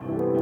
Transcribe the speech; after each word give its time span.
you 0.00 0.37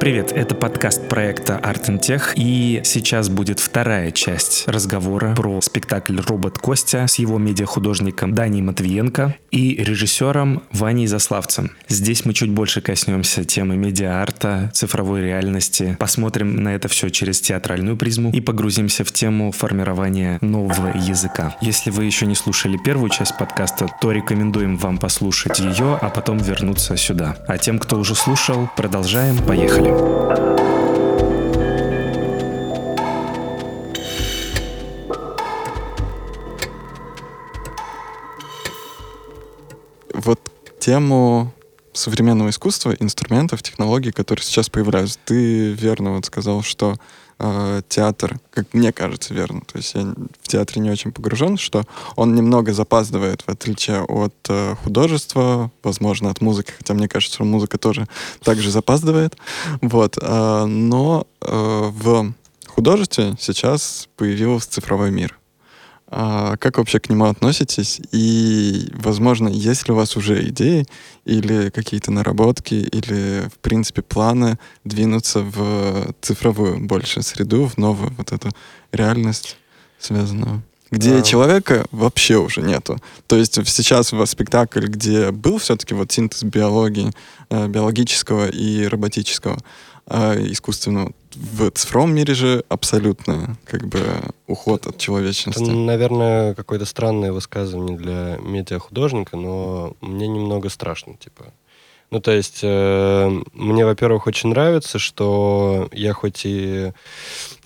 Привет, 0.00 0.30
это 0.30 0.54
подкаст 0.54 1.08
проекта 1.08 1.60
Art 1.60 1.86
and 1.88 1.98
Tech, 1.98 2.32
и 2.36 2.80
сейчас 2.84 3.28
будет 3.28 3.58
вторая 3.58 4.12
часть 4.12 4.68
разговора 4.68 5.34
про 5.34 5.60
спектакль 5.60 6.20
«Робот 6.20 6.56
Костя» 6.58 7.06
с 7.08 7.18
его 7.18 7.36
медиахудожником 7.38 8.32
Даней 8.32 8.62
Матвиенко 8.62 9.34
и 9.50 9.74
режиссером 9.74 10.62
Ваней 10.70 11.08
Заславцем. 11.08 11.72
Здесь 11.88 12.24
мы 12.24 12.32
чуть 12.32 12.50
больше 12.50 12.80
коснемся 12.80 13.42
темы 13.42 13.76
медиа-арта, 13.76 14.70
цифровой 14.72 15.22
реальности, 15.22 15.96
посмотрим 15.98 16.62
на 16.62 16.76
это 16.76 16.86
все 16.86 17.08
через 17.08 17.40
театральную 17.40 17.96
призму 17.96 18.30
и 18.30 18.40
погрузимся 18.40 19.04
в 19.04 19.10
тему 19.10 19.50
формирования 19.50 20.38
нового 20.40 20.96
языка. 20.96 21.56
Если 21.60 21.90
вы 21.90 22.04
еще 22.04 22.24
не 22.26 22.36
слушали 22.36 22.76
первую 22.76 23.10
часть 23.10 23.36
подкаста, 23.36 23.88
то 24.00 24.12
рекомендуем 24.12 24.76
вам 24.76 24.98
послушать 24.98 25.58
ее, 25.58 25.98
а 26.00 26.08
потом 26.08 26.38
вернуться 26.38 26.96
сюда. 26.96 27.36
А 27.48 27.58
тем, 27.58 27.80
кто 27.80 27.98
уже 27.98 28.14
слушал, 28.14 28.70
продолжаем, 28.76 29.36
поехали. 29.38 29.87
Вот 40.14 40.40
тему 40.78 41.52
современного 41.92 42.50
искусства, 42.50 42.94
инструментов, 42.98 43.62
технологий, 43.62 44.12
которые 44.12 44.44
сейчас 44.44 44.68
появляются. 44.70 45.18
Ты 45.24 45.72
верно 45.72 46.14
вот 46.14 46.26
сказал, 46.26 46.62
что 46.62 46.96
э, 47.38 47.82
театр, 47.88 48.38
как 48.50 48.72
мне 48.74 48.92
кажется, 48.92 49.34
верно, 49.34 49.60
то 49.60 49.78
есть 49.78 49.94
я 49.94 50.02
в 50.42 50.48
театре 50.48 50.80
не 50.80 50.90
очень 50.90 51.12
погружен, 51.12 51.56
что 51.56 51.84
он 52.16 52.34
немного 52.34 52.72
запаздывает, 52.72 53.42
в 53.42 53.48
отличие 53.48 54.02
от 54.02 54.34
э, 54.48 54.74
художества, 54.82 55.70
возможно, 55.82 56.30
от 56.30 56.40
музыки, 56.40 56.72
хотя 56.76 56.94
мне 56.94 57.08
кажется, 57.08 57.36
что 57.36 57.44
музыка 57.44 57.78
тоже 57.78 58.06
также 58.42 58.70
запаздывает. 58.70 59.36
Вот, 59.80 60.18
э, 60.20 60.64
но 60.64 61.26
э, 61.40 61.90
в 61.92 62.32
художестве 62.66 63.34
сейчас 63.38 64.08
появился 64.16 64.70
цифровой 64.70 65.10
мир. 65.10 65.37
А 66.10 66.56
как 66.56 66.78
вообще 66.78 67.00
к 67.00 67.10
нему 67.10 67.26
относитесь? 67.26 68.00
И, 68.12 68.90
возможно, 68.94 69.48
есть 69.48 69.86
ли 69.88 69.92
у 69.92 69.96
вас 69.96 70.16
уже 70.16 70.48
идеи 70.48 70.86
или 71.26 71.70
какие-то 71.70 72.10
наработки, 72.10 72.74
или, 72.74 73.48
в 73.48 73.58
принципе, 73.58 74.00
планы 74.02 74.58
двинуться 74.84 75.40
в 75.40 76.14
цифровую 76.22 76.80
больше 76.86 77.22
среду, 77.22 77.66
в 77.66 77.76
новую 77.76 78.12
вот 78.16 78.32
эту 78.32 78.48
реальность 78.90 79.58
связанную? 79.98 80.62
Где 80.90 81.16
да. 81.16 81.22
человека 81.22 81.86
вообще 81.90 82.36
уже 82.36 82.62
нету. 82.62 82.98
То 83.26 83.36
есть 83.36 83.54
сейчас 83.68 84.12
вас 84.12 84.30
спектакль, 84.30 84.86
где 84.86 85.30
был 85.30 85.58
все-таки 85.58 85.94
вот 85.94 86.10
синтез 86.10 86.42
биологии, 86.44 87.12
э, 87.50 87.68
биологического 87.68 88.48
и 88.48 88.86
роботического, 88.86 89.58
э, 90.06 90.46
искусственного, 90.50 91.12
в 91.34 91.70
цифровом 91.70 92.14
мире 92.14 92.34
же 92.34 92.64
абсолютно 92.68 93.56
как 93.64 93.86
бы 93.86 94.02
уход 94.46 94.86
от 94.86 94.98
человечности. 94.98 95.62
Это, 95.62 95.72
наверное, 95.72 96.54
какое-то 96.54 96.86
странное 96.86 97.32
высказывание 97.32 97.96
для 97.96 98.38
медиахудожника, 98.40 99.36
но 99.36 99.94
мне 100.00 100.26
немного 100.26 100.68
страшно, 100.68 101.14
типа. 101.14 101.52
Ну, 102.10 102.20
то 102.20 102.30
есть, 102.30 102.60
э, 102.62 103.40
мне, 103.52 103.84
во-первых, 103.84 104.26
очень 104.26 104.48
нравится, 104.50 104.98
что 104.98 105.88
я 105.92 106.14
хоть 106.14 106.42
и 106.44 106.92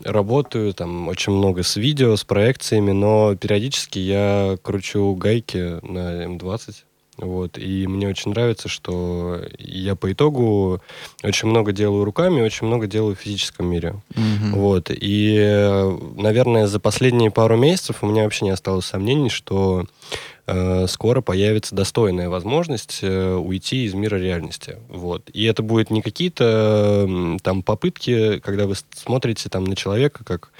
работаю, 0.02 0.74
там, 0.74 1.08
очень 1.08 1.32
много 1.32 1.62
с 1.62 1.76
видео, 1.76 2.16
с 2.16 2.24
проекциями, 2.24 2.90
но 2.90 3.36
периодически 3.36 4.00
я 4.00 4.58
кручу 4.62 5.14
гайки 5.14 5.78
на 5.86 6.24
М20, 6.24 6.74
вот. 7.18 7.58
И 7.58 7.86
мне 7.86 8.08
очень 8.08 8.30
нравится, 8.30 8.68
что 8.68 9.40
я 9.58 9.94
по 9.94 10.10
итогу 10.12 10.80
очень 11.22 11.48
много 11.48 11.72
делаю 11.72 12.04
руками, 12.04 12.40
очень 12.40 12.66
много 12.66 12.86
делаю 12.86 13.14
в 13.14 13.20
физическом 13.20 13.66
мире. 13.66 13.94
Mm-hmm. 14.10 14.50
Вот. 14.54 14.90
И, 14.90 15.96
наверное, 16.16 16.66
за 16.66 16.80
последние 16.80 17.30
пару 17.30 17.56
месяцев 17.56 17.98
у 18.00 18.06
меня 18.06 18.24
вообще 18.24 18.46
не 18.46 18.50
осталось 18.50 18.86
сомнений, 18.86 19.28
что 19.28 19.82
э, 19.82 19.84
скоро 20.88 21.20
появится 21.20 21.74
достойная 21.74 22.28
возможность 22.28 22.98
э, 23.02 23.34
уйти 23.34 23.84
из 23.84 23.94
мира 23.94 24.16
реальности. 24.16 24.76
Вот. 24.88 25.30
И 25.32 25.44
это 25.44 25.62
будет 25.62 25.90
не 25.90 26.02
какие-то 26.02 27.06
э, 27.08 27.36
там 27.42 27.62
попытки, 27.62 28.40
когда 28.40 28.66
вы 28.66 28.74
смотрите 28.94 29.48
там 29.48 29.64
на 29.64 29.76
человека, 29.76 30.24
как 30.24 30.50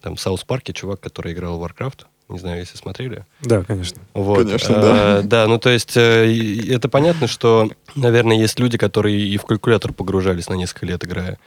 там 0.00 0.16
в 0.16 0.20
Саус 0.20 0.44
Парке 0.44 0.72
чувак, 0.72 1.00
который 1.00 1.32
играл 1.32 1.58
в 1.58 1.64
Warcraft, 1.64 2.06
не 2.28 2.38
знаю, 2.38 2.60
если 2.60 2.76
смотрели. 2.76 3.24
Да, 3.40 3.62
конечно. 3.62 4.02
Вот. 4.12 4.44
Конечно, 4.44 4.74
да. 4.74 5.18
А, 5.18 5.22
да, 5.22 5.46
ну 5.46 5.58
то 5.58 5.70
есть 5.70 5.96
э, 5.96 6.66
это 6.68 6.88
понятно, 6.88 7.26
что, 7.26 7.70
наверное, 7.94 8.36
есть 8.36 8.58
люди, 8.58 8.76
которые 8.76 9.18
и 9.18 9.36
в 9.38 9.44
калькулятор 9.44 9.92
погружались 9.92 10.48
на 10.48 10.54
несколько 10.54 10.86
лет, 10.86 11.04
играя. 11.04 11.38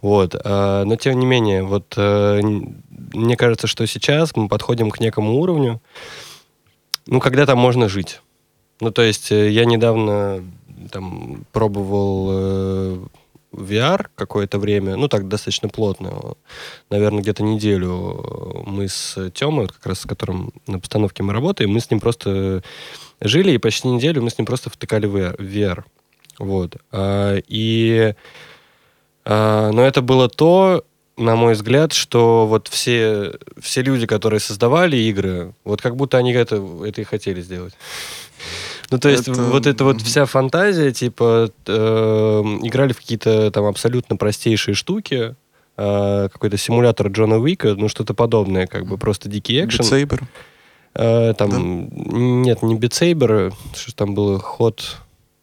Вот. 0.00 0.34
А, 0.42 0.84
но 0.84 0.96
тем 0.96 1.18
не 1.18 1.26
менее, 1.26 1.62
вот 1.62 1.92
э, 1.96 2.40
мне 2.40 3.36
кажется, 3.36 3.66
что 3.66 3.86
сейчас 3.86 4.34
мы 4.34 4.48
подходим 4.48 4.90
к 4.90 5.00
некому 5.00 5.38
уровню, 5.38 5.80
ну, 7.06 7.20
когда 7.20 7.46
там 7.46 7.58
можно 7.58 7.88
жить. 7.88 8.20
Ну, 8.80 8.90
то 8.90 9.02
есть 9.02 9.32
э, 9.32 9.50
я 9.50 9.64
недавно 9.64 10.44
там 10.90 11.44
пробовал 11.52 13.08
VR 13.52 14.06
какое-то 14.14 14.58
время, 14.58 14.96
ну 14.96 15.08
так 15.08 15.28
достаточно 15.28 15.68
плотно, 15.68 16.34
наверное, 16.88 17.20
где-то 17.20 17.42
неделю 17.42 18.64
мы 18.66 18.88
с 18.88 19.30
Тёмой, 19.32 19.66
как 19.66 19.84
раз 19.86 20.00
с 20.00 20.06
которым 20.06 20.52
на 20.66 20.78
постановке 20.78 21.22
мы 21.22 21.32
работаем, 21.32 21.70
мы 21.70 21.80
с 21.80 21.90
ним 21.90 22.00
просто 22.00 22.62
жили, 23.20 23.52
и 23.52 23.58
почти 23.58 23.88
неделю 23.88 24.22
мы 24.22 24.30
с 24.30 24.38
ним 24.38 24.46
просто 24.46 24.70
втыкали 24.70 25.06
в 25.06 25.16
VR. 25.16 25.84
Вот. 26.38 26.76
А, 26.90 27.36
и... 27.46 28.14
А, 29.24 29.70
но 29.72 29.84
это 29.84 30.00
было 30.00 30.28
то, 30.28 30.84
на 31.20 31.36
мой 31.36 31.52
взгляд, 31.52 31.92
что 31.92 32.46
вот 32.46 32.68
все, 32.68 33.34
все 33.60 33.82
люди, 33.82 34.06
которые 34.06 34.40
создавали 34.40 34.96
игры, 34.96 35.54
вот 35.64 35.82
как 35.82 35.96
будто 35.96 36.16
они 36.18 36.32
это, 36.32 36.56
это 36.84 37.00
и 37.02 37.04
хотели 37.04 37.40
сделать. 37.42 37.74
Ну, 38.90 38.98
то 38.98 39.08
есть 39.08 39.28
это... 39.28 39.42
вот 39.42 39.66
эта 39.66 39.84
вот 39.84 40.00
вся 40.00 40.24
фантазия, 40.24 40.92
типа, 40.92 41.50
э, 41.66 42.42
играли 42.62 42.92
в 42.92 42.96
какие-то 42.96 43.50
там 43.50 43.66
абсолютно 43.66 44.16
простейшие 44.16 44.74
штуки, 44.74 45.36
э, 45.76 46.28
какой-то 46.32 46.56
симулятор 46.56 47.08
Джона 47.08 47.38
Уика, 47.38 47.74
ну, 47.74 47.88
что-то 47.88 48.14
подобное, 48.14 48.66
как 48.66 48.86
бы 48.86 48.96
просто 48.98 49.28
дикий 49.28 49.62
экшен. 49.62 49.84
Битсейбер? 49.84 50.22
Э, 50.94 51.34
там, 51.34 51.50
да? 51.50 51.58
нет, 51.60 52.62
не 52.62 52.74
битсейбер, 52.74 53.52
что 53.74 53.94
там 53.94 54.14
было, 54.14 54.38
ход... 54.38 54.96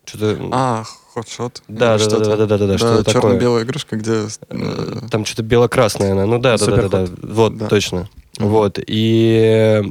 Что-то... 0.05 0.37
А, 0.51 0.83
хот-шот. 1.17 1.63
Да, 1.67 1.97
да, 1.97 2.05
да, 2.05 2.19
да, 2.19 2.35
да, 2.35 2.45
да, 2.45 2.57
да, 2.57 2.67
да, 2.67 2.77
что 2.77 3.03
такое. 3.03 3.21
черно-белая 3.21 3.63
игрушка, 3.63 3.95
где... 3.97 4.27
Э, 4.49 5.07
там 5.09 5.25
что-то 5.25 5.43
бело-красное, 5.43 6.11
она. 6.11 6.25
ну 6.25 6.37
да, 6.37 6.57
да, 6.57 6.65
да, 6.65 6.87
да, 6.87 7.07
вот, 7.23 7.67
точно. 7.69 8.07
Вот, 8.37 8.77
и 8.85 9.81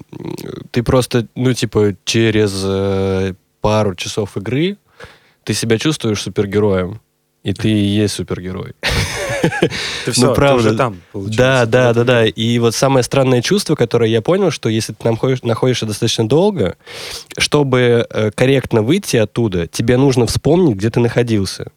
ты 0.71 0.83
просто, 0.85 1.27
ну, 1.35 1.53
типа, 1.53 1.97
через 2.05 2.63
э, 2.65 3.35
пару 3.61 3.97
часов 3.97 4.37
игры 4.37 4.77
ты 5.43 5.53
себя 5.53 5.79
чувствуешь 5.79 6.23
супергероем. 6.23 7.01
И 7.47 7.53
ты 7.53 7.71
и 7.71 7.79
есть 7.79 8.15
супергерой. 8.15 8.73
Ты 10.05 10.11
все, 10.11 10.27
ну, 10.27 10.35
правда. 10.35 10.63
ты 10.65 10.69
уже 10.69 10.77
там, 10.77 11.01
получается. 11.13 11.39
Да, 11.39 11.67
да, 11.67 11.95
да, 11.95 12.03
да. 12.03 12.27
И 12.27 12.59
вот 12.59 12.75
самое 12.75 13.05
странное 13.05 13.41
чувство, 13.41 13.77
которое 13.77 14.11
я 14.11 14.21
понял, 14.21 14.51
что 14.51 14.69
если 14.69 14.95
ты 14.95 15.09
находишь, 15.09 15.43
находишься 15.45 15.87
достаточно 15.87 16.29
долго, 16.29 16.77
чтобы 17.39 18.05
э, 18.11 18.33
корректно 18.33 18.83
выйти 18.83 19.17
оттуда, 19.19 19.69
тебе 19.69 19.97
нужно 19.97 20.27
вспомнить, 20.27 20.75
где 20.75 20.91
ты 20.91 20.99
находился. 20.99 21.71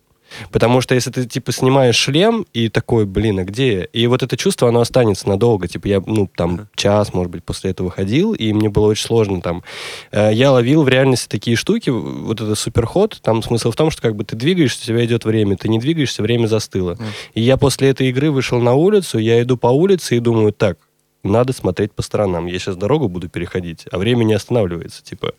Потому 0.51 0.81
что 0.81 0.95
если 0.95 1.11
ты, 1.11 1.25
типа, 1.25 1.51
снимаешь 1.51 1.95
шлем 1.95 2.45
и 2.53 2.69
такой, 2.69 3.05
блин, 3.05 3.39
а 3.39 3.43
где 3.43 3.73
я? 3.73 3.83
И 3.85 4.07
вот 4.07 4.23
это 4.23 4.37
чувство, 4.37 4.69
оно 4.69 4.81
останется 4.81 5.27
надолго. 5.27 5.67
Типа, 5.67 5.87
я, 5.87 6.01
ну, 6.05 6.29
там, 6.35 6.67
час, 6.75 7.13
может 7.13 7.31
быть, 7.31 7.43
после 7.43 7.71
этого 7.71 7.89
ходил, 7.89 8.33
и 8.33 8.53
мне 8.53 8.69
было 8.69 8.87
очень 8.87 9.05
сложно 9.05 9.41
там. 9.41 9.63
Э, 10.11 10.29
я 10.33 10.51
ловил 10.51 10.83
в 10.83 10.89
реальности 10.89 11.27
такие 11.27 11.55
штуки, 11.55 11.89
вот 11.89 12.41
это 12.41 12.55
суперход, 12.55 13.19
там 13.21 13.43
смысл 13.43 13.71
в 13.71 13.75
том, 13.75 13.91
что 13.91 14.01
как 14.01 14.15
бы 14.15 14.23
ты 14.23 14.35
двигаешься, 14.35 14.83
у 14.83 14.87
тебя 14.87 15.05
идет 15.05 15.25
время, 15.25 15.57
ты 15.57 15.69
не 15.69 15.79
двигаешься, 15.79 16.21
время 16.21 16.47
застыло. 16.47 16.97
И 17.33 17.41
я 17.41 17.57
после 17.57 17.89
этой 17.89 18.09
игры 18.09 18.31
вышел 18.31 18.59
на 18.59 18.73
улицу, 18.73 19.17
я 19.17 19.41
иду 19.41 19.57
по 19.57 19.67
улице 19.67 20.17
и 20.17 20.19
думаю, 20.19 20.53
так, 20.53 20.77
надо 21.23 21.51
смотреть 21.51 21.91
по 21.91 22.01
сторонам. 22.01 22.45
Я 22.45 22.57
сейчас 22.59 22.77
дорогу 22.77 23.09
буду 23.09 23.27
переходить, 23.27 23.85
а 23.91 23.97
время 23.97 24.23
не 24.23 24.33
останавливается, 24.33 25.03
типа. 25.03 25.33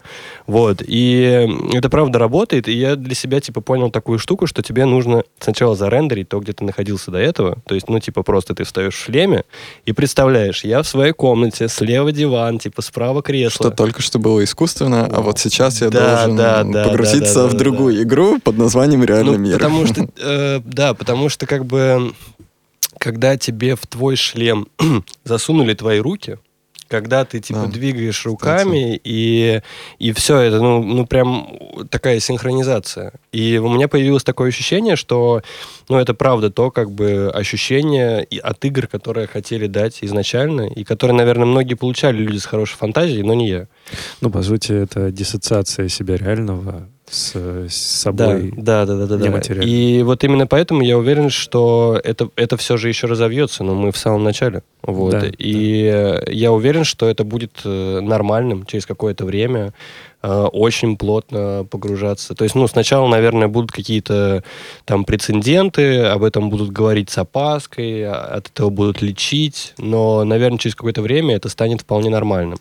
Вот. 0.46 0.82
И 0.86 1.48
это 1.72 1.88
правда 1.88 2.18
работает, 2.18 2.68
и 2.68 2.72
я 2.72 2.96
для 2.96 3.14
себя, 3.14 3.40
типа, 3.40 3.60
понял 3.62 3.90
такую 3.90 4.18
штуку, 4.18 4.46
что 4.46 4.62
тебе 4.62 4.84
нужно 4.84 5.24
сначала 5.38 5.74
зарендерить 5.74 6.28
то, 6.28 6.38
где 6.40 6.52
ты 6.52 6.64
находился 6.64 7.10
до 7.10 7.18
этого. 7.18 7.58
То 7.66 7.74
есть, 7.74 7.88
ну, 7.88 7.98
типа, 7.98 8.22
просто 8.22 8.54
ты 8.54 8.64
встаешь 8.64 8.94
в 8.94 8.98
шлеме 8.98 9.44
и 9.86 9.92
представляешь, 9.92 10.64
я 10.64 10.82
в 10.82 10.86
своей 10.86 11.12
комнате, 11.12 11.68
слева 11.68 12.12
диван, 12.12 12.58
типа, 12.58 12.82
справа 12.82 13.22
кресло. 13.22 13.68
Что 13.68 13.70
только 13.70 14.02
что 14.02 14.18
было 14.18 14.44
искусственно, 14.44 15.06
а 15.06 15.20
вот 15.22 15.38
сейчас 15.38 15.80
я 15.80 15.88
да, 15.88 16.16
должен 16.16 16.36
да, 16.36 16.64
да, 16.64 16.84
погрузиться 16.84 17.34
да, 17.34 17.42
да, 17.42 17.48
да, 17.48 17.54
в 17.54 17.58
другую 17.58 17.96
да. 17.96 18.02
игру 18.02 18.38
под 18.38 18.58
названием 18.58 19.02
«Реальный 19.02 19.32
ну, 19.32 19.38
мир». 19.38 19.54
Потому 19.54 19.86
что, 19.86 20.08
э, 20.22 20.60
да, 20.62 20.92
потому 20.92 21.30
что, 21.30 21.46
как 21.46 21.64
бы 21.64 22.12
когда 22.98 23.36
тебе 23.36 23.76
в 23.76 23.86
твой 23.86 24.16
шлем 24.16 24.68
засунули 25.24 25.74
твои 25.74 26.00
руки, 26.00 26.38
когда 26.90 27.24
ты 27.24 27.38
типа 27.38 27.66
Да, 27.66 27.70
двигаешь 27.70 28.26
руками 28.26 29.00
и 29.02 29.62
и 30.00 30.12
все 30.12 30.38
это 30.38 30.60
ну 30.60 30.82
ну 30.82 31.06
прям 31.06 31.56
такая 31.88 32.18
синхронизация. 32.18 33.12
И 33.30 33.58
у 33.58 33.68
меня 33.72 33.86
появилось 33.86 34.24
такое 34.24 34.48
ощущение, 34.48 34.96
что 34.96 35.42
ну 35.88 35.98
это 35.98 36.14
правда 36.14 36.50
то 36.50 36.72
как 36.72 36.90
бы 36.90 37.30
ощущение 37.32 38.26
от 38.42 38.64
игр, 38.64 38.88
которые 38.88 39.28
хотели 39.28 39.68
дать 39.68 39.98
изначально 40.02 40.62
и 40.62 40.82
которые, 40.82 41.16
наверное, 41.16 41.46
многие 41.46 41.74
получали 41.74 42.16
люди 42.16 42.38
с 42.38 42.44
хорошей 42.44 42.76
фантазией, 42.76 43.22
но 43.22 43.34
не 43.34 43.48
я. 43.48 43.68
Ну, 44.20 44.30
по 44.30 44.42
сути, 44.42 44.72
это 44.72 45.12
диссоциация 45.12 45.88
себя 45.88 46.16
реального 46.16 46.88
с, 47.10 47.34
с 47.34 47.74
собой. 47.74 48.52
Да, 48.56 48.86
да, 48.86 48.96
да, 48.96 49.06
да, 49.06 49.16
да. 49.16 49.26
нематериально. 49.26 49.68
И 49.68 50.02
вот 50.02 50.22
именно 50.22 50.46
поэтому 50.46 50.82
я 50.82 50.96
уверен, 50.96 51.28
что 51.28 52.00
это, 52.02 52.30
это 52.36 52.56
все 52.56 52.76
же 52.76 52.88
еще 52.88 53.06
разовьется, 53.06 53.64
но 53.64 53.74
мы 53.74 53.90
в 53.90 53.98
самом 53.98 54.22
начале. 54.22 54.62
Вот. 54.82 55.12
Да, 55.12 55.26
и 55.38 55.90
э, 55.92 56.32
я 56.32 56.52
уверен, 56.52 56.84
что 56.84 57.08
это 57.08 57.24
будет 57.24 57.62
э, 57.64 58.00
нормальным 58.00 58.64
через 58.64 58.86
какое-то 58.86 59.24
время 59.24 59.72
э, 60.22 60.42
очень 60.52 60.96
плотно 60.96 61.66
погружаться. 61.70 62.34
То 62.34 62.44
есть, 62.44 62.54
ну, 62.54 62.66
сначала, 62.66 63.08
наверное, 63.08 63.48
будут 63.48 63.72
какие-то 63.72 64.42
там 64.84 65.04
прецеденты, 65.04 66.02
об 66.02 66.22
этом 66.22 66.50
будут 66.50 66.70
говорить 66.70 67.10
с 67.10 67.18
опаской, 67.18 68.04
а- 68.04 68.36
от 68.36 68.48
этого 68.48 68.70
будут 68.70 69.02
лечить, 69.02 69.74
но, 69.78 70.24
наверное, 70.24 70.58
через 70.58 70.74
какое-то 70.74 71.02
время 71.02 71.36
это 71.36 71.48
станет 71.48 71.82
вполне 71.82 72.10
нормальным. 72.10 72.58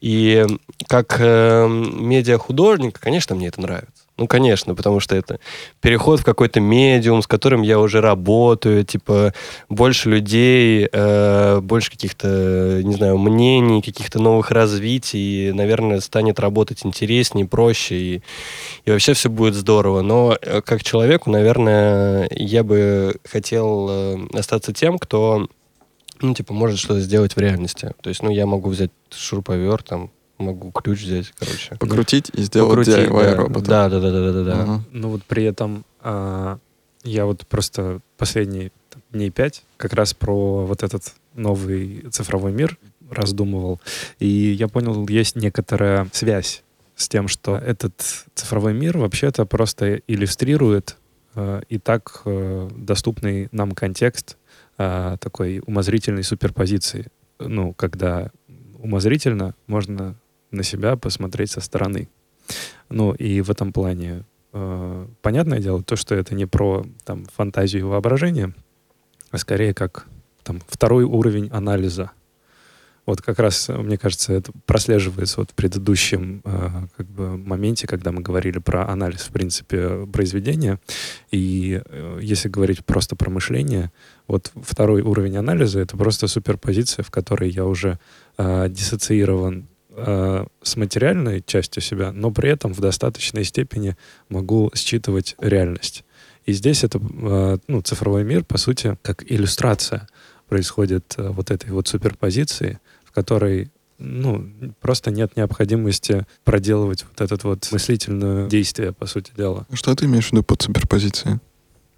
И 0.00 0.46
как 0.88 1.16
э, 1.18 1.66
медиахудожник, 1.68 2.98
конечно, 2.98 3.34
мне 3.34 3.48
это 3.48 3.60
нравится. 3.60 4.05
Ну, 4.18 4.26
конечно, 4.26 4.74
потому 4.74 4.98
что 4.98 5.14
это 5.14 5.40
переход 5.82 6.20
в 6.20 6.24
какой-то 6.24 6.58
медиум, 6.58 7.20
с 7.20 7.26
которым 7.26 7.60
я 7.60 7.78
уже 7.78 8.00
работаю, 8.00 8.82
типа 8.82 9.34
больше 9.68 10.08
людей, 10.08 10.88
э, 10.90 11.60
больше 11.60 11.90
каких-то, 11.90 12.80
не 12.82 12.94
знаю, 12.94 13.18
мнений, 13.18 13.82
каких-то 13.82 14.18
новых 14.18 14.50
развитий, 14.50 15.52
наверное, 15.52 16.00
станет 16.00 16.40
работать 16.40 16.86
интереснее, 16.86 17.46
проще, 17.46 17.96
и, 17.96 18.22
и 18.86 18.90
вообще 18.90 19.12
все 19.12 19.28
будет 19.28 19.54
здорово. 19.54 20.00
Но 20.00 20.38
э, 20.40 20.62
как 20.62 20.82
человеку, 20.82 21.30
наверное, 21.30 22.26
я 22.30 22.64
бы 22.64 23.16
хотел 23.30 23.88
э, 23.90 24.28
остаться 24.32 24.72
тем, 24.72 24.98
кто 24.98 25.46
ну, 26.22 26.32
типа, 26.32 26.54
может 26.54 26.78
что-то 26.78 27.00
сделать 27.00 27.36
в 27.36 27.38
реальности. 27.38 27.92
То 28.00 28.08
есть, 28.08 28.22
ну, 28.22 28.30
я 28.30 28.46
могу 28.46 28.70
взять 28.70 28.90
шуруповерт, 29.10 29.84
там, 29.86 30.10
могу 30.38 30.70
ключ 30.70 31.02
взять, 31.02 31.32
короче. 31.38 31.76
Покрутить 31.76 32.30
и 32.34 32.42
сделать 32.42 32.70
Покрутить, 32.70 32.94
DIY 32.94 33.22
да. 33.22 33.34
робота. 33.34 33.66
Да, 33.66 33.88
да, 33.88 34.00
да, 34.00 34.10
да, 34.10 34.32
да, 34.32 34.44
да. 34.44 34.62
Ага. 34.62 34.84
Ну 34.92 35.08
вот 35.10 35.24
при 35.24 35.44
этом 35.44 35.84
а, 36.00 36.58
я 37.04 37.26
вот 37.26 37.46
просто 37.46 38.00
последние 38.16 38.72
там, 38.90 39.02
дней 39.12 39.30
пять 39.30 39.64
как 39.76 39.92
раз 39.92 40.14
про 40.14 40.66
вот 40.66 40.82
этот 40.82 41.14
новый 41.34 42.04
цифровой 42.10 42.52
мир 42.52 42.78
раздумывал. 43.10 43.80
И 44.18 44.26
я 44.26 44.68
понял, 44.68 45.06
есть 45.08 45.36
некоторая 45.36 46.08
связь 46.12 46.62
с 46.96 47.08
тем, 47.08 47.28
что 47.28 47.56
этот 47.56 47.94
цифровой 48.34 48.74
мир 48.74 48.98
вообще-то 48.98 49.44
просто 49.44 49.96
иллюстрирует 50.06 50.96
э, 51.34 51.60
и 51.68 51.78
так 51.78 52.22
э, 52.24 52.68
доступный 52.74 53.48
нам 53.52 53.72
контекст 53.72 54.38
э, 54.78 55.16
такой 55.20 55.62
умозрительной 55.66 56.24
суперпозиции. 56.24 57.08
Ну, 57.38 57.74
когда 57.74 58.30
умозрительно 58.78 59.54
можно 59.66 60.16
на 60.56 60.62
себя 60.62 60.96
посмотреть 60.96 61.50
со 61.50 61.60
стороны. 61.60 62.08
Ну, 62.88 63.12
и 63.12 63.40
в 63.40 63.50
этом 63.50 63.72
плане 63.72 64.24
э, 64.52 65.06
понятное 65.22 65.60
дело, 65.60 65.82
то, 65.82 65.96
что 65.96 66.14
это 66.14 66.34
не 66.34 66.46
про 66.46 66.86
там, 67.04 67.26
фантазию 67.26 67.82
и 67.82 67.84
воображение, 67.84 68.54
а 69.30 69.38
скорее 69.38 69.74
как 69.74 70.06
там, 70.42 70.60
второй 70.68 71.04
уровень 71.04 71.48
анализа. 71.50 72.12
Вот 73.04 73.22
как 73.22 73.38
раз, 73.38 73.68
мне 73.68 73.96
кажется, 73.98 74.32
это 74.32 74.50
прослеживается 74.64 75.38
вот 75.38 75.52
в 75.52 75.54
предыдущем 75.54 76.42
э, 76.44 76.68
как 76.96 77.06
бы 77.06 77.36
моменте, 77.36 77.86
когда 77.86 78.10
мы 78.10 78.20
говорили 78.20 78.58
про 78.58 78.88
анализ, 78.88 79.22
в 79.22 79.30
принципе, 79.30 80.06
произведения. 80.06 80.80
И 81.30 81.80
э, 81.84 82.18
если 82.20 82.48
говорить 82.48 82.84
просто 82.84 83.14
про 83.14 83.30
мышление, 83.30 83.92
вот 84.26 84.50
второй 84.60 85.02
уровень 85.02 85.36
анализа— 85.36 85.78
это 85.80 85.96
просто 85.96 86.26
суперпозиция, 86.26 87.04
в 87.04 87.12
которой 87.12 87.48
я 87.48 87.64
уже 87.64 88.00
э, 88.38 88.68
диссоциирован 88.70 89.68
э, 89.96 90.46
с 90.62 90.76
материальной 90.76 91.42
частью 91.42 91.82
себя, 91.82 92.12
но 92.12 92.30
при 92.30 92.50
этом 92.50 92.72
в 92.72 92.80
достаточной 92.80 93.44
степени 93.44 93.96
могу 94.28 94.70
считывать 94.74 95.34
реальность. 95.38 96.04
И 96.44 96.52
здесь 96.52 96.84
это, 96.84 97.00
э, 97.00 97.58
ну, 97.66 97.80
цифровой 97.80 98.24
мир, 98.24 98.44
по 98.44 98.58
сути, 98.58 98.96
как 99.02 99.24
иллюстрация 99.30 100.08
происходит 100.48 101.14
э, 101.16 101.28
вот 101.28 101.50
этой 101.50 101.70
вот 101.70 101.88
суперпозиции, 101.88 102.78
в 103.04 103.12
которой 103.12 103.70
ну, 103.98 104.46
просто 104.80 105.10
нет 105.10 105.36
необходимости 105.36 106.26
проделывать 106.44 107.06
вот 107.08 107.20
это 107.20 107.48
вот 107.48 107.66
мыслительное 107.72 108.46
действие, 108.46 108.92
по 108.92 109.06
сути 109.06 109.32
дела. 109.34 109.66
Что 109.72 109.94
ты 109.94 110.04
имеешь 110.04 110.28
в 110.28 110.32
виду 110.32 110.42
под 110.42 110.60
суперпозицией? 110.60 111.38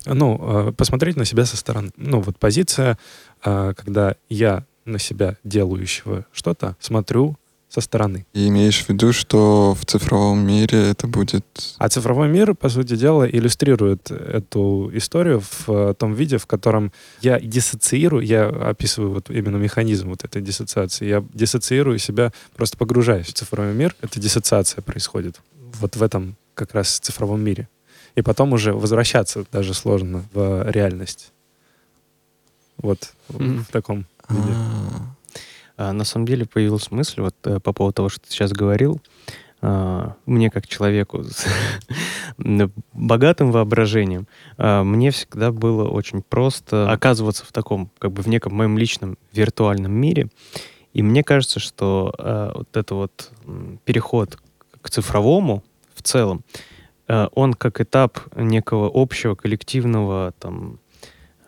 Ну, 0.06 0.73
посмотреть 0.77 1.17
на 1.17 1.25
себя 1.25 1.44
со 1.44 1.56
стороны. 1.56 1.91
Ну, 1.97 2.21
вот 2.21 2.39
позиция, 2.39 2.97
когда 3.43 4.15
я 4.29 4.65
на 4.89 4.99
себя 4.99 5.37
делающего 5.44 6.25
что-то 6.33 6.77
смотрю 6.81 7.37
со 7.69 7.81
стороны. 7.82 8.25
И 8.32 8.49
имеешь 8.49 8.82
в 8.82 8.88
виду, 8.88 9.12
что 9.12 9.75
в 9.79 9.85
цифровом 9.85 10.47
мире 10.47 10.91
это 10.91 11.06
будет... 11.06 11.44
А 11.76 11.88
цифровой 11.88 12.29
мир, 12.29 12.55
по 12.55 12.69
сути 12.70 12.97
дела, 12.97 13.29
иллюстрирует 13.29 14.11
эту 14.11 14.91
историю 14.94 15.41
в 15.41 15.69
э, 15.69 15.94
том 15.94 16.15
виде, 16.15 16.38
в 16.38 16.47
котором 16.47 16.93
я 17.20 17.38
диссоциирую, 17.38 18.25
я 18.25 18.47
описываю 18.49 19.12
вот 19.12 19.29
именно 19.31 19.56
механизм 19.56 20.09
вот 20.09 20.25
этой 20.25 20.41
диссоциации. 20.41 21.06
Я 21.06 21.25
диссоциирую 21.35 21.99
себя, 21.99 22.32
просто 22.56 22.79
погружаюсь 22.79 23.26
в 23.26 23.35
цифровой 23.35 23.75
мир. 23.75 23.94
Эта 24.00 24.19
диссоциация 24.19 24.81
происходит 24.82 25.41
вот 25.81 25.94
в 25.97 26.03
этом 26.03 26.37
как 26.55 26.75
раз 26.75 26.99
цифровом 26.99 27.43
мире. 27.43 27.69
И 28.15 28.23
потом 28.23 28.53
уже 28.55 28.73
возвращаться 28.73 29.44
даже 29.53 29.75
сложно 29.75 30.25
в 30.32 30.69
реальность. 30.70 31.32
Вот 32.79 33.12
Мгм. 33.29 33.65
в 33.65 33.69
таком 33.70 34.06
виде. 34.29 34.53
А, 34.53 34.91
А, 34.94 35.15
на 35.79 36.05
самом 36.05 36.27
деле 36.27 36.45
появилась 36.45 36.91
мысль 36.91 37.21
вот 37.23 37.35
э, 37.45 37.61
по 37.61 37.73
поводу 37.73 37.95
того, 37.95 38.09
что 38.09 38.21
ты 38.21 38.31
сейчас 38.31 38.53
говорил. 38.53 39.01
А, 39.61 40.15
мне 40.27 40.51
как 40.51 40.67
человеку 40.67 41.25
с 41.25 41.47
богатым 42.93 43.51
воображением, 43.51 44.29
а, 44.57 44.85
мне 44.85 45.11
всегда 45.11 45.51
было 45.51 45.89
очень 45.89 46.23
просто 46.23 46.91
оказываться 46.91 47.45
в 47.45 47.53
таком, 47.53 47.91
как 47.99 48.13
бы 48.13 48.23
в 48.23 48.29
неком 48.29 48.55
моем 48.55 48.79
личном 48.79 49.19
виртуальном 49.33 49.93
мире. 49.93 50.29
И 50.93 51.03
мне 51.03 51.25
кажется, 51.25 51.61
что 51.61 52.15
а, 52.19 52.53
вот 52.55 52.77
это 52.77 52.95
вот 52.95 53.33
переход 53.85 54.39
к 54.81 54.91
цифровому 54.91 55.65
в 55.95 56.03
целом, 56.03 56.45
а, 57.09 57.29
он 57.35 57.55
как 57.55 57.81
этап 57.81 58.21
некого 58.37 58.91
общего 58.93 59.35
коллективного 59.35 60.33
там 60.39 60.79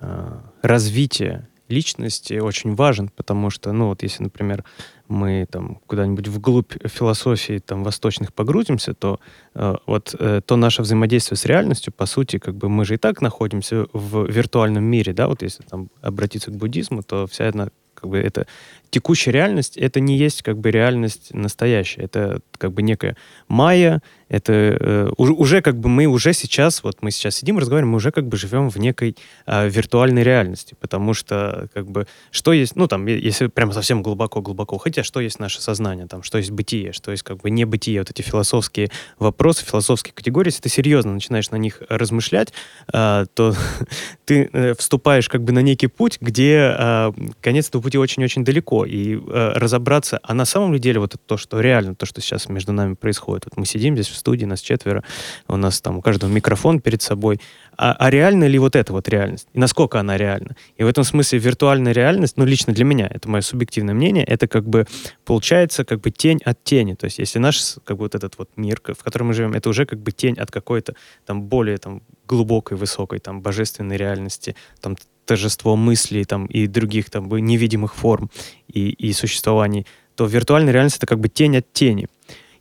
а, 0.00 0.43
развития 0.63 1.49
личности 1.70 2.34
очень 2.34 2.74
важен, 2.74 3.08
потому 3.08 3.50
что, 3.50 3.72
ну 3.72 3.89
вот 3.89 4.03
если, 4.03 4.22
например, 4.22 4.65
мы 5.08 5.46
там 5.50 5.81
куда-нибудь 5.86 6.29
вглубь 6.29 6.72
философии 6.86 7.58
там 7.58 7.82
восточных 7.82 8.32
погрузимся, 8.32 8.94
то 8.94 9.19
э, 9.55 9.77
вот 9.86 10.15
э, 10.19 10.41
то 10.44 10.56
наше 10.56 10.82
взаимодействие 10.82 11.36
с 11.36 11.44
реальностью, 11.44 11.93
по 11.93 12.06
сути, 12.06 12.39
как 12.39 12.56
бы 12.56 12.69
мы 12.69 12.84
же 12.84 12.94
и 12.94 12.98
так 12.98 13.20
находимся 13.20 13.86
в 13.93 14.27
виртуальном 14.27 14.84
мире, 14.84 15.12
да, 15.12 15.29
вот 15.29 15.43
если 15.43 15.62
там 15.62 15.91
обратиться 16.00 16.50
к 16.50 16.56
буддизму, 16.56 17.03
то 17.03 17.27
вся 17.27 17.48
одна 17.48 17.70
как 17.94 18.10
бы 18.10 18.19
это 18.19 18.46
текущая 18.91 19.31
реальность, 19.31 19.77
это 19.77 20.01
не 20.01 20.17
есть 20.17 20.43
как 20.43 20.59
бы 20.59 20.70
реальность 20.70 21.32
настоящая, 21.32 22.03
это 22.03 22.41
как 22.59 22.73
бы 22.73 22.82
некая 22.82 23.17
майя, 23.49 24.03
это 24.29 24.53
э, 24.53 25.11
уже, 25.17 25.32
уже 25.32 25.61
как 25.61 25.79
бы 25.79 25.89
мы 25.89 26.06
уже 26.06 26.32
сейчас, 26.32 26.85
вот 26.85 26.99
мы 27.03 27.11
сейчас 27.11 27.37
сидим, 27.37 27.59
разговариваем, 27.59 27.91
мы 27.91 27.97
уже 27.97 28.13
как 28.13 28.29
бы 28.29 28.37
живем 28.37 28.70
в 28.70 28.77
некой 28.77 29.17
э, 29.47 29.69
виртуальной 29.69 30.23
реальности, 30.23 30.77
потому 30.81 31.15
что 31.15 31.69
как 31.75 31.91
бы 31.91 32.06
что 32.31 32.53
есть, 32.53 32.77
ну 32.77 32.87
там, 32.87 33.06
если 33.06 33.49
прямо 33.49 33.73
совсем 33.73 34.03
глубоко-глубоко 34.03 34.77
уходить, 34.77 34.99
а 34.99 35.05
что 35.05 35.20
есть 35.20 35.41
наше 35.41 35.61
сознание, 35.61 36.06
там, 36.06 36.23
что 36.23 36.39
есть 36.39 36.53
бытие, 36.53 36.93
что 36.93 37.11
есть 37.11 37.25
как 37.25 37.39
бы 37.39 37.51
не 37.51 37.65
бытие, 37.65 38.01
вот 38.01 38.11
эти 38.11 38.23
философские 38.23 38.91
вопросы, 39.19 39.65
философские 39.65 40.15
категории, 40.15 40.49
если 40.49 40.63
ты 40.63 40.69
серьезно 40.69 41.13
начинаешь 41.13 41.51
на 41.51 41.56
них 41.56 41.82
размышлять, 41.89 42.53
э, 42.93 43.27
то 43.35 43.55
ты 44.25 44.49
э, 44.53 44.75
вступаешь 44.75 45.29
как 45.29 45.43
бы 45.43 45.53
на 45.53 45.61
некий 45.61 45.89
путь, 45.89 46.19
где 46.20 46.73
э, 46.79 47.13
конец 47.41 47.69
этого 47.69 47.82
пути 47.82 47.99
очень-очень 47.99 48.44
далеко, 48.44 48.80
и 48.84 49.17
э, 49.17 49.53
разобраться, 49.55 50.20
а 50.22 50.34
на 50.34 50.44
самом 50.44 50.72
ли 50.72 50.79
деле 50.79 51.01
вот 51.01 51.15
это 51.15 51.22
то, 51.25 51.37
что 51.37 51.60
реально, 51.60 51.94
то, 51.94 52.06
что 52.06 52.20
сейчас 52.20 52.49
между 52.49 52.72
нами 52.72 52.94
происходит. 52.94 53.44
Вот 53.46 53.56
мы 53.56 53.67
сидим 53.67 53.94
здесь 53.94 54.08
в 54.08 54.17
студии, 54.17 54.44
нас 54.44 54.60
четверо, 54.60 55.05
у 55.49 55.56
нас 55.56 55.81
там 55.81 55.99
у 55.99 56.03
каждого 56.03 56.31
микрофон 56.31 56.81
перед 56.81 57.03
собой, 57.03 57.41
а, 57.77 57.94
а 57.99 58.10
реальна 58.10 58.44
ли 58.44 58.58
вот 58.58 58.77
эта 58.77 58.93
вот 58.93 59.08
реальность? 59.08 59.49
И 59.53 59.58
насколько 59.58 59.99
она 59.99 60.17
реальна? 60.17 60.56
И 60.77 60.84
в 60.84 60.87
этом 60.87 61.05
смысле 61.05 61.39
виртуальная 61.39 61.93
реальность, 61.93 62.37
ну, 62.37 62.44
лично 62.44 62.72
для 62.72 62.84
меня, 62.84 63.08
это 63.10 63.29
мое 63.29 63.41
субъективное 63.41 63.94
мнение, 63.94 64.25
это 64.25 64.49
как 64.49 64.69
бы 64.69 64.87
получается 65.25 65.84
как 65.84 66.01
бы 66.01 66.10
тень 66.10 66.41
от 66.44 66.63
тени. 66.63 66.94
То 66.94 67.06
есть 67.06 67.19
если 67.19 67.39
наш 67.39 67.77
как 67.84 67.96
бы 67.96 68.05
вот 68.05 68.15
этот 68.15 68.37
вот 68.39 68.51
мир, 68.56 68.81
в 68.84 69.03
котором 69.03 69.29
мы 69.29 69.34
живем, 69.34 69.55
это 69.55 69.69
уже 69.69 69.87
как 69.87 70.01
бы 70.01 70.13
тень 70.13 70.34
от 70.34 70.51
какой-то 70.51 70.94
там 71.25 71.43
более 71.43 71.79
там 71.79 72.03
глубокой, 72.27 72.77
высокой, 72.77 73.19
там 73.19 73.43
божественной 73.43 73.96
реальности, 73.96 74.55
там 74.81 74.96
торжество 75.31 75.77
мыслей 75.77 76.25
там 76.25 76.46
и 76.46 76.67
других 76.67 77.08
там 77.08 77.29
невидимых 77.29 77.94
форм 77.94 78.31
и, 78.67 78.91
и 78.91 79.13
существований, 79.13 79.87
то 80.17 80.27
виртуальная 80.27 80.72
реальность 80.72 80.96
это 80.96 81.06
как 81.06 81.20
бы 81.20 81.29
тень 81.29 81.56
от 81.56 81.72
тени. 81.72 82.08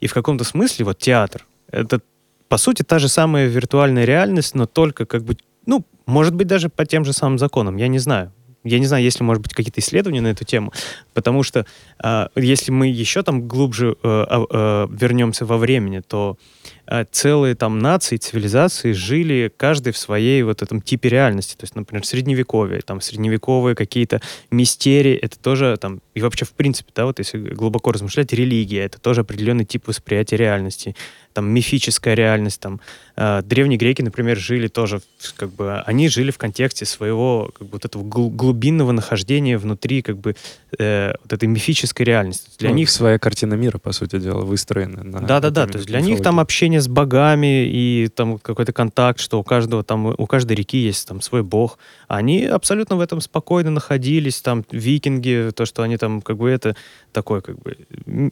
И 0.01 0.05
в 0.05 0.13
каком-то 0.13 0.43
смысле 0.43 0.85
вот 0.85 0.99
театр 0.99 1.47
это 1.71 1.99
по 2.47 2.57
сути 2.57 2.83
та 2.83 2.99
же 2.99 3.09
самая 3.09 3.47
виртуальная 3.47 4.05
реальность, 4.05 4.53
но 4.53 4.67
только 4.67 5.07
как 5.07 5.23
бы, 5.23 5.35
ну, 5.65 5.83
может 6.05 6.35
быть 6.35 6.45
даже 6.45 6.69
по 6.69 6.85
тем 6.85 7.05
же 7.05 7.13
самым 7.13 7.39
законам, 7.39 7.77
я 7.77 7.87
не 7.87 7.97
знаю. 7.97 8.31
Я 8.63 8.79
не 8.79 8.85
знаю, 8.85 9.03
есть 9.03 9.19
ли, 9.19 9.25
может 9.25 9.41
быть, 9.41 9.53
какие-то 9.53 9.79
исследования 9.79 10.21
на 10.21 10.27
эту 10.27 10.43
тему, 10.43 10.73
потому 11.13 11.43
что 11.43 11.65
э, 12.03 12.27
если 12.35 12.71
мы 12.71 12.87
еще 12.87 13.23
там 13.23 13.47
глубже 13.47 13.95
э, 14.03 14.25
э, 14.29 14.87
вернемся 14.91 15.45
во 15.45 15.57
времени, 15.57 16.01
то 16.05 16.37
э, 16.85 17.05
целые 17.09 17.55
там 17.55 17.79
нации, 17.79 18.17
цивилизации 18.17 18.91
жили 18.91 19.51
каждый 19.55 19.93
в 19.93 19.97
своей 19.97 20.43
вот 20.43 20.61
этом 20.61 20.81
типе 20.81 21.07
реальности. 21.07 21.55
То 21.55 21.63
есть, 21.63 21.75
например, 21.75 22.05
средневековье, 22.05 22.81
там 22.81 22.99
средневековые 22.99 23.75
какие-то 23.75 24.21
мистерии, 24.51 25.15
это 25.15 25.39
тоже 25.39 25.77
там, 25.79 26.01
и 26.13 26.21
вообще 26.21 26.43
в 26.43 26.51
принципе, 26.51 26.91
да, 26.93 27.05
вот 27.05 27.19
если 27.19 27.37
глубоко 27.37 27.93
размышлять, 27.93 28.33
религия, 28.33 28.81
это 28.81 28.99
тоже 28.99 29.21
определенный 29.21 29.65
тип 29.65 29.87
восприятия 29.87 30.35
реальности 30.35 30.95
там 31.33 31.49
мифическая 31.49 32.15
реальность, 32.15 32.59
там 32.59 32.81
э, 33.15 33.41
древние 33.43 33.77
греки, 33.77 34.01
например, 34.01 34.37
жили 34.37 34.67
тоже, 34.67 35.01
как 35.35 35.51
бы, 35.51 35.79
они 35.81 36.09
жили 36.09 36.31
в 36.31 36.37
контексте 36.37 36.85
своего 36.85 37.51
как 37.57 37.67
бы, 37.67 37.73
вот 37.73 37.85
этого 37.85 38.03
глубинного 38.49 38.91
нахождения 38.91 39.57
внутри 39.57 40.01
как 40.01 40.17
бы 40.17 40.35
э, 40.79 41.13
вот 41.23 41.33
этой 41.33 41.47
мифической 41.47 42.05
реальности. 42.05 42.49
Для 42.57 42.69
ну, 42.69 42.75
них 42.75 42.89
своя 42.89 43.19
картина 43.19 43.53
мира, 43.53 43.77
по 43.77 43.91
сути 43.91 44.19
дела, 44.19 44.41
выстроена. 44.41 45.03
На 45.03 45.19
да, 45.21 45.39
да, 45.39 45.49
да. 45.51 45.67
То 45.67 45.77
есть 45.77 45.87
для 45.87 46.01
них 46.01 46.21
там 46.21 46.39
общение 46.39 46.81
с 46.81 46.87
богами 46.87 47.65
и 47.67 48.09
там 48.15 48.39
какой-то 48.39 48.73
контакт, 48.73 49.19
что 49.19 49.39
у 49.39 49.43
каждого 49.43 49.83
там 49.83 50.07
у 50.17 50.25
каждой 50.25 50.53
реки 50.53 50.77
есть 50.77 51.07
там 51.07 51.21
свой 51.21 51.43
бог. 51.43 51.77
Они 52.07 52.45
абсолютно 52.45 52.95
в 52.95 53.01
этом 53.01 53.21
спокойно 53.21 53.71
находились, 53.71 54.41
там 54.41 54.65
викинги, 54.71 55.51
то, 55.55 55.65
что 55.65 55.83
они 55.83 55.97
там 55.97 56.21
как 56.21 56.37
бы 56.37 56.49
это 56.49 56.75
такой 57.11 57.41
как 57.41 57.59
бы 57.59 57.77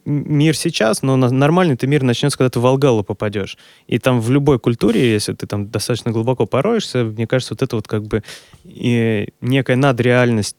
мир 0.05 0.55
сейчас, 0.55 1.03
но 1.03 1.15
нормальный-то 1.15 1.88
мир 1.88 2.03
начнется, 2.03 2.38
когда 2.38 2.50
ты 2.50 2.59
в 2.59 2.63
Волгалу 2.63 3.03
попадешь. 3.03 3.57
И 3.88 4.00
там 4.00 4.19
в 4.19 4.31
любой 4.31 4.59
культуре, 4.59 5.13
если 5.13 5.33
ты 5.33 5.45
там 5.45 5.69
достаточно 5.69 6.12
глубоко 6.12 6.45
пороешься, 6.45 7.03
мне 7.03 7.27
кажется, 7.27 7.53
вот 7.53 7.62
это 7.62 7.75
вот 7.75 7.88
как 7.88 8.03
бы 8.03 8.24
и 8.63 9.29
некая 9.41 9.75
надреальность, 9.75 10.06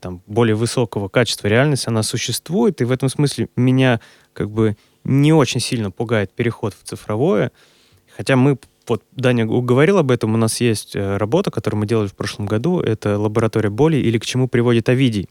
там, 0.00 0.22
более 0.26 0.54
высокого 0.54 1.08
качества 1.08 1.48
реальности, 1.48 1.88
она 1.88 2.02
существует, 2.02 2.80
и 2.80 2.84
в 2.84 2.92
этом 2.92 3.08
смысле 3.08 3.48
меня 3.56 4.00
как 4.32 4.50
бы 4.50 4.76
не 5.04 5.32
очень 5.32 5.60
сильно 5.60 5.90
пугает 5.90 6.32
переход 6.32 6.74
в 6.74 6.86
цифровое, 6.86 7.52
хотя 8.16 8.36
мы 8.36 8.58
вот 8.86 9.02
Даня 9.12 9.44
говорил 9.44 9.98
об 9.98 10.10
этом, 10.10 10.34
у 10.34 10.36
нас 10.36 10.60
есть 10.60 10.96
э, 10.96 11.16
работа, 11.16 11.50
которую 11.50 11.80
мы 11.80 11.86
делали 11.86 12.08
в 12.08 12.14
прошлом 12.14 12.46
году, 12.46 12.80
это 12.80 13.18
лаборатория 13.18 13.70
боли 13.70 13.96
или 13.96 14.18
к 14.18 14.24
чему 14.24 14.48
приводит 14.48 14.88
Овидий. 14.88 15.28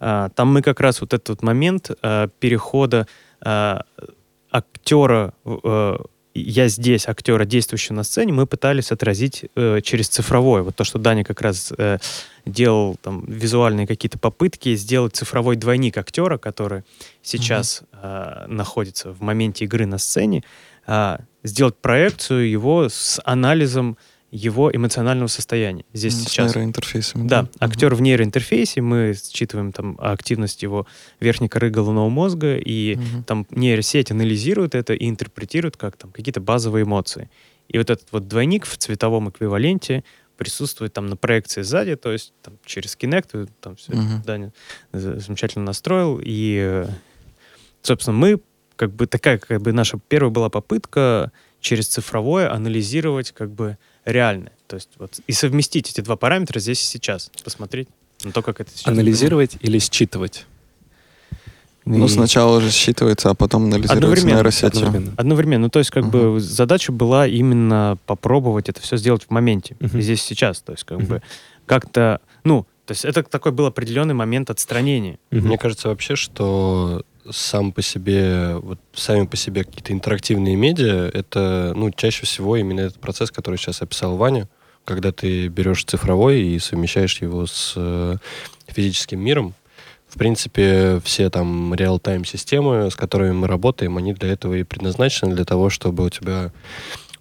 А, 0.00 0.30
там 0.30 0.52
мы 0.52 0.62
как 0.62 0.80
раз 0.80 1.00
вот 1.00 1.14
этот 1.14 1.42
момент 1.42 1.90
а, 2.02 2.28
перехода 2.40 3.06
а, 3.40 3.84
актера 4.50 5.32
я 6.34 6.68
здесь, 6.68 7.08
актера, 7.08 7.44
действующего 7.44 7.96
на 7.96 8.02
сцене, 8.04 8.32
мы 8.32 8.46
пытались 8.46 8.92
отразить 8.92 9.46
э, 9.56 9.80
через 9.82 10.08
цифровое. 10.08 10.62
Вот 10.62 10.76
то, 10.76 10.84
что 10.84 10.98
Даня 10.98 11.24
как 11.24 11.40
раз 11.40 11.72
э, 11.76 11.98
делал 12.46 12.96
там 13.02 13.24
визуальные 13.26 13.86
какие-то 13.86 14.18
попытки 14.18 14.74
сделать 14.76 15.16
цифровой 15.16 15.56
двойник 15.56 15.98
актера, 15.98 16.38
который 16.38 16.84
сейчас 17.22 17.82
mm-hmm. 17.92 18.44
э, 18.44 18.46
находится 18.46 19.12
в 19.12 19.20
моменте 19.22 19.64
игры 19.64 19.86
на 19.86 19.98
сцене, 19.98 20.44
э, 20.86 21.18
сделать 21.42 21.76
проекцию 21.76 22.48
его 22.48 22.88
с 22.88 23.20
анализом 23.24 23.96
его 24.30 24.70
эмоционального 24.74 25.28
состояния. 25.28 25.84
Здесь 25.92 26.14
с 26.14 26.24
сейчас... 26.24 26.54
нейроинтерфейсами. 26.54 27.26
Да, 27.26 27.42
да. 27.42 27.48
актер 27.58 27.94
в 27.94 28.00
нейроинтерфейсе, 28.00 28.80
мы 28.80 29.14
считываем 29.14 29.72
там 29.72 29.96
активность 30.00 30.62
его 30.62 30.86
верхней 31.18 31.48
коры 31.48 31.70
головного 31.70 32.08
мозга, 32.08 32.56
и 32.56 32.96
угу. 32.96 33.24
там 33.26 33.46
нейросеть 33.50 34.10
анализирует 34.10 34.74
это 34.74 34.94
и 34.94 35.08
интерпретирует 35.08 35.76
как 35.76 35.96
там 35.96 36.12
какие-то 36.12 36.40
базовые 36.40 36.84
эмоции. 36.84 37.28
И 37.68 37.78
вот 37.78 37.90
этот 37.90 38.06
вот 38.12 38.28
двойник 38.28 38.66
в 38.66 38.76
цветовом 38.76 39.30
эквиваленте 39.30 40.04
присутствует 40.36 40.92
там 40.92 41.06
на 41.06 41.16
проекции 41.16 41.62
сзади, 41.62 41.96
то 41.96 42.12
есть 42.12 42.32
там 42.42 42.54
через 42.64 42.96
Kinect, 42.96 43.50
там 43.60 43.76
все 43.76 43.92
uh-huh. 43.92 44.24
Даня 44.24 44.52
замечательно 44.92 45.66
настроил, 45.66 46.20
и, 46.22 46.86
собственно, 47.82 48.16
мы, 48.16 48.40
как 48.76 48.92
бы 48.92 49.06
такая, 49.06 49.38
как 49.38 49.60
бы 49.60 49.72
наша 49.72 49.98
первая 50.08 50.30
была 50.30 50.48
попытка 50.48 51.30
через 51.60 51.88
цифровое 51.88 52.50
анализировать 52.50 53.32
как 53.32 53.50
бы 53.52 53.76
реальное. 54.04 54.52
То 54.66 54.76
есть 54.76 54.90
вот 54.98 55.20
и 55.26 55.32
совместить 55.32 55.90
эти 55.90 56.00
два 56.00 56.16
параметра 56.16 56.60
здесь 56.60 56.80
и 56.82 56.86
сейчас, 56.86 57.30
посмотреть 57.42 57.88
на 58.22 58.32
то, 58.32 58.42
как 58.42 58.60
это 58.60 58.70
сейчас. 58.70 58.88
Анализировать 58.88 59.56
или 59.60 59.78
считывать? 59.78 60.46
Ну, 61.84 62.04
и... 62.04 62.08
сначала 62.08 62.60
же 62.60 62.68
считывается, 62.68 63.30
а 63.30 63.34
потом 63.34 63.64
анализируется 63.64 63.94
одновременно, 63.94 64.36
нейросетью. 64.36 64.68
Одновременно. 64.68 65.14
одновременно. 65.16 65.62
Ну, 65.64 65.70
то 65.70 65.78
есть, 65.78 65.90
как 65.90 66.04
uh-huh. 66.04 66.34
бы, 66.34 66.40
задача 66.40 66.92
была 66.92 67.26
именно 67.26 67.96
попробовать 68.06 68.68
это 68.68 68.80
все 68.80 68.96
сделать 68.96 69.24
в 69.24 69.30
моменте, 69.30 69.76
uh-huh. 69.80 70.00
здесь 70.00 70.22
сейчас. 70.22 70.60
То 70.60 70.72
есть, 70.72 70.84
как 70.84 70.98
uh-huh. 70.98 71.06
бы, 71.06 71.22
как-то, 71.66 72.20
ну, 72.44 72.66
то 72.84 72.92
есть, 72.92 73.04
это 73.04 73.22
такой 73.22 73.52
был 73.52 73.66
определенный 73.66 74.14
момент 74.14 74.50
отстранения. 74.50 75.18
Uh-huh. 75.30 75.40
Мне 75.40 75.58
кажется 75.58 75.88
вообще, 75.88 76.16
что 76.16 77.02
сам 77.30 77.72
по 77.72 77.82
себе, 77.82 78.56
вот 78.56 78.78
сами 78.92 79.26
по 79.26 79.36
себе 79.36 79.64
какие-то 79.64 79.92
интерактивные 79.92 80.56
медиа, 80.56 81.10
это, 81.12 81.72
ну, 81.76 81.90
чаще 81.90 82.26
всего 82.26 82.56
именно 82.56 82.80
этот 82.80 83.00
процесс, 83.00 83.30
который 83.30 83.56
сейчас 83.56 83.82
описал 83.82 84.16
Ваня, 84.16 84.48
когда 84.84 85.12
ты 85.12 85.48
берешь 85.48 85.84
цифровой 85.84 86.42
и 86.42 86.58
совмещаешь 86.58 87.20
его 87.20 87.46
с 87.46 87.74
э, 87.76 88.16
физическим 88.66 89.20
миром. 89.20 89.54
В 90.08 90.18
принципе, 90.18 91.00
все 91.04 91.30
там 91.30 91.72
реал-тайм 91.74 92.24
системы, 92.24 92.90
с 92.90 92.96
которыми 92.96 93.32
мы 93.32 93.46
работаем, 93.46 93.96
они 93.96 94.12
для 94.12 94.32
этого 94.32 94.54
и 94.54 94.64
предназначены, 94.64 95.34
для 95.34 95.44
того, 95.44 95.70
чтобы 95.70 96.04
у 96.04 96.10
тебя 96.10 96.50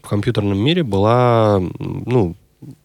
в 0.01 0.07
компьютерном 0.07 0.57
мире 0.57 0.83
была, 0.83 1.61
ну, 1.79 2.35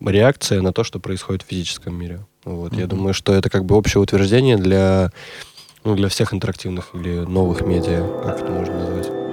реакция 0.04 0.60
на 0.60 0.72
то, 0.72 0.84
что 0.84 1.00
происходит 1.00 1.42
в 1.42 1.46
физическом 1.46 1.94
мире. 1.94 2.26
Вот. 2.44 2.72
Mm-hmm. 2.72 2.80
Я 2.80 2.86
думаю, 2.86 3.14
что 3.14 3.32
это 3.32 3.48
как 3.48 3.64
бы 3.64 3.76
общее 3.76 4.02
утверждение 4.02 4.58
для 4.58 5.10
ну, 5.84 5.94
для 5.94 6.08
всех 6.08 6.32
интерактивных 6.32 6.88
или 6.94 7.20
новых 7.20 7.62
медиа, 7.62 8.22
как 8.24 8.40
это 8.40 8.50
можно 8.50 8.74
назвать. 8.74 9.23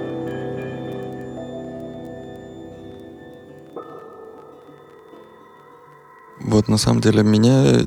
Вот 6.44 6.68
на 6.68 6.76
самом 6.76 7.00
деле 7.00 7.22
меня 7.22 7.82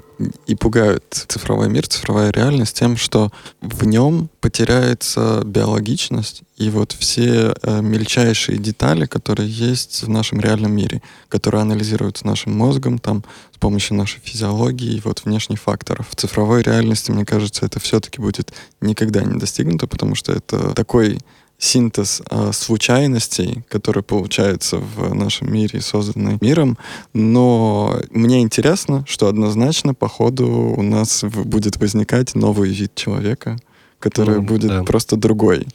и 0.48 0.56
пугает 0.56 1.04
цифровой 1.10 1.70
мир, 1.70 1.88
цифровая 1.88 2.32
реальность 2.32 2.78
тем, 2.78 2.96
что 2.96 3.32
в 3.62 3.86
нем 3.86 4.30
потеряется 4.40 5.42
биологичность 5.46 6.44
и 6.58 6.70
вот 6.70 6.94
все 6.94 7.54
э, 7.62 7.82
мельчайшие 7.82 8.58
детали, 8.58 9.06
которые 9.06 9.50
есть 9.50 10.04
в 10.04 10.10
нашем 10.10 10.40
реальном 10.40 10.74
мире, 10.74 11.02
которые 11.28 11.62
анализируются 11.62 12.26
нашим 12.26 12.58
мозгом, 12.58 12.98
там, 12.98 13.24
с 13.54 13.58
помощью 13.58 13.98
нашей 13.98 14.22
физиологии 14.22 14.96
и 14.96 15.02
вот 15.04 15.24
внешних 15.26 15.60
факторов. 15.60 16.08
В 16.10 16.16
цифровой 16.16 16.62
реальности, 16.62 17.12
мне 17.12 17.26
кажется, 17.26 17.66
это 17.66 17.80
все-таки 17.82 18.22
будет 18.22 18.54
никогда 18.80 19.24
не 19.24 19.38
достигнуто, 19.38 19.88
потому 19.88 20.16
что 20.16 20.32
это 20.32 20.74
такой 20.74 21.20
синтез 21.58 22.22
э, 22.30 22.52
случайностей, 22.54 23.64
которые 23.70 24.04
получаются 24.04 24.78
в 24.78 25.14
нашем 25.14 25.52
мире, 25.52 25.82
созданный 25.82 26.38
миром. 26.42 26.78
Но 27.14 28.00
мне 28.12 28.42
интересно, 28.42 29.06
что 29.08 29.28
однозначно 29.28 29.94
по 29.94 30.08
ходу 30.08 30.48
у 30.48 30.82
нас 30.82 31.24
будет 31.24 31.78
возникать 31.78 32.36
новый 32.36 32.72
вид 32.72 32.96
человека, 32.96 33.58
который 34.00 34.38
ну, 34.38 34.42
будет 34.44 34.70
да. 34.70 34.84
просто 34.84 35.16
другой. 35.16 35.68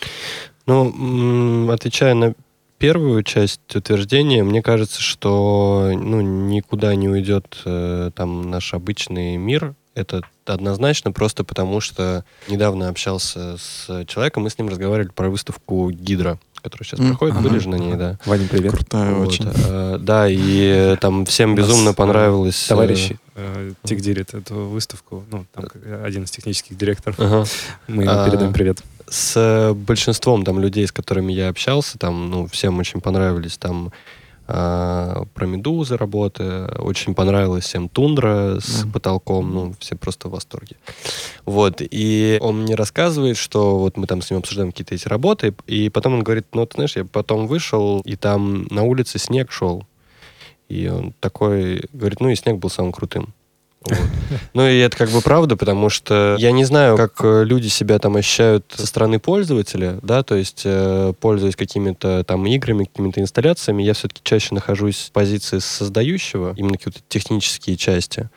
Ну, 0.66 1.70
отвечая 1.70 2.14
на 2.14 2.34
первую 2.78 3.22
часть 3.22 3.74
утверждения, 3.74 4.42
мне 4.42 4.62
кажется, 4.62 5.02
что 5.02 5.90
ну, 5.92 6.20
никуда 6.20 6.94
не 6.94 7.08
уйдет 7.08 7.58
э, 7.64 8.10
там 8.14 8.50
наш 8.50 8.74
обычный 8.74 9.36
мир. 9.36 9.74
Это 9.94 10.22
однозначно, 10.44 11.12
просто 11.12 11.44
потому 11.44 11.80
что 11.80 12.24
недавно 12.48 12.88
общался 12.88 13.56
с 13.58 14.04
человеком, 14.06 14.44
мы 14.44 14.50
с 14.50 14.58
ним 14.58 14.68
разговаривали 14.68 15.10
про 15.12 15.28
выставку 15.28 15.90
Гидра 15.90 16.38
которая 16.60 16.86
сейчас 16.86 17.00
mm, 17.00 17.08
проходит, 17.08 17.34
ага, 17.36 17.48
были 17.48 17.58
же 17.58 17.68
на 17.68 17.76
ней, 17.76 17.94
да. 17.94 18.18
Ваня, 18.24 18.46
привет. 18.48 18.72
Крутая 18.72 19.14
вот, 19.14 19.28
очень. 19.28 19.50
Э, 19.50 19.98
да, 20.00 20.26
и 20.28 20.96
там 21.00 21.24
всем 21.26 21.54
безумно 21.54 21.94
понравилось. 21.94 22.66
Э, 22.66 22.68
товарищ 22.68 23.12
э, 23.34 23.72
эту 23.84 24.54
выставку, 24.54 25.24
ну, 25.30 25.46
там 25.52 25.64
один 26.04 26.24
из 26.24 26.30
технических 26.30 26.76
директоров. 26.76 27.18
Ага. 27.18 27.44
Мы 27.88 28.04
ему 28.04 28.12
а, 28.12 28.28
передаем 28.28 28.52
привет. 28.52 28.82
С 29.08 29.72
большинством 29.74 30.44
там 30.44 30.60
людей, 30.60 30.86
с 30.86 30.92
которыми 30.92 31.32
я 31.32 31.48
общался, 31.48 31.98
там, 31.98 32.30
ну, 32.30 32.46
всем 32.46 32.78
очень 32.78 33.00
понравились 33.00 33.56
там 33.56 33.92
а, 34.52 35.24
про 35.34 35.46
медузы 35.46 35.96
работы. 35.96 36.66
Очень 36.78 37.14
понравилась 37.14 37.64
всем 37.64 37.88
тундра 37.88 38.58
с 38.58 38.84
mm. 38.84 38.92
потолком. 38.92 39.54
Ну, 39.54 39.74
все 39.78 39.94
просто 39.94 40.28
в 40.28 40.32
восторге. 40.32 40.76
Вот. 41.44 41.76
И 41.80 42.38
он 42.40 42.62
мне 42.62 42.74
рассказывает, 42.74 43.36
что 43.36 43.78
вот 43.78 43.96
мы 43.96 44.06
там 44.06 44.22
с 44.22 44.30
ним 44.30 44.40
обсуждаем 44.40 44.72
какие-то 44.72 44.94
эти 44.94 45.06
работы, 45.06 45.54
и 45.66 45.88
потом 45.88 46.14
он 46.14 46.22
говорит, 46.24 46.46
ну, 46.52 46.66
ты 46.66 46.74
знаешь, 46.74 46.96
я 46.96 47.04
потом 47.04 47.46
вышел, 47.46 48.00
и 48.00 48.16
там 48.16 48.64
на 48.70 48.82
улице 48.82 49.18
снег 49.18 49.52
шел. 49.52 49.84
И 50.68 50.88
он 50.88 51.12
такой 51.20 51.84
говорит, 51.92 52.20
ну 52.20 52.28
и 52.28 52.36
снег 52.36 52.58
был 52.58 52.70
самым 52.70 52.92
крутым. 52.92 53.34
Ну 54.54 54.66
и 54.66 54.78
это 54.78 54.96
как 54.96 55.10
бы 55.10 55.20
правда, 55.20 55.56
потому 55.56 55.88
что 55.88 56.36
я 56.38 56.52
не 56.52 56.64
знаю, 56.64 56.96
как 56.96 57.14
э, 57.22 57.44
люди 57.44 57.68
себя 57.68 57.98
там 57.98 58.16
ощущают 58.16 58.64
со 58.76 58.86
стороны 58.86 59.18
пользователя, 59.18 59.98
да, 60.02 60.22
то 60.22 60.34
есть 60.34 60.62
э, 60.64 61.12
пользуясь 61.20 61.56
какими-то 61.56 62.24
там 62.24 62.46
играми, 62.46 62.84
какими-то 62.84 63.20
инсталляциями, 63.20 63.82
я 63.82 63.94
все-таки 63.94 64.20
чаще 64.22 64.54
нахожусь 64.54 65.08
в 65.08 65.12
позиции 65.12 65.58
создающего, 65.58 66.54
именно 66.56 66.76
какие-то 66.76 67.00
технические 67.08 67.76
части. 67.76 68.28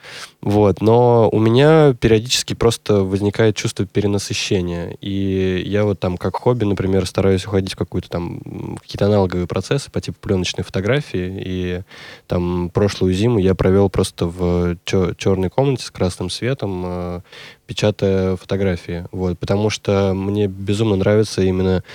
Вот. 0.43 0.81
Но 0.81 1.29
у 1.31 1.39
меня 1.39 1.93
периодически 1.93 2.53
просто 2.53 2.95
возникает 2.95 3.55
чувство 3.55 3.85
перенасыщения. 3.85 4.97
И 4.99 5.63
я 5.65 5.85
вот 5.85 6.01
там 6.01 6.17
как 6.17 6.35
хобби, 6.35 6.65
например, 6.65 7.05
стараюсь 7.05 7.45
уходить 7.45 7.73
в 7.73 7.77
какую-то 7.77 8.09
там 8.09 8.41
какие-то 8.81 9.05
аналоговые 9.05 9.47
процессы 9.47 9.89
по 9.89 10.01
типу 10.01 10.17
пленочной 10.19 10.65
фотографии. 10.65 11.41
И 11.45 11.81
там 12.27 12.69
прошлую 12.71 13.13
зиму 13.13 13.39
я 13.39 13.55
провел 13.55 13.89
просто 13.89 14.25
в 14.25 14.75
черной 14.83 15.49
комнате 15.49 15.85
с 15.85 15.91
красным 15.91 16.29
светом, 16.29 16.83
э, 16.85 17.21
печатая 17.65 18.35
фотографии. 18.35 19.05
Вот, 19.13 19.39
потому 19.39 19.69
что 19.69 20.13
мне 20.13 20.47
безумно 20.47 20.97
нравится 20.97 21.41
именно 21.41 21.85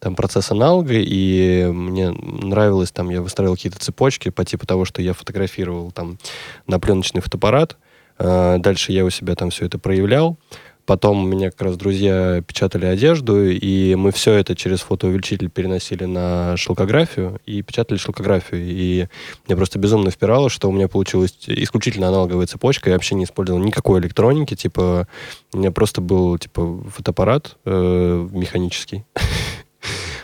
там 0.00 0.16
процесс 0.16 0.50
аналога, 0.50 0.94
и 0.96 1.66
мне 1.66 2.10
нравилось, 2.10 2.90
там, 2.90 3.10
я 3.10 3.22
выстраивал 3.22 3.54
какие-то 3.54 3.78
цепочки 3.78 4.30
по 4.30 4.44
типу 4.44 4.66
того, 4.66 4.84
что 4.84 5.00
я 5.00 5.12
фотографировал 5.12 5.92
там 5.92 6.18
на 6.66 6.80
пленочный 6.80 7.20
фотоаппарат, 7.20 7.76
дальше 8.18 8.92
я 8.92 9.04
у 9.04 9.10
себя 9.10 9.34
там 9.34 9.50
все 9.50 9.66
это 9.66 9.78
проявлял, 9.78 10.38
Потом 10.84 11.22
у 11.22 11.26
меня 11.26 11.50
как 11.50 11.62
раз 11.62 11.76
друзья 11.76 12.42
печатали 12.44 12.86
одежду, 12.86 13.48
и 13.48 13.94
мы 13.94 14.10
все 14.10 14.32
это 14.32 14.56
через 14.56 14.80
фотоувеличитель 14.80 15.48
переносили 15.48 16.06
на 16.06 16.56
шелкографию 16.56 17.40
и 17.46 17.62
печатали 17.62 17.98
шелкографию. 17.98 18.62
И 18.64 19.06
мне 19.46 19.56
просто 19.56 19.78
безумно 19.78 20.10
впирало, 20.10 20.50
что 20.50 20.68
у 20.68 20.72
меня 20.72 20.88
получилась 20.88 21.36
исключительно 21.46 22.08
аналоговая 22.08 22.46
цепочка. 22.46 22.90
Я 22.90 22.96
вообще 22.96 23.14
не 23.14 23.24
использовал 23.24 23.62
никакой 23.62 24.00
электроники. 24.00 24.56
Типа, 24.56 25.06
у 25.52 25.58
меня 25.58 25.70
просто 25.70 26.00
был 26.00 26.36
типа 26.36 26.82
фотоаппарат 26.90 27.56
э, 27.64 28.28
механический. 28.32 29.04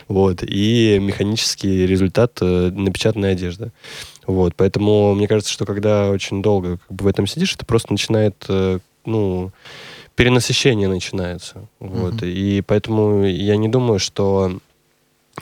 Вот, 0.07 0.41
и 0.41 0.97
механический 0.99 1.85
результат 1.85 2.39
э, 2.41 2.71
напечатанная 2.73 3.33
одежда. 3.33 3.71
Вот, 4.29 4.53
поэтому 4.55 5.15
мне 5.15 5.27
кажется, 5.27 5.51
что 5.51 5.65
когда 5.65 6.11
очень 6.11 6.43
долго 6.43 6.77
как 6.77 6.91
бы, 6.95 7.05
в 7.05 7.07
этом 7.07 7.25
сидишь, 7.25 7.55
это 7.55 7.65
просто 7.65 7.91
начинает, 7.91 8.35
э, 8.47 8.77
ну, 9.03 9.49
перенасыщение 10.13 10.87
начинается. 10.87 11.67
Вот. 11.79 12.13
Mm-hmm. 12.13 12.31
И 12.31 12.61
поэтому 12.61 13.23
я 13.23 13.57
не 13.57 13.67
думаю, 13.67 13.97
что 13.97 14.59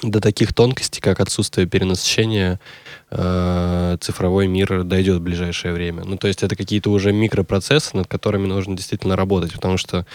до 0.04 0.22
таких 0.22 0.54
тонкостей, 0.54 1.02
как 1.02 1.20
отсутствие 1.20 1.68
перенасыщения, 1.68 2.62
э, 3.10 3.98
цифровой 4.02 4.48
мир 4.48 4.84
дойдет 4.84 5.18
в 5.18 5.22
ближайшее 5.22 5.74
время. 5.74 6.04
Ну, 6.04 6.18
то 6.18 6.28
есть 6.28 6.44
это 6.44 6.56
какие-то 6.56 6.90
уже 6.92 7.12
микропроцессы, 7.14 7.96
над 7.96 8.08
которыми 8.08 8.48
нужно 8.48 8.76
действительно 8.76 9.16
работать, 9.16 9.54
потому 9.54 9.78
что, 9.78 10.06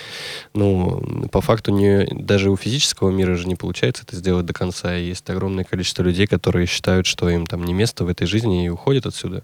ну, 0.54 1.28
по 1.30 1.40
факту 1.40 1.72
не, 1.72 2.06
даже 2.12 2.50
у 2.50 2.56
физического 2.56 3.10
мира 3.10 3.34
же 3.36 3.46
не 3.48 3.56
получается 3.56 4.04
это 4.06 4.16
сделать 4.16 4.46
до 4.46 4.52
конца. 4.52 4.96
И 4.96 5.04
есть 5.04 5.28
огромное 5.30 5.64
количество 5.64 6.02
людей, 6.02 6.26
которые 6.26 6.66
считают, 6.66 7.06
что 7.06 7.28
им 7.28 7.46
там 7.46 7.64
не 7.64 7.72
место 7.72 8.04
в 8.04 8.08
этой 8.08 8.26
жизни 8.26 8.66
и 8.66 8.68
уходят 8.68 9.06
отсюда. 9.06 9.42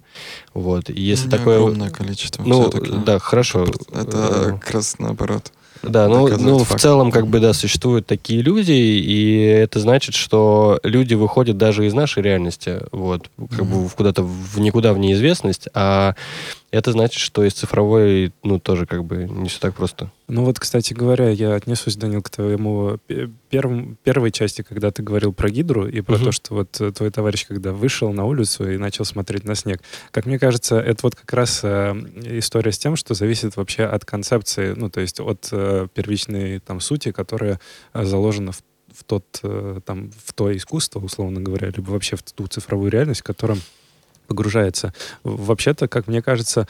Вот. 0.54 0.90
И 0.90 1.00
если 1.00 1.26
не 1.26 1.30
такое... 1.30 1.58
огромное 1.58 1.90
количество. 1.90 2.42
Ну, 2.42 2.70
да, 2.70 3.18
хорошо. 3.18 3.64
Это, 3.64 3.90
это 3.92 4.58
как 4.60 4.70
раз 4.70 4.98
наоборот. 4.98 5.52
Да, 5.82 6.08
ну, 6.08 6.28
ну 6.28 6.58
в 6.58 6.74
целом, 6.76 7.10
как 7.10 7.26
бы, 7.26 7.40
да, 7.40 7.52
существуют 7.52 8.06
такие 8.06 8.42
люди, 8.42 8.72
и 8.72 9.42
это 9.44 9.80
значит, 9.80 10.14
что 10.14 10.80
люди 10.82 11.14
выходят 11.14 11.56
даже 11.56 11.86
из 11.86 11.94
нашей 11.94 12.22
реальности, 12.22 12.80
вот, 12.90 13.30
как 13.38 13.60
mm-hmm. 13.60 13.84
бы 13.84 13.90
куда-то 13.90 14.22
в 14.22 14.58
никуда 14.60 14.92
в 14.92 14.98
неизвестность, 14.98 15.68
а 15.74 16.14
это 16.70 16.92
значит, 16.92 17.20
что 17.20 17.44
из 17.44 17.54
цифровой, 17.54 18.32
ну, 18.42 18.58
тоже 18.58 18.84
как 18.84 19.04
бы 19.04 19.24
не 19.24 19.48
все 19.48 19.58
так 19.58 19.74
просто. 19.74 20.10
Ну 20.28 20.44
вот, 20.44 20.60
кстати 20.60 20.92
говоря, 20.92 21.30
я 21.30 21.54
отнесусь, 21.54 21.96
Данил, 21.96 22.20
к 22.20 22.28
твоему 22.28 22.98
первым, 23.48 23.96
первой 24.04 24.30
части, 24.30 24.60
когда 24.60 24.90
ты 24.90 25.02
говорил 25.02 25.32
про 25.32 25.48
гидру 25.48 25.88
и 25.88 26.02
про 26.02 26.16
uh-huh. 26.16 26.24
то, 26.24 26.32
что 26.32 26.54
вот 26.54 26.80
э, 26.80 26.92
твой 26.92 27.10
товарищ, 27.10 27.46
когда 27.46 27.72
вышел 27.72 28.12
на 28.12 28.26
улицу 28.26 28.70
и 28.70 28.76
начал 28.76 29.06
смотреть 29.06 29.44
на 29.44 29.54
снег. 29.54 29.80
Как 30.10 30.26
мне 30.26 30.38
кажется, 30.38 30.78
это 30.78 31.00
вот 31.04 31.16
как 31.16 31.32
раз 31.32 31.60
э, 31.62 31.94
история 32.24 32.72
с 32.72 32.78
тем, 32.78 32.96
что 32.96 33.14
зависит 33.14 33.56
вообще 33.56 33.84
от 33.84 34.04
концепции, 34.04 34.74
ну, 34.76 34.90
то 34.90 35.00
есть 35.00 35.20
от 35.20 35.48
э, 35.52 35.88
первичной 35.94 36.58
там 36.58 36.80
сути, 36.80 37.12
которая 37.12 37.60
э, 37.94 38.04
заложена 38.04 38.52
в 38.52 38.62
в 38.98 39.04
тот, 39.04 39.24
э, 39.42 39.80
там, 39.84 40.10
в 40.24 40.32
то 40.32 40.54
искусство, 40.56 40.98
условно 41.00 41.40
говоря, 41.40 41.68
либо 41.68 41.90
вообще 41.90 42.16
в 42.16 42.22
ту 42.22 42.46
цифровую 42.46 42.90
реальность, 42.90 43.20
в 43.20 43.24
котором 43.24 43.60
погружается. 44.28 44.92
Вообще-то, 45.24 45.88
как 45.88 46.06
мне 46.06 46.22
кажется, 46.22 46.68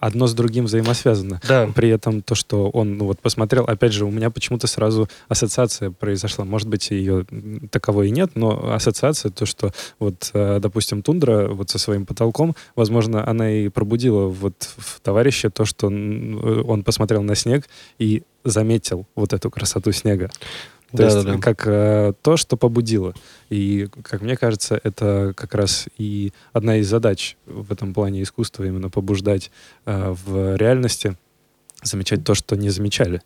одно 0.00 0.26
с 0.26 0.34
другим 0.34 0.66
взаимосвязано. 0.66 1.40
Да. 1.48 1.68
При 1.74 1.88
этом 1.88 2.20
то, 2.20 2.34
что 2.34 2.68
он 2.68 2.98
ну, 2.98 3.06
вот 3.06 3.20
посмотрел, 3.20 3.64
опять 3.64 3.92
же, 3.92 4.04
у 4.04 4.10
меня 4.10 4.28
почему-то 4.28 4.66
сразу 4.66 5.08
ассоциация 5.28 5.90
произошла. 5.90 6.44
Может 6.44 6.68
быть, 6.68 6.90
ее 6.90 7.24
таковой 7.70 8.08
и 8.08 8.10
нет, 8.10 8.32
но 8.34 8.74
ассоциация, 8.74 9.30
то, 9.30 9.46
что 9.46 9.72
вот, 9.98 10.30
э, 10.34 10.58
допустим, 10.60 11.02
тундра 11.02 11.48
вот 11.48 11.70
со 11.70 11.78
своим 11.78 12.04
потолком, 12.04 12.54
возможно, 12.74 13.26
она 13.26 13.50
и 13.50 13.68
пробудила 13.68 14.26
вот 14.26 14.68
в 14.76 15.00
товарище 15.00 15.48
то, 15.48 15.64
что 15.64 15.86
он 15.86 16.82
посмотрел 16.84 17.22
на 17.22 17.34
снег 17.34 17.68
и 17.98 18.24
заметил 18.44 19.06
вот 19.14 19.32
эту 19.32 19.50
красоту 19.50 19.92
снега. 19.92 20.30
То 20.96 21.02
да, 21.02 21.04
есть 21.04 21.26
да, 21.26 21.32
да. 21.34 21.38
как 21.38 21.66
э, 21.66 22.12
то, 22.22 22.36
что 22.36 22.56
побудило. 22.56 23.14
И, 23.50 23.88
как 24.02 24.22
мне 24.22 24.36
кажется, 24.36 24.80
это 24.82 25.32
как 25.36 25.54
раз 25.54 25.88
и 25.98 26.32
одна 26.52 26.76
из 26.76 26.88
задач 26.88 27.36
в 27.46 27.72
этом 27.72 27.92
плане 27.92 28.22
искусства 28.22 28.64
именно 28.64 28.88
побуждать 28.88 29.50
э, 29.84 30.14
в 30.24 30.56
реальности 30.56 31.16
замечать 31.82 32.24
то, 32.24 32.34
что 32.34 32.56
не 32.56 32.70
замечали. 32.70 33.22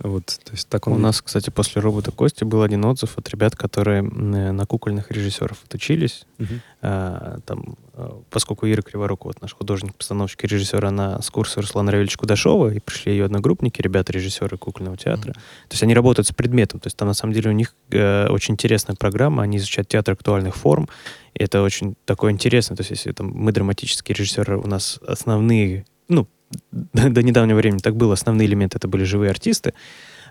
Вот, 0.00 0.26
то 0.26 0.52
есть 0.52 0.68
так 0.68 0.86
он... 0.86 0.92
У 0.92 0.98
нас, 0.98 1.20
кстати, 1.20 1.50
после 1.50 1.82
робота 1.82 2.12
Кости 2.12 2.44
был 2.44 2.62
один 2.62 2.84
отзыв 2.84 3.18
от 3.18 3.28
ребят, 3.30 3.56
которые 3.56 4.02
на 4.02 4.64
кукольных 4.64 5.10
режиссеров 5.10 5.58
отучились. 5.64 6.24
Угу. 6.38 6.48
А, 6.82 7.38
там, 7.44 7.76
а, 7.94 8.22
поскольку 8.30 8.68
Ира 8.68 8.82
Криворук, 8.82 9.24
вот 9.24 9.42
наш 9.42 9.54
художник, 9.54 9.96
постановщик 9.96 10.44
и 10.44 10.46
режиссер, 10.46 10.84
она 10.84 11.20
с 11.20 11.30
курса 11.30 11.60
Руслана 11.60 11.90
Равильевича 11.90 12.18
Кудашова, 12.18 12.72
и 12.72 12.78
пришли 12.78 13.10
ее 13.10 13.24
одногруппники, 13.24 13.82
ребята-режиссеры 13.82 14.56
кукольного 14.56 14.96
театра. 14.96 15.30
Угу. 15.30 15.40
То 15.68 15.72
есть 15.72 15.82
они 15.82 15.94
работают 15.94 16.28
с 16.28 16.32
предметом. 16.32 16.78
То 16.78 16.86
есть 16.86 16.96
там, 16.96 17.08
на 17.08 17.14
самом 17.14 17.32
деле, 17.32 17.50
у 17.50 17.54
них 17.54 17.74
э, 17.90 18.28
очень 18.28 18.54
интересная 18.54 18.94
программа. 18.94 19.42
Они 19.42 19.56
изучают 19.56 19.88
театр 19.88 20.14
актуальных 20.14 20.54
форм. 20.54 20.88
И 21.34 21.42
это 21.42 21.60
очень 21.60 21.96
такое 22.04 22.30
интересно. 22.30 22.76
То 22.76 22.82
есть 22.82 22.92
если 22.92 23.10
там 23.10 23.32
мы 23.32 23.50
драматические 23.50 24.14
режиссеры, 24.14 24.58
у 24.58 24.66
нас 24.68 25.00
основные 25.04 25.86
ну, 26.08 26.26
до 26.70 27.22
недавнего 27.22 27.56
времени 27.56 27.78
так 27.78 27.96
было, 27.96 28.14
основные 28.14 28.46
элементы 28.46 28.78
это 28.78 28.88
были 28.88 29.04
живые 29.04 29.30
артисты, 29.30 29.74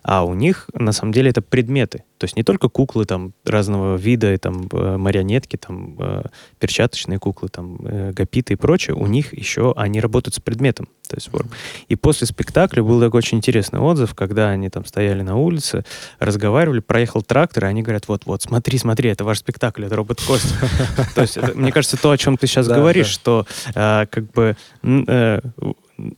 а 0.03 0.23
у 0.23 0.33
них 0.33 0.69
на 0.73 0.91
самом 0.91 1.11
деле 1.11 1.29
это 1.29 1.41
предметы. 1.41 2.03
То 2.17 2.25
есть 2.25 2.35
не 2.35 2.43
только 2.43 2.69
куклы 2.69 3.05
там 3.05 3.33
разного 3.43 3.97
вида, 3.97 4.37
там 4.37 4.67
э, 4.71 4.97
марионетки, 4.97 5.57
там 5.57 5.97
э, 5.99 6.23
перчаточные 6.59 7.19
куклы, 7.19 7.49
там 7.49 7.77
э, 7.83 8.11
гапиты 8.13 8.53
и 8.53 8.55
прочее, 8.55 8.95
у 8.95 9.05
них 9.07 9.37
еще 9.37 9.73
они 9.75 9.99
работают 9.99 10.35
с 10.35 10.39
предметом. 10.39 10.87
То 11.09 11.15
есть 11.15 11.29
форм. 11.29 11.49
И 11.87 11.95
после 11.95 12.27
спектакля 12.27 12.83
был 12.83 12.99
такой 12.99 13.19
очень 13.19 13.37
интересный 13.37 13.79
отзыв, 13.79 14.13
когда 14.15 14.49
они 14.49 14.69
там 14.69 14.85
стояли 14.85 15.23
на 15.23 15.35
улице, 15.35 15.83
разговаривали, 16.19 16.79
проехал 16.79 17.21
трактор, 17.21 17.65
и 17.65 17.67
они 17.67 17.81
говорят, 17.81 18.07
вот-вот, 18.07 18.41
смотри, 18.41 18.77
смотри, 18.77 19.09
это 19.09 19.23
ваш 19.23 19.39
спектакль, 19.39 19.85
это 19.85 19.95
робот 19.95 20.21
Кость. 20.21 20.53
То 21.15 21.21
есть, 21.21 21.37
мне 21.55 21.71
кажется, 21.71 21.97
то, 21.97 22.11
о 22.11 22.17
чем 22.17 22.37
ты 22.37 22.47
сейчас 22.47 22.67
говоришь, 22.67 23.07
что 23.07 23.45
как 23.73 24.31
бы 24.31 24.55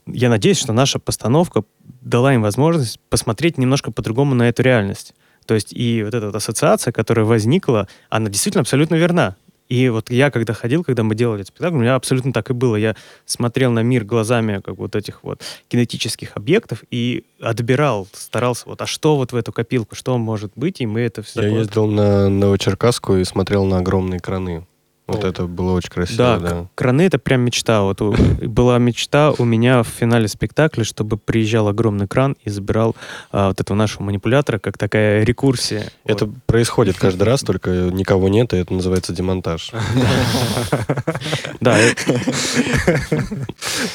я 0.06 0.28
надеюсь, 0.28 0.58
что 0.58 0.72
наша 0.72 0.98
постановка 0.98 1.64
дала 2.00 2.34
им 2.34 2.42
возможность 2.42 3.00
посмотреть 3.08 3.58
немножко 3.58 3.90
по-другому 3.90 4.34
на 4.34 4.48
эту 4.48 4.62
реальность. 4.62 5.14
То 5.46 5.54
есть 5.54 5.72
и 5.72 6.02
вот 6.04 6.14
эта 6.14 6.26
вот 6.26 6.34
ассоциация, 6.34 6.92
которая 6.92 7.24
возникла, 7.24 7.88
она 8.08 8.28
действительно 8.28 8.60
абсолютно 8.60 8.94
верна. 8.94 9.36
И 9.70 9.88
вот 9.88 10.10
я, 10.10 10.32
когда 10.32 10.52
ходил, 10.52 10.82
когда 10.82 11.04
мы 11.04 11.14
делали 11.14 11.42
этот 11.42 11.54
спектакль, 11.54 11.76
у 11.76 11.80
меня 11.80 11.94
абсолютно 11.94 12.32
так 12.32 12.50
и 12.50 12.52
было. 12.52 12.74
Я 12.74 12.96
смотрел 13.24 13.70
на 13.70 13.82
мир 13.84 14.04
глазами 14.04 14.60
как 14.64 14.76
вот 14.78 14.96
этих 14.96 15.22
вот 15.22 15.42
кинетических 15.68 16.36
объектов 16.36 16.82
и 16.90 17.24
отбирал, 17.40 18.08
старался, 18.12 18.64
вот, 18.66 18.82
а 18.82 18.86
что 18.86 19.16
вот 19.16 19.32
в 19.32 19.36
эту 19.36 19.52
копилку, 19.52 19.94
что 19.94 20.18
может 20.18 20.50
быть, 20.56 20.80
и 20.80 20.86
мы 20.86 21.02
это 21.02 21.22
все... 21.22 21.42
Я 21.42 21.58
ездил 21.58 21.86
на 21.86 22.28
Новочеркасску 22.28 23.14
и 23.14 23.24
смотрел 23.24 23.64
на 23.64 23.78
огромные 23.78 24.18
краны. 24.18 24.66
Вот 25.12 25.24
это 25.24 25.46
было 25.46 25.72
очень 25.72 25.90
красиво, 25.90 26.16
да. 26.16 26.38
да. 26.38 26.66
Краны— 26.74 27.02
это 27.02 27.18
прям 27.18 27.42
мечта. 27.42 27.82
Вот 27.82 28.00
была 28.42 28.78
мечта 28.78 29.32
у 29.36 29.44
меня 29.44 29.82
в 29.82 29.88
финале 29.88 30.28
спектакля, 30.28 30.84
чтобы 30.84 31.16
приезжал 31.16 31.68
огромный 31.68 32.06
кран 32.06 32.36
и 32.44 32.50
забирал 32.50 32.96
а, 33.32 33.48
вот 33.48 33.60
этого 33.60 33.76
нашего 33.76 34.04
манипулятора, 34.04 34.58
как 34.58 34.78
такая 34.78 35.24
рекурсия. 35.24 35.90
Это 36.04 36.26
вот. 36.26 36.34
происходит 36.46 36.96
каждый 36.96 37.24
раз, 37.24 37.42
только 37.42 37.70
никого 37.70 38.28
нет, 38.28 38.52
и 38.52 38.56
это 38.56 38.72
называется 38.72 39.12
демонтаж. 39.12 39.72
Да. 41.60 41.76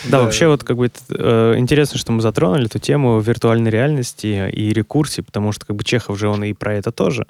Да, 0.06 0.22
вообще 0.22 0.48
вот 0.48 0.64
как 0.64 0.78
бы 0.78 0.92
э, 1.10 1.54
интересно, 1.58 1.98
что 1.98 2.12
мы 2.12 2.22
затронули 2.22 2.66
эту 2.66 2.80
тему 2.80 3.20
виртуальной 3.20 3.72
реальности 3.72 4.50
и 4.52 4.72
рекурсии, 4.72 5.22
потому 5.22 5.52
что 5.52 5.66
как 5.66 5.76
бы 5.76 5.84
Чехов 5.84 6.20
же 6.20 6.28
он 6.28 6.44
и 6.44 6.54
про 6.54 6.76
это 6.76 6.92
тоже 6.92 7.26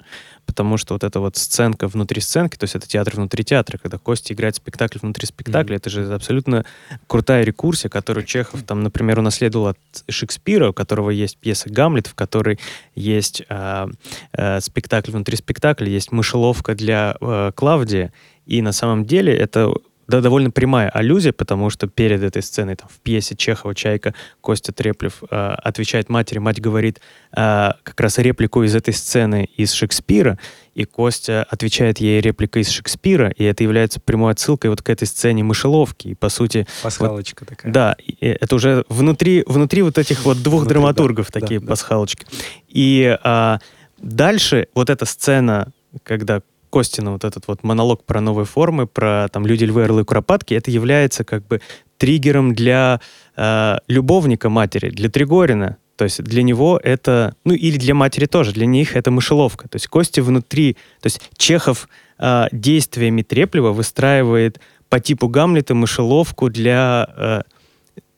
потому 0.46 0.78
что 0.78 0.94
вот 0.94 1.04
эта 1.04 1.20
вот 1.20 1.36
сценка 1.36 1.88
внутри 1.88 2.20
сценки, 2.20 2.56
то 2.56 2.64
есть 2.64 2.76
это 2.76 2.88
театр 2.88 3.16
внутри 3.16 3.44
театра, 3.44 3.75
театре, 3.76 3.78
когда 3.82 3.98
Костя 3.98 4.34
играет 4.34 4.56
спектакль 4.56 4.98
внутри 5.00 5.26
спектакля, 5.26 5.74
mm-hmm. 5.74 5.78
это 5.78 5.90
же 5.90 6.14
абсолютно 6.14 6.64
крутая 7.06 7.44
рекурсия, 7.44 7.88
которую 7.88 8.24
Чехов, 8.24 8.62
там, 8.62 8.82
например, 8.82 9.18
унаследовал 9.18 9.68
от 9.68 9.78
Шекспира, 10.08 10.70
у 10.70 10.72
которого 10.72 11.10
есть 11.10 11.38
пьеса 11.38 11.70
«Гамлет», 11.70 12.06
в 12.06 12.14
которой 12.14 12.58
есть 12.94 13.42
э, 13.48 13.86
э, 14.32 14.60
спектакль 14.60 15.12
внутри 15.12 15.36
спектакля, 15.36 15.88
есть 15.88 16.12
мышеловка 16.12 16.74
для 16.74 17.16
э, 17.20 17.52
Клавдия, 17.54 18.12
и 18.46 18.62
на 18.62 18.72
самом 18.72 19.04
деле 19.04 19.32
это 19.32 19.72
да, 20.08 20.20
довольно 20.20 20.50
прямая 20.50 20.88
аллюзия, 20.88 21.32
потому 21.32 21.70
что 21.70 21.88
перед 21.88 22.22
этой 22.22 22.42
сценой 22.42 22.76
там, 22.76 22.88
в 22.88 23.00
пьесе 23.00 23.34
Чехова 23.34 23.74
«Чайка» 23.74 24.14
Костя 24.40 24.72
Треплев 24.72 25.22
э, 25.30 25.36
отвечает 25.36 26.08
матери, 26.08 26.38
мать 26.38 26.60
говорит 26.60 27.00
э, 27.32 27.70
как 27.82 28.00
раз 28.00 28.18
реплику 28.18 28.62
из 28.62 28.74
этой 28.74 28.94
сцены 28.94 29.48
из 29.56 29.72
Шекспира, 29.72 30.38
и 30.74 30.84
Костя 30.84 31.46
отвечает 31.48 31.98
ей 31.98 32.20
репликой 32.20 32.62
из 32.62 32.68
Шекспира, 32.68 33.30
и 33.30 33.44
это 33.44 33.64
является 33.64 33.98
прямой 33.98 34.32
отсылкой 34.32 34.70
вот 34.70 34.82
к 34.82 34.90
этой 34.90 35.06
сцене 35.06 35.42
мышеловки. 35.42 36.08
И, 36.08 36.14
по 36.14 36.28
сути... 36.28 36.66
Пасхалочка 36.82 37.44
вот, 37.44 37.48
такая. 37.48 37.72
Да, 37.72 37.96
это 38.20 38.54
уже 38.54 38.84
внутри, 38.88 39.42
внутри 39.46 39.82
вот 39.82 39.98
этих 39.98 40.24
вот 40.24 40.42
двух 40.42 40.60
внутри, 40.60 40.74
драматургов 40.74 41.32
да, 41.32 41.40
такие 41.40 41.60
да, 41.60 41.66
пасхалочки. 41.66 42.26
Да. 42.30 42.36
И 42.68 43.18
а, 43.22 43.58
дальше 43.98 44.68
вот 44.74 44.90
эта 44.90 45.06
сцена, 45.06 45.72
когда 46.02 46.42
Костина 46.70 47.12
вот 47.12 47.24
этот 47.24 47.48
вот 47.48 47.62
монолог 47.62 48.04
про 48.04 48.20
новые 48.20 48.46
формы, 48.46 48.86
про 48.86 49.28
там 49.28 49.46
люди, 49.46 49.64
львы, 49.64 49.84
орлы, 49.84 50.04
куропатки, 50.04 50.54
это 50.54 50.70
является 50.70 51.24
как 51.24 51.46
бы 51.46 51.60
триггером 51.98 52.54
для 52.54 53.00
э, 53.36 53.76
любовника 53.88 54.48
матери, 54.48 54.90
для 54.90 55.08
Тригорина. 55.08 55.78
То 55.96 56.04
есть 56.04 56.22
для 56.22 56.42
него 56.42 56.78
это, 56.82 57.34
ну 57.44 57.54
или 57.54 57.78
для 57.78 57.94
матери 57.94 58.26
тоже, 58.26 58.52
для 58.52 58.66
них 58.66 58.96
это 58.96 59.10
мышеловка. 59.10 59.68
То 59.68 59.76
есть 59.76 59.88
Кости 59.88 60.20
внутри, 60.20 60.74
то 61.00 61.06
есть 61.06 61.20
Чехов 61.38 61.88
э, 62.18 62.46
действиями 62.52 63.22
Треплева 63.22 63.72
выстраивает 63.72 64.60
по 64.88 65.00
типу 65.00 65.28
Гамлета 65.28 65.74
мышеловку 65.74 66.50
для 66.50 67.08
э, 67.16 67.40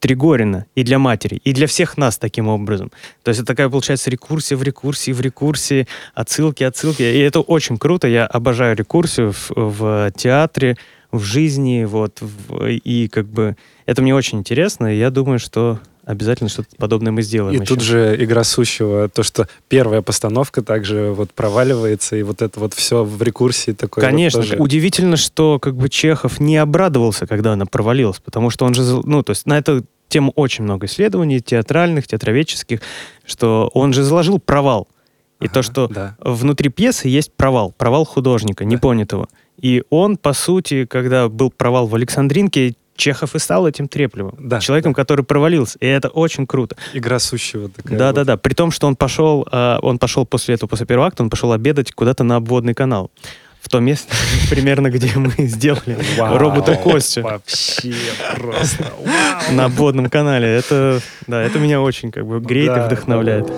Тригорина 0.00 0.66
и 0.74 0.84
для 0.84 0.98
матери, 0.98 1.40
и 1.44 1.52
для 1.52 1.66
всех 1.66 1.96
нас 1.96 2.18
таким 2.18 2.48
образом. 2.48 2.90
То 3.22 3.30
есть 3.30 3.40
это 3.40 3.46
такая, 3.48 3.68
получается, 3.68 4.10
рекурсия 4.10 4.56
в 4.56 4.62
рекурсии, 4.62 5.12
в 5.12 5.20
рекурсии, 5.20 5.86
отсылки, 6.14 6.62
отсылки. 6.64 7.02
И 7.02 7.18
это 7.18 7.40
очень 7.40 7.78
круто. 7.78 8.08
Я 8.08 8.26
обожаю 8.26 8.76
рекурсию 8.76 9.32
в, 9.32 9.50
в 9.56 10.12
театре, 10.16 10.76
в 11.10 11.22
жизни, 11.22 11.84
вот, 11.84 12.20
в, 12.20 12.66
и 12.66 13.08
как 13.08 13.26
бы 13.26 13.56
это 13.86 14.02
мне 14.02 14.14
очень 14.14 14.38
интересно, 14.38 14.94
и 14.94 14.98
я 14.98 15.10
думаю, 15.10 15.38
что 15.38 15.80
обязательно 16.08 16.48
что-то 16.48 16.68
подобное 16.78 17.12
мы 17.12 17.20
сделаем. 17.20 17.54
И 17.54 17.62
еще. 17.62 17.74
тут 17.74 17.82
же 17.82 18.16
игра 18.18 18.42
сущего, 18.42 19.10
то, 19.10 19.22
что 19.22 19.46
первая 19.68 20.00
постановка 20.00 20.62
также 20.62 21.12
вот 21.12 21.32
проваливается, 21.32 22.16
и 22.16 22.22
вот 22.22 22.40
это 22.40 22.58
вот 22.58 22.72
все 22.72 23.04
в 23.04 23.22
рекурсии 23.22 23.72
такое. 23.72 24.02
Конечно, 24.02 24.40
вот 24.40 24.48
тоже... 24.48 24.62
удивительно, 24.62 25.18
что 25.18 25.58
как 25.58 25.76
бы 25.76 25.90
Чехов 25.90 26.40
не 26.40 26.56
обрадовался, 26.56 27.26
когда 27.26 27.52
она 27.52 27.66
провалилась, 27.66 28.20
потому 28.20 28.48
что 28.48 28.64
он 28.64 28.72
же, 28.72 28.82
ну, 29.04 29.22
то 29.22 29.32
есть 29.32 29.44
на 29.44 29.58
эту 29.58 29.84
тему 30.08 30.32
очень 30.34 30.64
много 30.64 30.86
исследований, 30.86 31.40
театральных, 31.40 32.06
театроведческих, 32.06 32.80
что 33.26 33.70
он 33.74 33.92
же 33.92 34.02
заложил 34.02 34.38
провал. 34.38 34.88
И 35.40 35.44
ага, 35.44 35.54
то, 35.54 35.62
что 35.62 35.88
да. 35.88 36.16
внутри 36.20 36.70
пьесы 36.70 37.08
есть 37.08 37.32
провал, 37.34 37.74
провал 37.76 38.06
художника, 38.06 38.64
да. 38.64 38.70
непонятого. 38.70 39.28
И 39.60 39.82
он, 39.90 40.16
по 40.16 40.32
сути, 40.32 40.86
когда 40.86 41.28
был 41.28 41.50
провал 41.50 41.86
в 41.86 41.94
Александринке, 41.94 42.76
Чехов 42.98 43.34
и 43.34 43.38
стал 43.38 43.66
этим 43.66 43.88
Треплевым. 43.88 44.34
Да, 44.38 44.60
человеком, 44.60 44.92
да. 44.92 44.96
который 44.96 45.24
провалился. 45.24 45.78
И 45.78 45.86
это 45.86 46.08
очень 46.08 46.46
круто. 46.46 46.76
Игра 46.92 47.18
сущего 47.20 47.70
такая. 47.70 47.96
Да, 47.96 48.06
вот. 48.08 48.16
да, 48.16 48.24
да. 48.24 48.36
При 48.36 48.54
том, 48.54 48.72
что 48.72 48.88
он 48.88 48.96
пошел, 48.96 49.46
э, 49.50 49.78
он 49.80 49.98
пошел 49.98 50.26
после 50.26 50.56
этого, 50.56 50.68
после 50.68 50.84
первого 50.84 51.06
акта, 51.06 51.22
он 51.22 51.30
пошел 51.30 51.52
обедать 51.52 51.92
куда-то 51.92 52.24
на 52.24 52.36
обводный 52.36 52.74
канал. 52.74 53.10
В 53.60 53.68
то 53.68 53.78
место, 53.78 54.12
примерно, 54.50 54.90
где 54.90 55.12
мы 55.14 55.32
сделали 55.38 55.96
робота 56.18 56.74
Костю. 56.74 57.22
Вообще 57.22 57.94
просто. 58.36 58.92
На 59.52 59.66
обводном 59.66 60.10
канале. 60.10 60.48
Это, 60.48 61.00
да, 61.26 61.42
это 61.42 61.58
меня 61.58 61.80
очень 61.80 62.10
как 62.10 62.26
бы 62.26 62.40
греет 62.40 62.76
и 62.76 62.80
вдохновляет. 62.80 63.48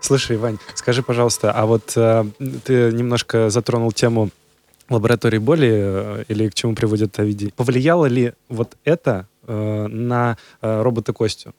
Слушай, 0.00 0.36
Вань, 0.38 0.58
скажи, 0.74 1.02
пожалуйста, 1.02 1.52
а 1.52 1.66
вот 1.66 1.92
э, 1.96 2.24
ты 2.64 2.92
немножко 2.92 3.50
затронул 3.50 3.92
тему 3.92 4.30
лаборатории 4.88 5.38
боли 5.38 5.70
э, 5.70 6.24
или 6.28 6.48
к 6.48 6.54
чему 6.54 6.74
приводит 6.74 7.18
Овидий. 7.18 7.52
Повлияло 7.56 8.06
ли 8.06 8.32
вот 8.48 8.76
это 8.84 9.28
э, 9.46 9.86
на 9.86 10.36
э, 10.60 10.82
робота 10.82 11.12
Костю 11.12 11.54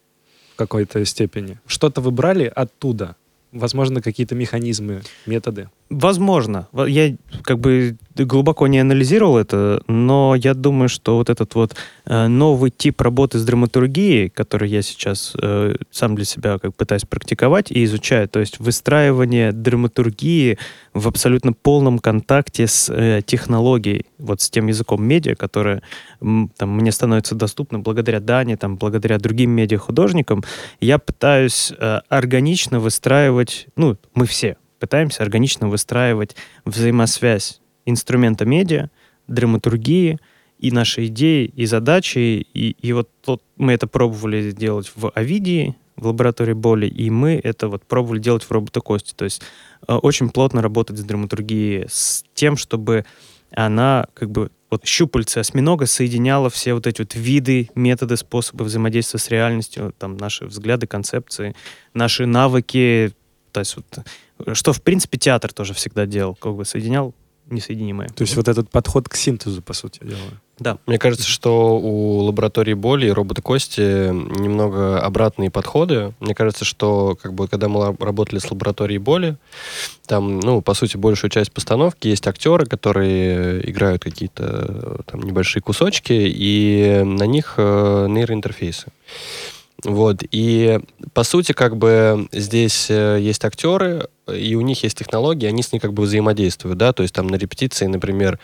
в 0.53 0.57
какой-то 0.57 1.03
степени? 1.05 1.59
Что-то 1.65 2.01
вы 2.01 2.11
брали 2.11 2.51
оттуда? 2.53 3.15
Возможно, 3.51 4.01
какие-то 4.01 4.35
механизмы, 4.35 5.01
методы? 5.25 5.69
Возможно. 5.91 6.69
Я 6.87 7.17
как 7.43 7.59
бы 7.59 7.97
глубоко 8.15 8.67
не 8.67 8.79
анализировал 8.79 9.37
это, 9.37 9.83
но 9.87 10.35
я 10.35 10.53
думаю, 10.53 10.87
что 10.87 11.17
вот 11.17 11.29
этот 11.29 11.53
вот 11.53 11.75
э, 12.05 12.27
новый 12.27 12.71
тип 12.71 13.01
работы 13.01 13.37
с 13.37 13.43
драматургией, 13.43 14.29
который 14.29 14.69
я 14.69 14.83
сейчас 14.83 15.33
э, 15.37 15.75
сам 15.91 16.15
для 16.15 16.23
себя 16.23 16.59
как 16.59 16.73
пытаюсь 16.77 17.03
практиковать 17.03 17.71
и 17.71 17.83
изучаю, 17.83 18.29
то 18.29 18.39
есть 18.39 18.59
выстраивание 18.59 19.51
драматургии 19.51 20.57
в 20.93 21.09
абсолютно 21.09 21.51
полном 21.51 21.99
контакте 21.99 22.67
с 22.67 22.89
э, 22.89 23.21
технологией, 23.25 24.05
вот 24.17 24.39
с 24.39 24.49
тем 24.49 24.67
языком 24.67 25.03
медиа, 25.03 25.35
которое 25.35 25.81
там, 26.21 26.69
мне 26.69 26.93
становится 26.93 27.35
доступно 27.35 27.79
благодаря 27.79 28.21
Дане, 28.21 28.55
там, 28.55 28.77
благодаря 28.77 29.17
другим 29.17 29.51
медиа-художникам, 29.51 30.41
я 30.79 30.99
пытаюсь 30.99 31.73
органично 32.07 32.79
выстраивать, 32.79 33.67
ну, 33.75 33.97
мы 34.13 34.25
все, 34.25 34.55
пытаемся 34.81 35.23
органично 35.23 35.69
выстраивать 35.69 36.35
взаимосвязь 36.65 37.61
инструмента 37.85 38.45
медиа, 38.45 38.89
драматургии 39.27 40.19
и 40.57 40.71
наши 40.71 41.05
идеи, 41.05 41.45
и 41.55 41.65
задачи. 41.65 42.17
И, 42.53 42.71
и 42.71 42.93
вот 42.93 43.09
тот, 43.21 43.43
мы 43.57 43.73
это 43.73 43.87
пробовали 43.87 44.49
сделать 44.49 44.91
в 44.95 45.11
Авидии, 45.11 45.75
в 45.95 46.07
лаборатории 46.07 46.53
боли, 46.53 46.87
и 46.87 47.09
мы 47.09 47.39
это 47.43 47.67
вот 47.67 47.85
пробовали 47.85 48.19
делать 48.19 48.43
в 48.43 48.51
роботокости. 48.51 49.13
То 49.13 49.25
есть 49.25 49.43
э, 49.87 49.93
очень 49.93 50.29
плотно 50.29 50.61
работать 50.61 50.97
с 50.97 51.03
драматургией, 51.03 51.85
с 51.87 52.23
тем, 52.33 52.57
чтобы 52.57 53.05
она 53.51 54.07
как 54.15 54.31
бы 54.31 54.49
вот 54.71 54.85
щупальце 54.85 55.39
осьминога 55.39 55.85
соединяла 55.85 56.49
все 56.49 56.73
вот 56.73 56.87
эти 56.87 57.01
вот 57.01 57.13
виды, 57.13 57.69
методы, 57.75 58.15
способы 58.17 58.63
взаимодействия 58.63 59.19
с 59.19 59.29
реальностью, 59.29 59.93
там 59.97 60.17
наши 60.17 60.45
взгляды, 60.45 60.87
концепции, 60.87 61.55
наши 61.93 62.25
навыки, 62.25 63.11
то 63.51 63.59
есть 63.59 63.75
вот 63.75 64.55
что, 64.57 64.73
в 64.73 64.81
принципе, 64.81 65.17
театр 65.17 65.53
тоже 65.53 65.73
всегда 65.73 66.05
делал, 66.05 66.35
как 66.35 66.55
бы 66.55 66.65
соединял 66.65 67.13
несоединимое. 67.51 68.09
То 68.09 68.23
есть 68.23 68.35
вот 68.35 68.47
этот 68.47 68.69
подход 68.69 69.09
к 69.09 69.15
синтезу, 69.15 69.61
по 69.61 69.73
сути 69.73 69.99
дела. 70.03 70.19
Да. 70.59 70.77
Мне 70.85 70.99
кажется, 70.99 71.27
что 71.27 71.77
у 71.77 72.19
лаборатории 72.19 72.75
боли 72.75 73.07
и 73.07 73.11
робота 73.11 73.41
Кости 73.41 74.11
немного 74.11 75.01
обратные 75.01 75.49
подходы. 75.49 76.13
Мне 76.19 76.35
кажется, 76.35 76.65
что 76.65 77.17
как 77.19 77.33
бы 77.33 77.47
когда 77.47 77.67
мы 77.67 77.95
работали 77.99 78.37
с 78.37 78.49
лабораторией 78.49 78.99
боли, 78.99 79.37
там, 80.05 80.39
ну, 80.39 80.61
по 80.61 80.75
сути, 80.75 80.97
большую 80.97 81.31
часть 81.31 81.51
постановки 81.51 82.07
есть 82.07 82.27
актеры, 82.27 82.67
которые 82.67 83.67
играют 83.69 84.03
какие-то 84.03 85.01
там 85.07 85.21
небольшие 85.21 85.63
кусочки, 85.63 86.13
и 86.13 87.01
на 87.03 87.23
них 87.23 87.55
э, 87.57 88.05
нейроинтерфейсы. 88.07 88.87
Вот, 89.83 90.23
и 90.31 90.79
по 91.13 91.23
сути, 91.23 91.53
как 91.53 91.77
бы 91.77 92.27
здесь 92.31 92.87
э, 92.89 93.17
есть 93.19 93.43
актеры, 93.45 94.07
и 94.27 94.55
у 94.55 94.61
них 94.61 94.83
есть 94.83 94.97
технологии, 94.97 95.47
они 95.47 95.63
с 95.63 95.71
ней 95.71 95.79
как 95.79 95.93
бы 95.93 96.03
взаимодействуют, 96.03 96.77
да, 96.77 96.93
то 96.93 97.03
есть 97.03 97.13
там 97.13 97.27
на 97.27 97.35
репетиции, 97.35 97.85
например, 97.87 98.39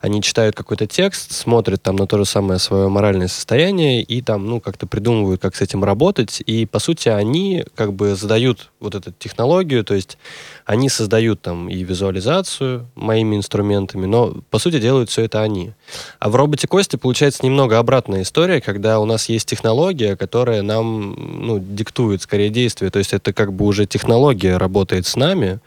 они 0.00 0.22
читают 0.22 0.54
какой-то 0.54 0.86
текст, 0.86 1.32
смотрят 1.32 1.82
там 1.82 1.96
на 1.96 2.06
то 2.06 2.18
же 2.18 2.24
самое 2.24 2.58
свое 2.58 2.88
моральное 2.88 3.28
состояние 3.28 4.02
и 4.02 4.20
там, 4.22 4.46
ну, 4.46 4.60
как-то 4.60 4.86
придумывают, 4.86 5.40
как 5.40 5.56
с 5.56 5.60
этим 5.60 5.84
работать, 5.84 6.42
и, 6.44 6.66
по 6.66 6.78
сути, 6.78 7.08
они 7.08 7.64
как 7.74 7.92
бы 7.92 8.14
задают 8.14 8.70
вот 8.80 8.94
эту 8.94 9.12
технологию, 9.12 9.84
то 9.84 9.94
есть 9.94 10.18
они 10.66 10.88
создают 10.88 11.40
там 11.40 11.68
и 11.68 11.82
визуализацию 11.82 12.86
моими 12.94 13.36
инструментами, 13.36 14.06
но, 14.06 14.34
по 14.50 14.58
сути, 14.58 14.78
делают 14.78 15.10
все 15.10 15.22
это 15.22 15.42
они. 15.42 15.72
А 16.18 16.28
в 16.30 16.36
роботе 16.36 16.66
Кости 16.66 16.96
получается 16.96 17.44
немного 17.44 17.78
обратная 17.78 18.22
история, 18.22 18.60
когда 18.60 19.00
у 19.00 19.04
нас 19.04 19.28
есть 19.28 19.48
технология, 19.48 20.16
которая 20.16 20.62
нам, 20.62 21.46
ну, 21.46 21.58
диктует 21.58 22.22
скорее 22.22 22.50
действие, 22.50 22.90
то 22.90 22.98
есть 22.98 23.12
это 23.12 23.32
как 23.32 23.52
бы 23.52 23.64
уже 23.64 23.86
технология 23.86 24.56
работает 24.56 25.06
с 25.06 25.16
нами, 25.22 25.60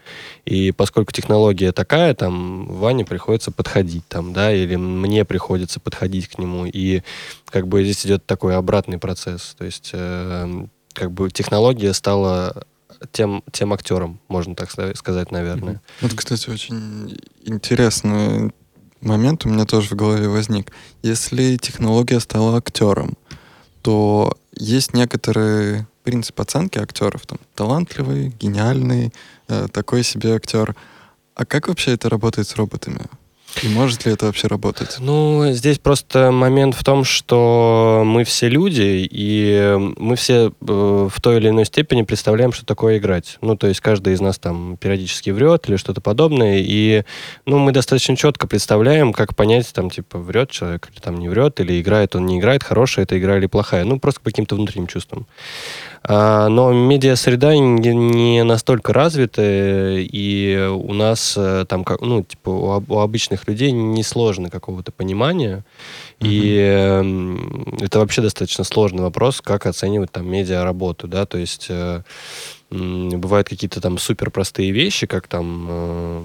и 0.44 0.72
поскольку 0.72 1.12
технология 1.12 1.72
такая, 1.72 2.14
там, 2.14 2.66
Ване 2.66 3.04
приходится 3.04 3.50
подходить, 3.50 4.06
там, 4.08 4.32
да, 4.32 4.52
или 4.52 4.76
мне 4.76 5.24
приходится 5.24 5.80
подходить 5.80 6.28
к 6.28 6.38
нему, 6.38 6.66
и 6.66 7.02
как 7.46 7.66
бы 7.66 7.82
здесь 7.84 8.06
идет 8.06 8.26
такой 8.26 8.56
обратный 8.56 8.98
процесс, 8.98 9.54
то 9.58 9.64
есть 9.64 9.90
э, 9.92 10.66
как 10.92 11.12
бы 11.12 11.30
технология 11.30 11.92
стала 11.94 12.64
тем, 13.12 13.42
тем 13.52 13.72
актером, 13.72 14.20
можно 14.28 14.54
так 14.54 14.70
сказать, 14.96 15.30
наверное. 15.30 15.80
Вот, 16.00 16.14
кстати, 16.14 16.50
очень 16.50 17.18
интересный 17.44 18.52
момент 19.00 19.46
у 19.46 19.48
меня 19.48 19.64
тоже 19.64 19.88
в 19.88 19.92
голове 19.92 20.28
возник. 20.28 20.72
Если 21.02 21.56
технология 21.56 22.20
стала 22.20 22.56
актером, 22.56 23.16
то 23.82 24.36
есть 24.54 24.94
некоторые 24.94 25.86
принцип 26.06 26.40
оценки 26.40 26.78
актеров. 26.78 27.26
Там, 27.26 27.38
талантливый, 27.56 28.32
гениальный, 28.38 29.12
такой 29.72 30.02
себе 30.02 30.34
актер. 30.34 30.74
А 31.34 31.44
как 31.44 31.68
вообще 31.68 31.92
это 31.92 32.08
работает 32.08 32.48
с 32.48 32.56
роботами? 32.56 33.00
И 33.62 33.68
может 33.68 34.04
ли 34.04 34.12
это 34.12 34.26
вообще 34.26 34.48
работать? 34.48 34.96
Ну, 35.00 35.50
здесь 35.52 35.78
просто 35.78 36.30
момент 36.30 36.74
в 36.74 36.84
том, 36.84 37.04
что 37.04 38.02
мы 38.04 38.24
все 38.24 38.48
люди, 38.48 39.08
и 39.10 39.76
мы 39.96 40.16
все 40.16 40.48
э, 40.48 40.50
в 40.60 41.20
той 41.22 41.38
или 41.38 41.48
иной 41.48 41.64
степени 41.64 42.02
представляем, 42.02 42.52
что 42.52 42.66
такое 42.66 42.98
играть. 42.98 43.38
Ну, 43.40 43.56
то 43.56 43.66
есть 43.66 43.80
каждый 43.80 44.12
из 44.12 44.20
нас 44.20 44.38
там 44.38 44.76
периодически 44.76 45.30
врет 45.30 45.68
или 45.68 45.76
что-то 45.76 46.02
подобное, 46.02 46.58
и 46.58 47.04
ну, 47.46 47.58
мы 47.58 47.72
достаточно 47.72 48.14
четко 48.14 48.46
представляем, 48.46 49.14
как 49.14 49.34
понять, 49.34 49.72
там, 49.72 49.88
типа, 49.88 50.18
врет 50.18 50.50
человек 50.50 50.88
или 50.92 51.00
там 51.00 51.16
не 51.18 51.28
врет, 51.28 51.58
или 51.60 51.80
играет 51.80 52.14
он, 52.14 52.26
не 52.26 52.38
играет, 52.38 52.62
хорошая 52.62 53.04
это 53.04 53.18
игра 53.18 53.38
или 53.38 53.46
плохая. 53.46 53.84
Ну, 53.84 53.98
просто 53.98 54.20
по 54.20 54.30
каким-то 54.30 54.56
внутренним 54.56 54.86
чувствам. 54.86 55.26
А, 56.08 56.48
но 56.48 56.72
медиа-среда 56.72 57.56
не 57.56 58.44
настолько 58.44 58.92
развита, 58.92 59.42
и 59.42 60.68
у 60.72 60.92
нас 60.92 61.34
э, 61.36 61.64
там, 61.68 61.84
ну, 62.00 62.22
типа, 62.22 62.48
у 62.48 62.98
обычных 62.98 63.48
людей 63.48 63.72
не 63.72 64.04
сложно 64.04 64.48
какого-то 64.48 64.92
понимания. 64.92 65.64
Mm-hmm. 66.20 66.28
И 66.28 66.58
э, 67.80 67.84
это 67.84 67.98
вообще 67.98 68.22
достаточно 68.22 68.62
сложный 68.62 69.02
вопрос, 69.02 69.40
как 69.40 69.66
оценивать 69.66 70.12
там 70.12 70.30
медиа-работу, 70.30 71.08
да, 71.08 71.26
то 71.26 71.38
есть 71.38 71.66
э, 71.70 72.02
бывают 72.70 73.48
какие-то 73.48 73.80
там 73.80 73.98
супер 73.98 74.30
простые 74.30 74.70
вещи, 74.70 75.08
как 75.08 75.26
там 75.26 75.66
э, 75.68 76.22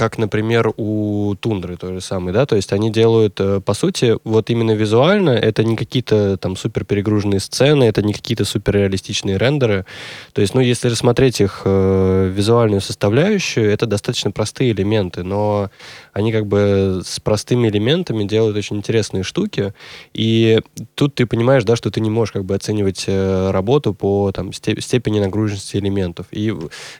как, 0.00 0.16
например, 0.16 0.72
у 0.78 1.34
Тундры 1.40 1.76
то 1.76 1.92
же 1.92 2.00
самое, 2.00 2.32
да, 2.32 2.46
то 2.46 2.56
есть 2.56 2.72
они 2.72 2.90
делают, 2.90 3.38
э, 3.38 3.60
по 3.60 3.74
сути, 3.74 4.16
вот 4.24 4.48
именно 4.48 4.70
визуально, 4.70 5.28
это 5.28 5.62
не 5.62 5.76
какие-то 5.76 6.38
там 6.38 6.56
супер 6.56 6.86
перегруженные 6.86 7.38
сцены, 7.38 7.84
это 7.84 8.00
не 8.00 8.14
какие-то 8.14 8.46
супер 8.46 8.76
реалистичные 8.76 9.36
рендеры, 9.36 9.84
то 10.32 10.40
есть, 10.40 10.54
ну, 10.54 10.62
если 10.62 10.88
рассмотреть 10.88 11.42
их 11.42 11.62
э, 11.66 12.32
визуальную 12.34 12.80
составляющую, 12.80 13.70
это 13.70 13.84
достаточно 13.84 14.30
простые 14.30 14.72
элементы, 14.72 15.22
но 15.22 15.68
они 16.14 16.32
как 16.32 16.46
бы 16.46 17.02
с 17.04 17.20
простыми 17.20 17.68
элементами 17.68 18.24
делают 18.24 18.56
очень 18.56 18.76
интересные 18.76 19.22
штуки, 19.22 19.74
и 20.14 20.60
тут 20.94 21.14
ты 21.14 21.26
понимаешь, 21.26 21.64
да, 21.64 21.76
что 21.76 21.90
ты 21.90 22.00
не 22.00 22.08
можешь 22.08 22.32
как 22.32 22.46
бы 22.46 22.54
оценивать 22.54 23.04
э, 23.06 23.50
работу 23.50 23.92
по 23.92 24.32
там 24.32 24.54
степени 24.54 25.20
нагруженности 25.20 25.76
элементов, 25.76 26.24
и 26.30 26.54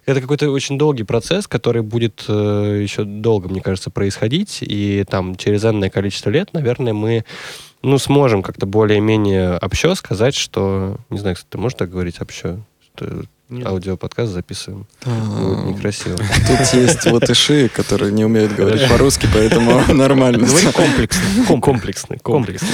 это 0.04 0.20
какой-то 0.20 0.50
очень 0.50 0.76
долгий 0.76 1.04
процесс, 1.04 1.46
который 1.46 1.80
будет 1.80 2.26
э, 2.28 2.89
еще 2.90 3.04
долго, 3.04 3.48
мне 3.48 3.60
кажется, 3.60 3.90
происходить, 3.90 4.58
и 4.60 5.04
там 5.08 5.36
через 5.36 5.64
энное 5.64 5.90
количество 5.90 6.30
лет, 6.30 6.52
наверное, 6.52 6.92
мы 6.92 7.24
ну, 7.82 7.98
сможем 7.98 8.42
как-то 8.42 8.66
более-менее 8.66 9.56
общо 9.56 9.94
сказать, 9.94 10.34
что... 10.34 10.98
Не 11.08 11.18
знаю, 11.18 11.36
кстати, 11.36 11.50
ты 11.50 11.58
можешь 11.58 11.78
так 11.78 11.90
говорить 11.90 12.20
общо? 12.20 12.60
Что 12.94 13.22
нет. 13.50 13.66
аудиоподкаст 13.66 14.32
записываем. 14.32 14.86
Будет 15.04 15.64
некрасиво. 15.64 16.16
Тут 16.16 16.72
есть 16.72 17.04
латыши, 17.06 17.68
которые 17.68 18.12
не 18.12 18.24
умеют 18.24 18.54
говорить 18.54 18.88
по-русски, 18.88 19.28
поэтому 19.32 19.80
нормально. 19.92 20.46
Говори 20.46 20.66
комплексно. 20.72 21.60
Комплексный. 21.60 22.18
Комплексный. 22.18 22.68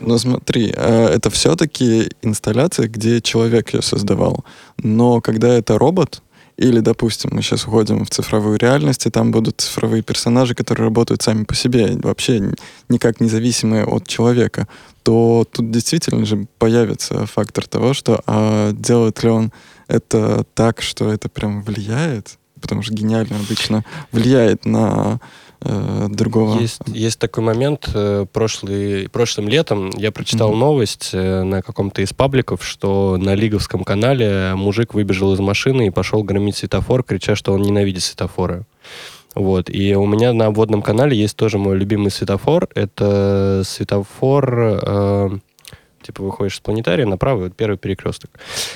Но 0.00 0.18
смотри, 0.18 0.72
а, 0.76 1.14
это 1.14 1.30
все-таки 1.30 2.10
инсталляция, 2.22 2.88
где 2.88 3.20
человек 3.20 3.74
ее 3.74 3.82
создавал. 3.82 4.44
Но 4.78 5.20
когда 5.20 5.48
это 5.48 5.78
робот, 5.78 6.22
или, 6.56 6.80
допустим, 6.80 7.30
мы 7.32 7.42
сейчас 7.42 7.66
уходим 7.66 8.04
в 8.04 8.10
цифровую 8.10 8.58
реальность, 8.58 9.06
и 9.06 9.10
там 9.10 9.32
будут 9.32 9.60
цифровые 9.60 10.02
персонажи, 10.02 10.54
которые 10.54 10.84
работают 10.84 11.22
сами 11.22 11.44
по 11.44 11.54
себе, 11.54 11.96
вообще 12.02 12.52
никак 12.88 13.20
независимые 13.20 13.84
от 13.84 14.06
человека, 14.06 14.68
то 15.02 15.46
тут 15.50 15.70
действительно 15.70 16.24
же 16.24 16.46
появится 16.58 17.26
фактор 17.26 17.66
того, 17.66 17.92
что 17.92 18.22
а 18.26 18.72
делает 18.72 19.22
ли 19.22 19.30
он 19.30 19.52
это 19.88 20.44
так, 20.54 20.80
что 20.80 21.12
это 21.12 21.28
прям 21.28 21.62
влияет, 21.62 22.38
потому 22.60 22.82
что 22.82 22.94
гениально 22.94 23.36
обычно 23.36 23.84
влияет 24.12 24.64
на 24.64 25.20
э, 25.64 26.06
другого. 26.10 26.60
Есть, 26.60 26.80
есть 26.86 27.18
такой 27.18 27.42
момент. 27.42 27.90
Э, 27.92 28.26
прошлый, 28.32 29.08
прошлым 29.08 29.48
летом 29.48 29.90
я 29.96 30.12
прочитал 30.12 30.52
mm-hmm. 30.52 30.56
новость 30.56 31.10
э, 31.12 31.42
на 31.42 31.62
каком-то 31.62 32.02
из 32.02 32.12
пабликов, 32.12 32.64
что 32.64 33.16
на 33.18 33.34
Лиговском 33.34 33.84
канале 33.84 34.52
мужик 34.54 34.94
выбежал 34.94 35.34
из 35.34 35.40
машины 35.40 35.88
и 35.88 35.90
пошел 35.90 36.22
громить 36.22 36.56
светофор, 36.56 37.02
крича, 37.02 37.34
что 37.34 37.52
он 37.52 37.62
ненавидит 37.62 38.02
светофоры. 38.02 38.64
Вот. 39.34 39.68
И 39.68 39.94
у 39.94 40.06
меня 40.06 40.32
на 40.32 40.46
обводном 40.46 40.82
канале 40.82 41.16
есть 41.16 41.36
тоже 41.36 41.58
мой 41.58 41.76
любимый 41.76 42.10
светофор. 42.10 42.68
Это 42.74 43.62
светофор... 43.64 44.80
Э, 44.82 45.30
типа 46.04 46.22
выходишь 46.22 46.56
с 46.56 46.60
планетария 46.60 47.06
направо, 47.06 47.44
вот 47.44 47.56
первый 47.56 47.76
перекресток. 47.76 48.30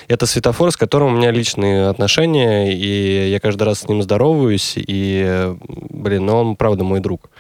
Это 0.08 0.26
светофор, 0.26 0.72
с 0.72 0.76
которым 0.76 1.14
у 1.14 1.16
меня 1.16 1.30
личные 1.30 1.88
отношения, 1.88 2.74
и 2.74 3.30
я 3.30 3.38
каждый 3.40 3.64
раз 3.64 3.80
с 3.80 3.88
ним 3.88 4.02
здороваюсь, 4.02 4.74
и, 4.76 5.54
блин, 5.90 6.26
ну 6.26 6.36
он, 6.36 6.56
правда, 6.56 6.84
мой 6.84 7.00
друг. 7.00 7.30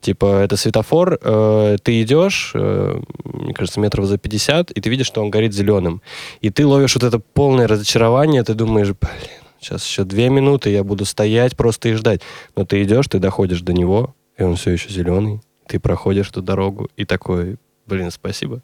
Типа, 0.00 0.40
это 0.42 0.56
светофор, 0.56 1.18
э, 1.20 1.76
ты 1.82 2.02
идешь, 2.02 2.52
э, 2.54 3.00
мне 3.24 3.54
кажется, 3.54 3.80
метров 3.80 4.06
за 4.06 4.18
50, 4.18 4.70
и 4.70 4.80
ты 4.80 4.90
видишь, 4.90 5.06
что 5.06 5.22
он 5.22 5.30
горит 5.30 5.54
зеленым. 5.54 6.02
И 6.40 6.50
ты 6.50 6.66
ловишь 6.66 6.94
вот 6.94 7.04
это 7.04 7.18
полное 7.18 7.66
разочарование, 7.66 8.42
ты 8.42 8.54
думаешь, 8.54 8.88
блин, 8.88 9.40
сейчас 9.60 9.86
еще 9.86 10.04
две 10.04 10.28
минуты, 10.28 10.70
я 10.70 10.84
буду 10.84 11.04
стоять 11.04 11.56
просто 11.56 11.88
и 11.88 11.94
ждать. 11.94 12.20
Но 12.54 12.64
ты 12.64 12.82
идешь, 12.82 13.06
ты 13.08 13.18
доходишь 13.18 13.62
до 13.62 13.72
него, 13.72 14.14
и 14.36 14.42
он 14.42 14.56
все 14.56 14.72
еще 14.72 14.90
зеленый, 14.90 15.40
ты 15.66 15.80
проходишь 15.80 16.28
эту 16.30 16.42
дорогу, 16.42 16.88
и 16.96 17.04
такой, 17.04 17.56
Блин, 17.88 18.10
спасибо. 18.10 18.60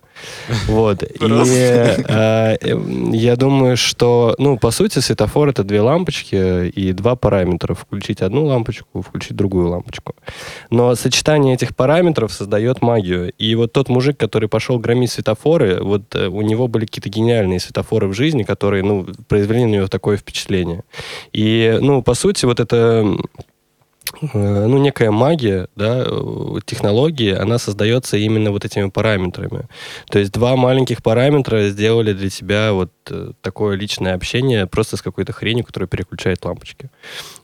Вот. 0.69 1.03
И 1.03 1.09
э, 1.21 2.57
я 3.13 3.37
думаю, 3.37 3.77
что, 3.77 4.35
ну, 4.39 4.59
по 4.59 4.71
сути, 4.71 4.99
светофор 4.99 5.49
это 5.49 5.65
две 5.65 5.81
лампочки 5.81 6.69
и 6.69 6.93
два 6.93 7.17
параметра. 7.17 7.75
Включить 7.75 8.23
одну 8.23 8.45
лампочку, 8.47 9.03
включить 9.03 9.37
другую 9.37 9.69
лампочку. 9.69 10.15
Но 10.71 10.95
сочетание 10.95 11.55
этих 11.55 11.75
параметров 11.75 12.33
создает 12.33 12.83
магию. 12.83 13.33
И 13.39 13.55
вот 13.55 13.73
тот 13.73 13.89
мужик, 13.89 14.19
который 14.19 14.49
пошел 14.49 14.79
громить 14.79 15.13
светофоры, 15.13 15.83
вот 15.83 16.15
э, 16.15 16.29
у 16.29 16.43
него 16.43 16.69
были 16.69 16.85
какие-то 16.87 17.09
гениальные 17.09 17.61
светофоры 17.61 18.09
в 18.09 18.13
жизни, 18.15 18.43
которые, 18.43 18.83
ну, 18.83 19.07
произвели 19.29 19.65
на 19.65 19.71
него 19.71 19.87
такое 19.87 20.17
впечатление. 20.17 20.83
И, 21.33 21.79
ну, 21.81 22.03
по 22.03 22.15
сути, 22.15 22.45
вот 22.45 22.61
это 22.61 23.17
ну, 24.33 24.79
некая 24.79 25.11
магия, 25.11 25.69
да, 25.77 26.05
э, 26.07 26.59
технологии, 26.65 27.33
она 27.33 27.59
создается 27.59 28.17
именно 28.17 28.51
вот 28.51 28.65
этими 28.65 28.89
параметрами. 28.89 29.69
То 30.09 30.19
есть 30.19 30.33
два 30.33 30.57
маленьких 30.57 31.03
параметра 31.03 31.69
сделали 31.69 32.13
для 32.13 32.31
тебя 32.31 32.73
вот 32.73 32.91
э, 33.11 33.33
такое 33.41 33.77
личное 33.77 34.15
общение 34.15 34.67
просто 34.67 34.97
с 34.97 35.03
какой-то 35.03 35.33
хренью, 35.33 35.65
которая 35.65 35.89
переключает 35.89 36.45
лампочки. 36.45 36.91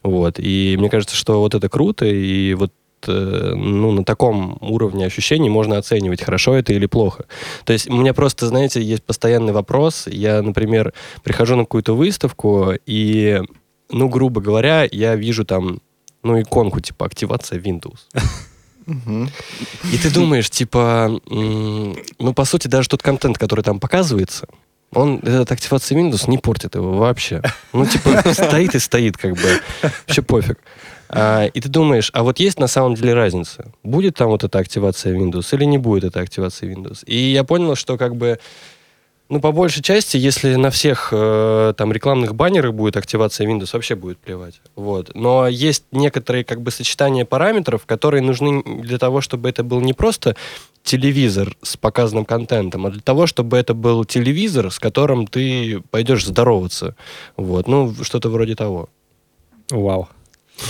Вот. 0.03 0.39
И 0.39 0.77
мне 0.79 0.89
кажется, 0.91 1.17
что 1.17 1.41
вот 1.41 1.55
это 1.55 1.69
круто, 1.69 2.07
и 2.07 2.55
вот 2.55 2.73
ну, 3.07 3.93
на 3.93 4.05
таком 4.05 4.59
уровне 4.61 5.07
ощущений 5.07 5.49
можно 5.49 5.79
оценивать, 5.79 6.23
хорошо 6.23 6.55
это 6.55 6.75
или 6.75 6.85
плохо. 6.85 7.25
То 7.65 7.73
есть 7.73 7.89
у 7.89 7.97
меня 7.97 8.13
просто, 8.13 8.47
знаете, 8.47 8.83
есть 8.83 9.03
постоянный 9.03 9.55
вопрос. 9.55 10.07
Я, 10.07 10.43
например, 10.43 10.93
прихожу 11.23 11.57
на 11.57 11.63
какую-то 11.63 11.97
выставку, 11.97 12.75
и, 12.85 13.41
ну, 13.91 14.11
грубо 14.11 14.43
говоря, 14.43 14.87
я 14.91 15.17
вижу 15.17 15.47
там 15.47 15.81
ну, 16.23 16.41
иконку, 16.41 16.81
типа, 16.81 17.07
активация 17.07 17.59
Windows. 17.59 18.01
И 19.93 19.99
ты 19.99 20.11
думаешь, 20.11 20.51
типа, 20.51 21.21
ну, 21.29 22.35
по 22.35 22.45
сути, 22.45 22.67
даже 22.67 22.89
тот 22.89 23.03
контент, 23.03 23.39
который 23.39 23.63
там 23.63 23.79
показывается, 23.79 24.47
он, 24.93 25.19
этот 25.19 25.53
активация 25.53 25.97
Windows 25.97 26.29
не 26.29 26.39
портит 26.39 26.75
его 26.75 26.95
вообще. 26.95 27.43
Ну, 27.73 27.87
типа, 27.87 28.23
стоит 28.33 28.75
и 28.75 28.79
стоит, 28.79 29.17
как 29.17 29.35
бы. 29.35 29.61
Вообще 29.83 30.23
пофиг. 30.23 30.59
А, 31.09 31.47
и 31.47 31.61
ты 31.61 31.69
думаешь, 31.69 32.11
а 32.13 32.23
вот 32.23 32.41
есть 32.41 32.59
на 32.59 32.67
самом 32.67 32.95
деле 32.95 33.15
разница? 33.15 33.73
Будет 33.83 34.17
там 34.17 34.29
вот 34.29 34.45
эта 34.45 34.59
активация 34.59 35.15
Windows 35.17 35.47
или 35.53 35.65
не 35.65 35.79
будет 35.79 36.05
эта 36.05 36.21
активация 36.21 36.73
Windows? 36.73 37.05
И 37.05 37.17
я 37.17 37.45
понял, 37.45 37.75
что 37.75 37.97
как 37.99 38.17
бы 38.17 38.39
ну, 39.31 39.41
по 39.41 39.53
большей 39.53 39.81
части, 39.81 40.17
если 40.17 40.57
на 40.57 40.71
всех 40.71 41.11
э, 41.13 41.73
там 41.77 41.93
рекламных 41.93 42.35
баннерах 42.35 42.75
будет 42.75 42.97
активация 42.97 43.47
Windows, 43.47 43.71
вообще 43.73 43.95
будет 43.95 44.19
плевать. 44.19 44.61
Вот. 44.75 45.13
Но 45.15 45.47
есть 45.47 45.85
некоторые 45.93 46.43
как 46.43 46.61
бы 46.61 46.73
сочетания 46.73 47.25
параметров, 47.25 47.87
которые 47.87 48.23
нужны 48.23 48.63
для 48.83 48.99
того, 48.99 49.21
чтобы 49.21 49.49
это 49.49 49.63
был 49.63 49.81
не 49.81 49.93
просто 49.93 50.35
телевизор 50.83 51.57
с 51.63 51.77
показанным 51.77 52.25
контентом, 52.25 52.87
а 52.87 52.91
для 52.91 53.03
того, 53.03 53.29
чтобы 53.29 53.57
это 53.57 53.73
был 53.73 54.05
телевизор, 54.05 54.73
с 54.73 54.81
которым 54.81 55.29
ты 55.29 55.81
пойдешь 55.93 56.27
здороваться. 56.27 56.97
Вот. 57.37 57.69
Ну, 57.69 57.95
что-то 58.03 58.31
вроде 58.31 58.57
того. 58.57 58.89
Вау. 59.71 60.09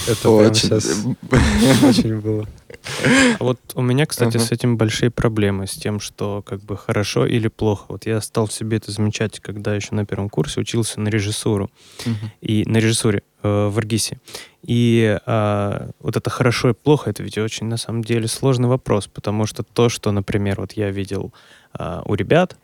Это 0.06 0.28
очень... 0.28 0.68
сейчас 0.68 1.04
очень 1.82 2.20
было. 2.20 2.46
Вот 3.40 3.58
у 3.74 3.82
меня, 3.82 4.06
кстати, 4.06 4.36
с 4.36 4.50
этим 4.50 4.76
большие 4.76 5.10
проблемы, 5.10 5.66
с 5.66 5.72
тем, 5.72 6.00
что 6.00 6.42
как 6.46 6.62
бы 6.62 6.76
хорошо 6.76 7.26
или 7.26 7.48
плохо. 7.48 7.86
Вот 7.88 8.06
я 8.06 8.20
стал 8.20 8.48
себе 8.48 8.78
это 8.78 8.90
замечать, 8.90 9.40
когда 9.40 9.74
еще 9.74 9.94
на 9.94 10.06
первом 10.06 10.28
курсе 10.28 10.60
учился 10.60 11.00
на 11.00 11.08
режиссуру. 11.08 11.70
И 12.40 12.64
на 12.66 12.78
режиссуре 12.78 13.22
э, 13.42 13.68
в 13.68 13.78
Аргисе. 13.78 14.18
И 14.62 15.18
а, 15.24 15.90
вот 16.00 16.16
это 16.16 16.28
хорошо 16.28 16.70
и 16.70 16.74
плохо, 16.74 17.10
это 17.10 17.22
ведь 17.22 17.38
очень 17.38 17.66
на 17.66 17.78
самом 17.78 18.04
деле 18.04 18.28
сложный 18.28 18.68
вопрос, 18.68 19.06
потому 19.06 19.46
что 19.46 19.62
то, 19.62 19.88
что, 19.88 20.12
например, 20.12 20.60
вот 20.60 20.72
я 20.72 20.90
видел 20.90 21.32
а, 21.72 22.02
у 22.04 22.14
ребят, 22.14 22.56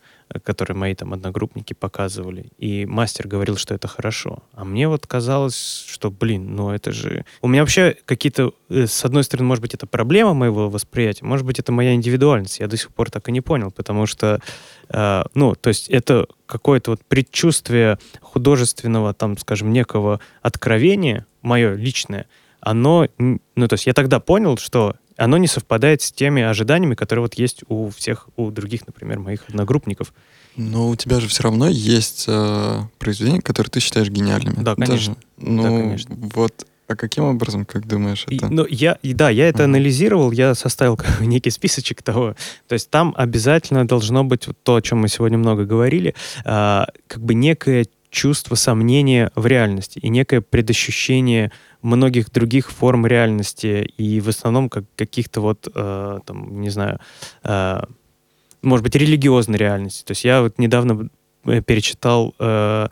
которые 0.42 0.76
мои 0.76 0.94
там 0.94 1.12
одногруппники 1.12 1.72
показывали, 1.72 2.46
и 2.58 2.84
мастер 2.86 3.28
говорил, 3.28 3.56
что 3.56 3.74
это 3.74 3.88
хорошо. 3.88 4.42
А 4.52 4.64
мне 4.64 4.88
вот 4.88 5.06
казалось, 5.06 5.84
что, 5.88 6.10
блин, 6.10 6.54
ну 6.54 6.70
это 6.70 6.92
же... 6.92 7.24
У 7.42 7.48
меня 7.48 7.62
вообще 7.62 7.96
какие-то, 8.04 8.52
э, 8.68 8.86
с 8.86 9.04
одной 9.04 9.24
стороны, 9.24 9.46
может 9.46 9.62
быть, 9.62 9.74
это 9.74 9.86
проблема 9.86 10.34
моего 10.34 10.68
восприятия, 10.68 11.24
может 11.24 11.46
быть, 11.46 11.58
это 11.58 11.72
моя 11.72 11.94
индивидуальность. 11.94 12.58
Я 12.58 12.66
до 12.66 12.76
сих 12.76 12.92
пор 12.92 13.10
так 13.10 13.28
и 13.28 13.32
не 13.32 13.40
понял, 13.40 13.70
потому 13.70 14.06
что, 14.06 14.40
э, 14.88 15.22
ну, 15.34 15.54
то 15.54 15.68
есть 15.68 15.88
это 15.88 16.26
какое-то 16.46 16.92
вот 16.92 17.04
предчувствие 17.06 17.98
художественного, 18.20 19.14
там, 19.14 19.38
скажем, 19.38 19.72
некого 19.72 20.20
откровения, 20.42 21.26
мое 21.42 21.74
личное, 21.74 22.26
оно, 22.60 23.06
ну, 23.18 23.68
то 23.68 23.74
есть 23.74 23.86
я 23.86 23.92
тогда 23.92 24.18
понял, 24.18 24.58
что 24.58 24.96
оно 25.16 25.36
не 25.38 25.46
совпадает 25.46 26.02
с 26.02 26.12
теми 26.12 26.42
ожиданиями, 26.42 26.94
которые 26.94 27.22
вот 27.22 27.34
есть 27.34 27.62
у 27.68 27.90
всех, 27.90 28.28
у 28.36 28.50
других, 28.50 28.86
например, 28.86 29.18
моих 29.18 29.48
одногруппников. 29.48 30.12
Но 30.56 30.88
у 30.88 30.96
тебя 30.96 31.20
же 31.20 31.28
все 31.28 31.42
равно 31.42 31.68
есть 31.68 32.24
э, 32.28 32.80
произведения, 32.98 33.42
которые 33.42 33.70
ты 33.70 33.80
считаешь 33.80 34.08
гениальными. 34.08 34.62
Да, 34.62 34.74
конечно. 34.74 35.14
Даже. 35.14 35.16
Ну, 35.38 35.62
Да, 35.62 35.68
конечно. 35.68 36.16
вот, 36.34 36.66
а 36.88 36.94
каким 36.96 37.24
образом, 37.24 37.64
как 37.66 37.86
думаешь, 37.86 38.24
И, 38.28 38.36
это? 38.36 38.48
ну, 38.48 38.64
я, 38.66 38.96
и 39.02 39.12
да, 39.12 39.28
я 39.28 39.48
это 39.48 39.64
анализировал, 39.64 40.30
я 40.30 40.54
составил 40.54 40.98
некий 41.20 41.50
списочек 41.50 42.02
того. 42.02 42.36
То 42.68 42.74
есть 42.74 42.90
там 42.90 43.12
обязательно 43.16 43.86
должно 43.86 44.22
быть 44.24 44.46
вот 44.46 44.56
то, 44.62 44.76
о 44.76 44.82
чем 44.82 44.98
мы 44.98 45.08
сегодня 45.08 45.36
много 45.36 45.64
говорили, 45.64 46.14
а, 46.44 46.86
как 47.08 47.22
бы 47.22 47.34
некое 47.34 47.86
чувство 48.16 48.54
сомнения 48.54 49.30
в 49.34 49.46
реальности 49.46 49.98
и 49.98 50.08
некое 50.08 50.40
предощущение 50.40 51.52
многих 51.82 52.32
других 52.32 52.70
форм 52.70 53.06
реальности 53.06 53.92
и 53.98 54.20
в 54.20 54.28
основном 54.28 54.70
как 54.70 54.84
каких-то 54.96 55.42
вот, 55.42 55.68
э, 55.74 56.18
там, 56.24 56.62
не 56.62 56.70
знаю, 56.70 56.98
э, 57.44 57.80
может 58.62 58.82
быть, 58.82 58.96
религиозной 58.96 59.58
реальности. 59.58 60.02
То 60.02 60.12
есть 60.12 60.24
я 60.24 60.40
вот 60.40 60.58
недавно 60.58 61.10
э, 61.44 61.60
перечитал 61.60 62.34
э, 62.38 62.88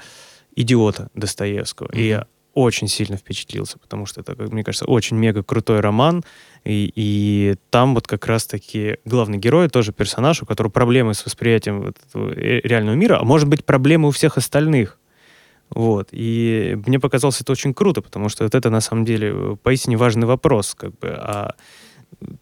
«Идиота» 0.56 1.08
Достоевского, 1.14 1.88
и 1.92 2.00
Мгм. 2.00 2.08
я 2.08 2.26
очень 2.52 2.86
сильно 2.88 3.16
впечатлился, 3.16 3.78
потому 3.78 4.04
что 4.04 4.20
это, 4.20 4.36
мне 4.52 4.62
кажется, 4.62 4.84
очень 4.84 5.16
мега 5.16 5.42
крутой 5.42 5.80
роман, 5.80 6.22
и, 6.64 6.92
и 6.94 7.54
там 7.70 7.94
вот 7.94 8.06
как 8.06 8.26
раз-таки 8.26 8.98
главный 9.06 9.38
герой, 9.38 9.70
тоже 9.70 9.92
персонаж, 9.92 10.42
у 10.42 10.46
которого 10.46 10.70
проблемы 10.70 11.14
с 11.14 11.24
восприятием 11.24 11.80
вот 11.80 11.96
этого 12.10 12.30
э, 12.30 12.60
реального 12.62 12.94
мира, 12.94 13.18
а 13.20 13.24
может 13.24 13.48
быть 13.48 13.64
проблемы 13.64 14.08
у 14.08 14.10
всех 14.10 14.36
остальных. 14.36 14.98
Вот. 15.70 16.08
И 16.12 16.78
мне 16.86 17.00
показалось 17.00 17.40
это 17.40 17.52
очень 17.52 17.74
круто, 17.74 18.02
потому 18.02 18.28
что 18.28 18.44
вот 18.44 18.54
это 18.54 18.70
на 18.70 18.80
самом 18.80 19.04
деле 19.04 19.56
поистине 19.62 19.96
важный 19.96 20.26
вопрос, 20.26 20.74
как 20.74 20.90
бы, 20.98 21.08
а 21.08 21.54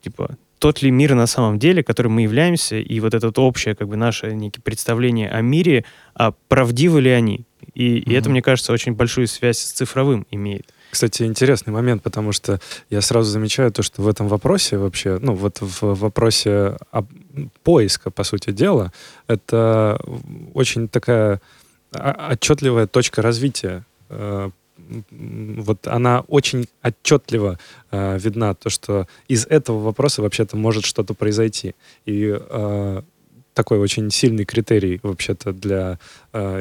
типа 0.03 0.37
тот 0.59 0.81
ли 0.81 0.93
мир 0.93 1.15
на 1.15 1.27
самом 1.27 1.59
деле, 1.59 1.83
которым 1.83 2.13
мы 2.13 2.23
являемся, 2.23 2.77
и 2.77 3.01
вот 3.01 3.15
это 3.15 3.29
общее, 3.41 3.75
как 3.75 3.89
бы, 3.89 3.97
наше 3.97 4.33
некие 4.33 4.63
представление 4.63 5.29
о 5.29 5.41
мире, 5.41 5.85
а 6.15 6.35
правдивы 6.47 7.01
ли 7.01 7.11
они? 7.11 7.47
И, 7.75 7.99
и 7.99 8.13
это, 8.13 8.31
мне 8.31 8.43
кажется, 8.43 8.73
очень 8.73 8.93
большую 8.93 9.27
связь 9.27 9.59
с 9.59 9.73
цифровым 9.73 10.25
имеет. 10.31 10.73
Кстати, 10.93 11.25
интересный 11.25 11.73
момент, 11.73 12.03
потому 12.03 12.33
что 12.33 12.61
я 12.91 13.01
сразу 13.01 13.31
замечаю 13.31 13.73
то, 13.73 13.83
что 13.83 14.03
в 14.03 14.09
этом 14.09 14.29
вопросе 14.29 14.77
вообще, 14.77 15.19
ну 15.21 15.35
вот 15.35 15.59
в 15.61 15.95
вопросе 15.95 16.77
об- 16.91 17.11
поиска, 17.65 18.11
по 18.11 18.23
сути 18.25 18.53
дела, 18.53 18.93
это 19.27 19.99
очень 20.55 20.87
такая 20.87 21.41
отчетливая 21.93 22.87
точка 22.87 23.23
развития. 23.23 23.85
Э, 24.09 24.51
Вот 25.57 25.87
она 25.87 26.25
очень 26.29 26.67
отчетливо 26.83 27.59
э, 27.91 28.19
видна, 28.19 28.55
то, 28.55 28.71
что 28.71 29.07
из 29.29 29.47
этого 29.47 29.81
вопроса 29.81 30.23
вообще-то 30.23 30.57
может 30.57 30.85
что-то 30.85 31.15
произойти. 31.15 31.75
И 32.07 32.35
э, 32.35 33.03
такой 33.55 33.79
очень 33.79 34.11
сильный 34.11 34.45
критерий 34.45 34.99
вообще-то 35.03 35.53
для 35.53 35.99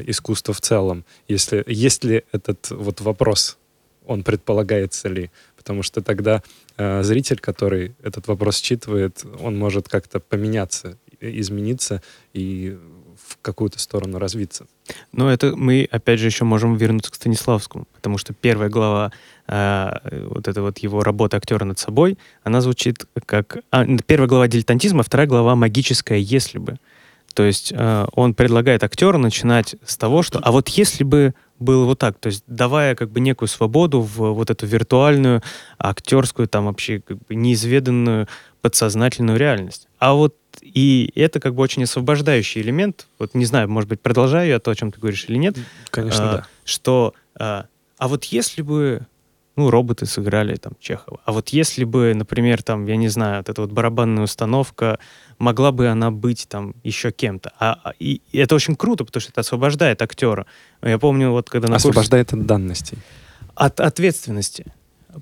искусства 0.07 0.53
в 0.53 0.59
целом. 0.59 1.03
Если, 1.29 1.63
есть 1.67 2.03
ли 2.03 2.23
этот 2.33 2.69
вот 2.71 3.01
вопрос 3.01 3.57
он 4.05 4.23
предполагается 4.23 5.09
ли. 5.09 5.31
Потому 5.55 5.83
что 5.83 6.01
тогда 6.01 6.41
э, 6.77 7.03
зритель, 7.03 7.39
который 7.39 7.93
этот 8.03 8.27
вопрос 8.27 8.57
считывает, 8.57 9.25
он 9.39 9.57
может 9.57 9.87
как-то 9.87 10.19
поменяться, 10.19 10.97
измениться 11.19 12.01
и 12.33 12.77
в 13.31 13.37
какую-то 13.41 13.79
сторону 13.79 14.19
развиться. 14.19 14.65
Но 15.11 15.31
это 15.31 15.55
мы, 15.55 15.87
опять 15.91 16.19
же, 16.19 16.27
еще 16.27 16.45
можем 16.45 16.75
вернуться 16.75 17.11
к 17.11 17.15
Станиславскому, 17.15 17.87
потому 17.93 18.17
что 18.17 18.33
первая 18.33 18.69
глава 18.69 19.11
э, 19.47 20.27
вот 20.29 20.47
эта 20.47 20.61
вот 20.61 20.79
его 20.79 21.03
работа 21.03 21.37
актера 21.37 21.65
над 21.65 21.79
собой, 21.79 22.17
она 22.43 22.61
звучит 22.61 23.05
как... 23.25 23.57
а, 23.71 23.85
первая 24.05 24.27
глава 24.27 24.47
дилетантизма, 24.47 25.03
вторая 25.03 25.27
глава 25.27 25.55
магическая 25.55 26.17
«если 26.17 26.57
бы». 26.57 26.77
То 27.33 27.43
есть 27.43 27.71
э, 27.73 28.07
он 28.13 28.33
предлагает 28.33 28.83
актеру 28.83 29.17
начинать 29.17 29.75
с 29.85 29.97
того, 29.97 30.23
что 30.23 30.39
«а 30.39 30.51
вот 30.51 30.67
если 30.69 31.03
бы 31.03 31.33
было 31.59 31.85
вот 31.85 31.99
так», 31.99 32.17
то 32.19 32.27
есть 32.27 32.43
давая 32.47 32.95
как 32.95 33.11
бы 33.11 33.19
некую 33.19 33.47
свободу 33.47 34.01
в 34.01 34.33
вот 34.33 34.49
эту 34.49 34.65
виртуальную, 34.65 35.41
актерскую, 35.77 36.47
там 36.47 36.65
вообще 36.65 36.99
как 36.99 37.17
бы 37.17 37.35
неизведанную 37.35 38.27
подсознательную 38.61 39.37
реальность. 39.37 39.87
А 39.99 40.13
вот 40.13 40.35
и 40.61 41.11
это 41.15 41.39
как 41.39 41.55
бы 41.55 41.63
очень 41.63 41.83
освобождающий 41.83 42.61
элемент. 42.61 43.07
Вот 43.19 43.33
не 43.33 43.45
знаю, 43.45 43.69
может 43.69 43.89
быть, 43.89 44.01
продолжаю 44.01 44.49
я 44.49 44.59
то, 44.59 44.71
о 44.71 44.75
чем 44.75 44.91
ты 44.91 44.99
говоришь 44.99 45.25
или 45.27 45.37
нет. 45.37 45.57
Конечно, 45.89 46.29
А, 46.29 46.33
да. 46.37 46.47
Что, 46.65 47.13
а, 47.35 47.65
а 47.97 48.07
вот 48.07 48.25
если 48.25 48.61
бы, 48.61 49.07
ну, 49.55 49.69
роботы 49.69 50.05
сыграли 50.05 50.55
там 50.55 50.73
Чехова, 50.79 51.19
а 51.25 51.31
вот 51.31 51.49
если 51.49 51.83
бы, 51.85 52.13
например, 52.13 52.61
там, 52.63 52.85
я 52.85 52.95
не 52.97 53.07
знаю, 53.07 53.37
вот 53.37 53.49
эта 53.49 53.61
вот 53.61 53.71
барабанная 53.71 54.23
установка, 54.23 54.99
могла 55.39 55.71
бы 55.71 55.87
она 55.87 56.11
быть 56.11 56.45
там 56.49 56.75
еще 56.83 57.11
кем-то. 57.11 57.51
А, 57.59 57.79
а- 57.83 57.93
и, 57.99 58.21
и 58.31 58.37
это 58.37 58.53
очень 58.55 58.75
круто, 58.75 59.05
потому 59.05 59.21
что 59.21 59.31
это 59.31 59.41
освобождает 59.41 60.01
актера. 60.01 60.45
Я 60.83 60.99
помню, 60.99 61.31
вот 61.31 61.49
когда 61.49 61.67
на 61.67 61.75
курсе- 61.75 61.89
Освобождает 61.89 62.33
от 62.33 62.45
данностей. 62.45 62.97
от 63.55 63.79
ответственности. 63.79 64.65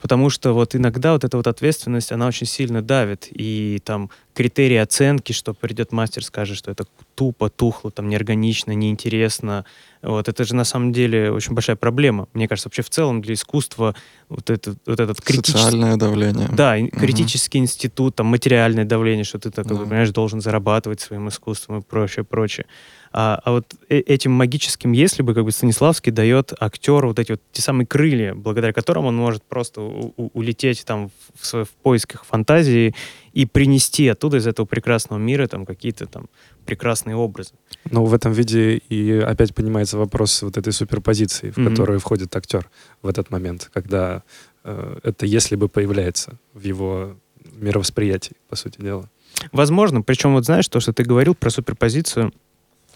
Потому 0.02 0.30
что 0.30 0.54
вот 0.54 0.75
иногда 0.75 1.13
вот 1.13 1.23
эта 1.23 1.36
вот 1.38 1.47
ответственность, 1.47 2.12
она 2.12 2.28
очень 2.28 2.45
сильно 2.47 2.82
давит. 2.82 3.28
И 3.32 3.80
там 3.84 4.10
критерии 4.34 4.78
оценки, 4.78 5.34
что 5.34 5.54
придет 5.54 5.91
мастер, 5.91 6.23
скажет, 6.23 6.58
что 6.58 6.71
это 6.71 6.86
тупо, 7.15 7.49
тухло, 7.49 7.91
там 7.91 8.08
неорганично, 8.08 8.71
неинтересно. 8.71 9.65
Вот 10.02 10.30
это 10.30 10.43
же 10.45 10.56
на 10.56 10.63
самом 10.63 10.93
деле 10.93 11.32
очень 11.32 11.54
большая 11.54 11.75
проблема. 11.75 12.28
Мне 12.34 12.47
кажется, 12.47 12.67
вообще 12.69 12.82
в 12.84 12.89
целом 12.89 13.21
для 13.21 13.34
искусства 13.34 13.95
вот 14.30 14.49
этот, 14.49 14.78
вот 14.86 14.99
этот 14.99 15.21
критический... 15.21 15.58
Социальное 15.60 15.97
давление. 15.97 16.49
Да, 16.54 16.75
Мгм. 16.75 16.89
критический 16.91 17.58
институт, 17.58 18.15
там 18.15 18.28
материальное 18.28 18.86
давление, 18.86 19.23
что 19.23 19.39
ты, 19.39 19.49
так, 19.52 19.65
Да. 19.67 19.75
понимаешь, 19.75 20.12
должен 20.12 20.39
зарабатывать 20.39 21.02
своим 21.02 21.28
искусством 21.28 21.80
и 21.80 21.82
прочее, 21.82 22.23
прочее. 22.23 22.65
А, 23.12 23.39
а 23.43 23.52
вот 23.52 23.74
э- 23.89 24.00
этим 24.00 24.32
магическим, 24.32 24.91
если 24.91 25.24
бы, 25.24 25.34
как 25.34 25.43
бы 25.43 25.52
Станиславский 25.52 26.12
дает 26.12 26.54
актеру 26.60 27.08
вот 27.10 27.19
эти 27.19 27.32
вот 27.32 27.41
те 27.52 27.62
самые 27.62 27.88
крылья, 27.88 28.36
благодаря 28.36 28.72
которым 28.74 29.06
он 29.06 29.15
может 29.15 29.43
просто 29.43 29.82
у- 29.82 30.13
у- 30.15 30.30
улететь 30.34 30.86
там 30.86 31.10
в, 31.36 31.43
сво- 31.43 31.65
в 31.65 31.69
поисках 31.69 32.24
фантазии 32.26 32.93
и 33.34 33.45
принести 33.45 34.08
оттуда 34.08 34.38
из 34.38 34.45
этого 34.48 34.65
прекрасного 34.67 35.19
мира 35.19 35.48
там 35.48 35.65
какие-то 35.65 36.06
там 36.06 36.28
прекрасные 36.65 37.15
образы. 37.15 37.54
Но 37.89 38.06
в 38.06 38.13
этом 38.13 38.32
виде 38.32 38.78
и 38.89 39.12
опять 39.19 39.56
понимается 39.56 39.98
вопрос 39.98 40.43
вот 40.43 40.58
этой 40.58 40.72
суперпозиции, 40.72 41.50
в 41.52 41.58
Мгм. 41.58 41.69
которую 41.72 42.00
входит 42.00 42.36
актер 42.36 42.69
в 43.02 43.08
этот 43.08 43.32
момент, 43.32 43.69
когда 43.74 44.22
э, 44.65 44.98
это 45.04 45.26
если 45.26 45.56
бы 45.56 45.67
появляется 45.69 46.38
в 46.54 46.62
его 46.63 47.15
мировосприятии, 47.60 48.34
по 48.50 48.56
сути 48.56 48.82
дела. 48.82 49.10
Возможно, 49.52 50.02
причем 50.02 50.34
вот 50.34 50.45
знаешь, 50.45 50.67
то, 50.67 50.80
что 50.80 50.91
ты 50.93 51.04
говорил 51.04 51.34
про 51.34 51.50
суперпозицию, 51.50 52.34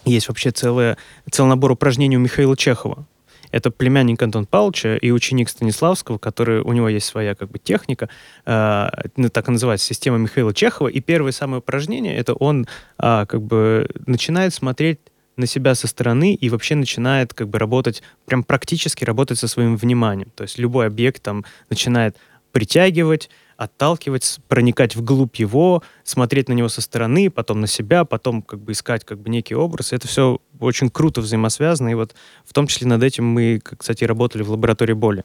есть 0.05 0.27
вообще 0.27 0.51
целое, 0.51 0.97
целый 1.31 1.49
набор 1.49 1.71
упражнений 1.71 2.17
у 2.17 2.19
Михаила 2.19 2.57
Чехова. 2.57 3.05
Это 3.51 3.69
племянник 3.69 4.21
Антона 4.21 4.45
Павловича 4.45 4.97
и 4.97 5.11
ученик 5.11 5.47
Станиславского, 5.47 6.17
который, 6.17 6.61
у 6.61 6.73
него 6.73 6.89
есть 6.89 7.05
своя 7.05 7.35
как 7.35 7.51
бы 7.51 7.59
техника, 7.59 8.09
э, 8.45 8.89
ну, 9.15 9.29
так 9.29 9.47
и 9.47 9.51
называется, 9.51 9.85
система 9.85 10.17
Михаила 10.17 10.53
Чехова. 10.55 10.87
И 10.87 10.99
первое 11.01 11.31
самое 11.31 11.59
упражнение, 11.59 12.15
это 12.15 12.33
он 12.33 12.67
а, 12.97 13.27
как 13.27 13.43
бы 13.43 13.87
начинает 14.07 14.55
смотреть 14.55 14.99
на 15.37 15.45
себя 15.45 15.75
со 15.75 15.87
стороны 15.87 16.33
и 16.33 16.49
вообще 16.49 16.73
начинает 16.73 17.33
как 17.35 17.47
бы 17.47 17.59
работать, 17.59 18.01
прям 18.25 18.43
практически 18.43 19.03
работать 19.03 19.37
со 19.37 19.47
своим 19.47 19.77
вниманием. 19.77 20.31
То 20.35 20.43
есть 20.43 20.57
любой 20.57 20.87
объект 20.87 21.21
там 21.21 21.45
начинает 21.69 22.17
притягивать, 22.51 23.29
отталкивать, 23.57 24.39
проникать 24.47 24.95
вглубь 24.95 25.35
его, 25.35 25.83
смотреть 26.03 26.49
на 26.49 26.53
него 26.53 26.69
со 26.69 26.81
стороны, 26.81 27.29
потом 27.29 27.61
на 27.61 27.67
себя, 27.67 28.05
потом 28.05 28.41
как 28.41 28.59
бы 28.59 28.71
искать 28.71 29.05
как 29.05 29.19
бы 29.19 29.29
некий 29.29 29.55
образ. 29.55 29.93
Это 29.93 30.07
все 30.07 30.39
очень 30.59 30.89
круто 30.89 31.21
взаимосвязано. 31.21 31.89
И 31.89 31.93
вот 31.93 32.15
в 32.45 32.53
том 32.53 32.67
числе 32.67 32.87
над 32.87 33.03
этим 33.03 33.25
мы, 33.25 33.61
кстати, 33.63 34.03
работали 34.03 34.43
в 34.43 34.51
лаборатории 34.51 34.93
боли. 34.93 35.23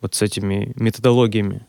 Вот 0.00 0.14
с 0.14 0.22
этими 0.22 0.72
методологиями. 0.76 1.66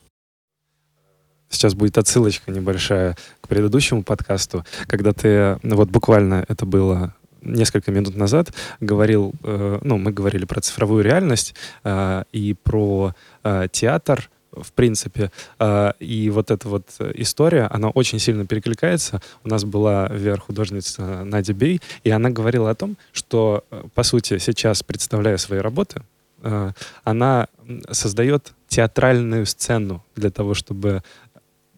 сейчас 1.49 1.73
будет 1.73 1.97
отсылочка 1.97 2.51
небольшая 2.51 3.17
к 3.41 3.47
предыдущему 3.47 4.03
подкасту, 4.03 4.65
когда 4.87 5.13
ты, 5.13 5.57
вот 5.63 5.89
буквально 5.89 6.45
это 6.47 6.65
было 6.65 7.15
несколько 7.41 7.91
минут 7.91 8.15
назад 8.15 8.53
говорил, 8.79 9.33
э, 9.43 9.79
ну, 9.81 9.97
мы 9.97 10.11
говорили 10.11 10.45
про 10.45 10.61
цифровую 10.61 11.03
реальность 11.03 11.55
э, 11.83 12.23
и 12.31 12.53
про 12.53 13.13
э, 13.43 13.67
театр, 13.71 14.29
в 14.63 14.71
принципе. 14.71 15.31
Э, 15.59 15.93
и 15.99 16.29
вот 16.29 16.51
эта 16.51 16.67
вот 16.67 16.85
история, 17.15 17.67
она 17.71 17.89
очень 17.89 18.19
сильно 18.19 18.45
перекликается. 18.45 19.21
У 19.43 19.49
нас 19.49 19.63
была 19.63 20.07
VR-художница 20.07 21.23
Надя 21.23 21.53
Бей, 21.53 21.81
и 22.03 22.09
она 22.09 22.29
говорила 22.29 22.69
о 22.69 22.75
том, 22.75 22.97
что, 23.11 23.63
э, 23.71 23.83
по 23.93 24.03
сути, 24.03 24.37
сейчас, 24.37 24.83
представляя 24.83 25.37
свои 25.37 25.59
работы, 25.59 26.01
э, 26.43 26.71
она 27.03 27.47
создает 27.91 28.53
театральную 28.67 29.45
сцену 29.45 30.03
для 30.15 30.29
того, 30.29 30.53
чтобы 30.53 31.03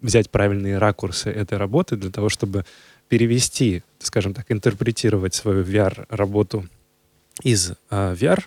взять 0.01 0.29
правильные 0.29 0.77
ракурсы 0.77 1.29
этой 1.29 1.57
работы, 1.57 1.95
для 1.95 2.11
того, 2.11 2.29
чтобы 2.29 2.65
перевести, 3.07 3.83
скажем 3.99 4.33
так, 4.33 4.51
интерпретировать 4.51 5.35
свою 5.35 5.63
VR-работу 5.63 6.65
из 7.43 7.73
VR 7.89 8.43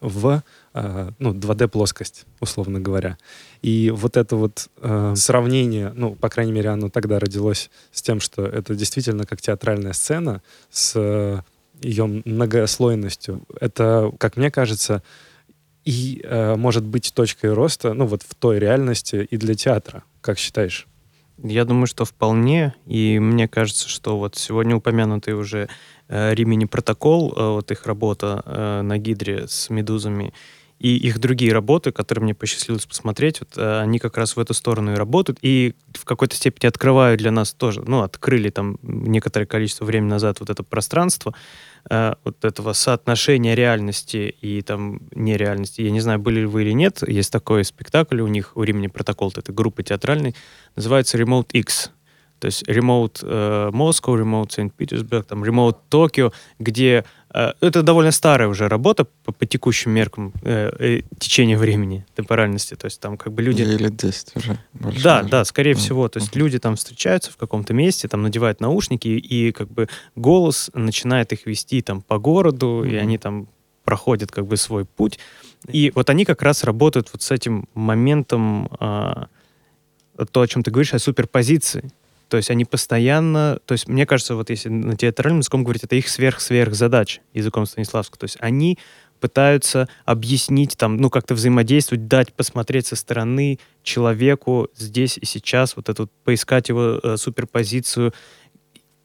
в 0.00 0.42
э, 0.74 1.10
ну, 1.18 1.32
2D-плоскость, 1.32 2.26
условно 2.40 2.80
говоря. 2.80 3.16
И 3.62 3.90
вот 3.90 4.16
это 4.16 4.36
вот 4.36 4.68
э, 4.80 5.14
сравнение, 5.16 5.92
ну, 5.94 6.14
по 6.14 6.28
крайней 6.28 6.52
мере, 6.52 6.70
оно 6.70 6.90
тогда 6.90 7.18
родилось 7.18 7.70
с 7.92 8.02
тем, 8.02 8.20
что 8.20 8.44
это 8.44 8.74
действительно 8.74 9.24
как 9.24 9.40
театральная 9.40 9.92
сцена 9.92 10.42
с 10.70 11.42
ее 11.80 12.22
многослойностью. 12.24 13.42
Это, 13.60 14.12
как 14.18 14.36
мне 14.36 14.50
кажется, 14.50 15.02
и 15.84 16.22
э, 16.24 16.56
может 16.56 16.84
быть 16.84 17.12
точкой 17.14 17.52
роста, 17.52 17.92
ну, 17.92 18.06
вот 18.06 18.22
в 18.22 18.34
той 18.34 18.58
реальности 18.58 19.26
и 19.30 19.36
для 19.36 19.54
театра. 19.54 20.02
Как 20.20 20.38
считаешь? 20.38 20.86
Я 21.42 21.64
думаю, 21.64 21.86
что 21.86 22.04
вполне. 22.04 22.74
И 22.86 23.18
мне 23.18 23.48
кажется, 23.48 23.88
что 23.88 24.18
вот 24.18 24.36
сегодня 24.36 24.76
упомянутый 24.76 25.34
уже 25.34 25.68
э, 26.08 26.34
Римини 26.34 26.64
протокол, 26.64 27.34
э, 27.36 27.48
вот 27.50 27.70
их 27.70 27.86
работа 27.86 28.42
э, 28.44 28.82
на 28.82 28.98
Гидре 28.98 29.46
с 29.48 29.68
медузами, 29.68 30.32
и 30.78 30.96
их 30.96 31.18
другие 31.18 31.52
работы, 31.52 31.92
которые 31.92 32.24
мне 32.24 32.34
посчастливилось 32.34 32.86
посмотреть, 32.86 33.40
вот, 33.40 33.56
э, 33.56 33.80
они 33.80 33.98
как 33.98 34.16
раз 34.16 34.36
в 34.36 34.40
эту 34.40 34.54
сторону 34.54 34.92
и 34.92 34.96
работают, 34.96 35.38
и 35.42 35.74
в 35.94 36.04
какой-то 36.04 36.36
степени 36.36 36.66
открывают 36.66 37.20
для 37.20 37.30
нас 37.30 37.52
тоже, 37.52 37.82
ну, 37.86 38.02
открыли 38.02 38.50
там 38.50 38.78
некоторое 38.82 39.46
количество 39.46 39.84
времени 39.84 40.10
назад 40.10 40.40
вот 40.40 40.50
это 40.50 40.62
пространство, 40.62 41.34
э, 41.88 42.14
вот 42.24 42.44
этого 42.44 42.72
соотношения 42.72 43.54
реальности 43.54 44.34
и 44.40 44.62
там 44.62 45.00
нереальности. 45.14 45.80
Я 45.82 45.90
не 45.90 46.00
знаю, 46.00 46.18
были 46.18 46.40
ли 46.40 46.46
вы 46.46 46.62
или 46.62 46.72
нет, 46.72 47.06
есть 47.06 47.32
такой 47.32 47.64
спектакль 47.64 48.20
у 48.20 48.26
них, 48.26 48.56
у 48.56 48.62
Римени 48.62 48.88
Протокол, 48.88 49.32
это 49.34 49.52
группа 49.52 49.82
театральной, 49.82 50.34
называется 50.76 51.18
Remote 51.18 51.50
X. 51.52 51.92
То 52.40 52.46
есть 52.46 52.68
Remote 52.68 53.20
э, 53.22 53.70
Moscow, 53.72 54.20
Remote 54.20 54.50
St. 54.50 55.22
там 55.22 55.44
Remote 55.44 55.76
Tokyo, 55.90 56.32
где 56.58 57.06
это 57.34 57.82
довольно 57.82 58.12
старая 58.12 58.46
уже 58.48 58.68
работа 58.68 59.06
по, 59.24 59.32
по 59.32 59.44
текущим 59.44 59.90
меркам 59.90 60.32
э, 60.42 60.70
э, 60.78 61.00
течения 61.18 61.58
времени, 61.58 62.06
темпоральности. 62.14 62.74
То 62.76 62.84
есть 62.86 63.00
там 63.00 63.16
как 63.16 63.32
бы 63.32 63.42
люди... 63.42 63.62
Лет 63.62 63.96
10 63.96 64.36
уже. 64.36 64.58
Больше 64.72 65.02
да, 65.02 65.18
даже. 65.18 65.30
да, 65.30 65.44
скорее 65.44 65.74
Ну, 65.74 65.80
всего. 65.80 66.08
То 66.08 66.20
есть 66.20 66.30
мгм. 66.32 66.40
люди 66.44 66.58
там 66.60 66.76
встречаются 66.76 67.32
в 67.32 67.36
каком-то 67.36 67.74
месте, 67.74 68.06
там 68.06 68.22
надевают 68.22 68.60
наушники, 68.60 69.08
и, 69.08 69.50
как 69.50 69.68
бы 69.68 69.88
голос 70.14 70.70
начинает 70.74 71.32
их 71.32 71.46
вести 71.46 71.82
там 71.82 72.02
по 72.02 72.18
городу, 72.18 72.84
и 72.84 72.90
Мгм. 72.90 72.98
они 73.02 73.18
там 73.18 73.48
проходят 73.84 74.30
как 74.30 74.46
бы 74.46 74.56
свой 74.56 74.84
путь. 74.84 75.18
И 75.68 75.90
вот 75.94 76.10
они 76.10 76.24
как 76.24 76.40
раз 76.42 76.62
работают 76.64 77.08
вот 77.12 77.22
с 77.22 77.30
этим 77.30 77.68
моментом, 77.74 78.68
а, 78.78 79.26
то, 80.30 80.40
о 80.40 80.46
чем 80.46 80.62
ты 80.62 80.70
говоришь, 80.70 80.94
о 80.94 80.98
суперпозиции. 80.98 81.90
То 82.34 82.38
есть 82.38 82.50
они 82.50 82.64
постоянно, 82.64 83.60
то 83.64 83.74
есть 83.74 83.86
мне 83.86 84.06
кажется, 84.06 84.34
вот 84.34 84.50
если 84.50 84.68
на 84.68 84.96
театральном 84.96 85.38
языком 85.38 85.62
говорить, 85.62 85.84
это 85.84 85.94
их 85.94 86.08
сверх-сверх 86.08 86.74
задач 86.74 87.20
языком 87.32 87.64
Станиславского. 87.64 88.18
То 88.18 88.24
есть 88.24 88.38
они 88.40 88.76
пытаются 89.20 89.88
объяснить, 90.04 90.76
там, 90.76 90.96
ну, 90.96 91.10
как-то 91.10 91.34
взаимодействовать, 91.34 92.08
дать 92.08 92.32
посмотреть 92.32 92.88
со 92.88 92.96
стороны 92.96 93.60
человеку 93.84 94.66
здесь 94.74 95.16
и 95.16 95.24
сейчас, 95.24 95.76
вот 95.76 95.88
эту, 95.88 96.10
поискать 96.24 96.70
его 96.70 96.98
э, 97.00 97.16
суперпозицию, 97.18 98.12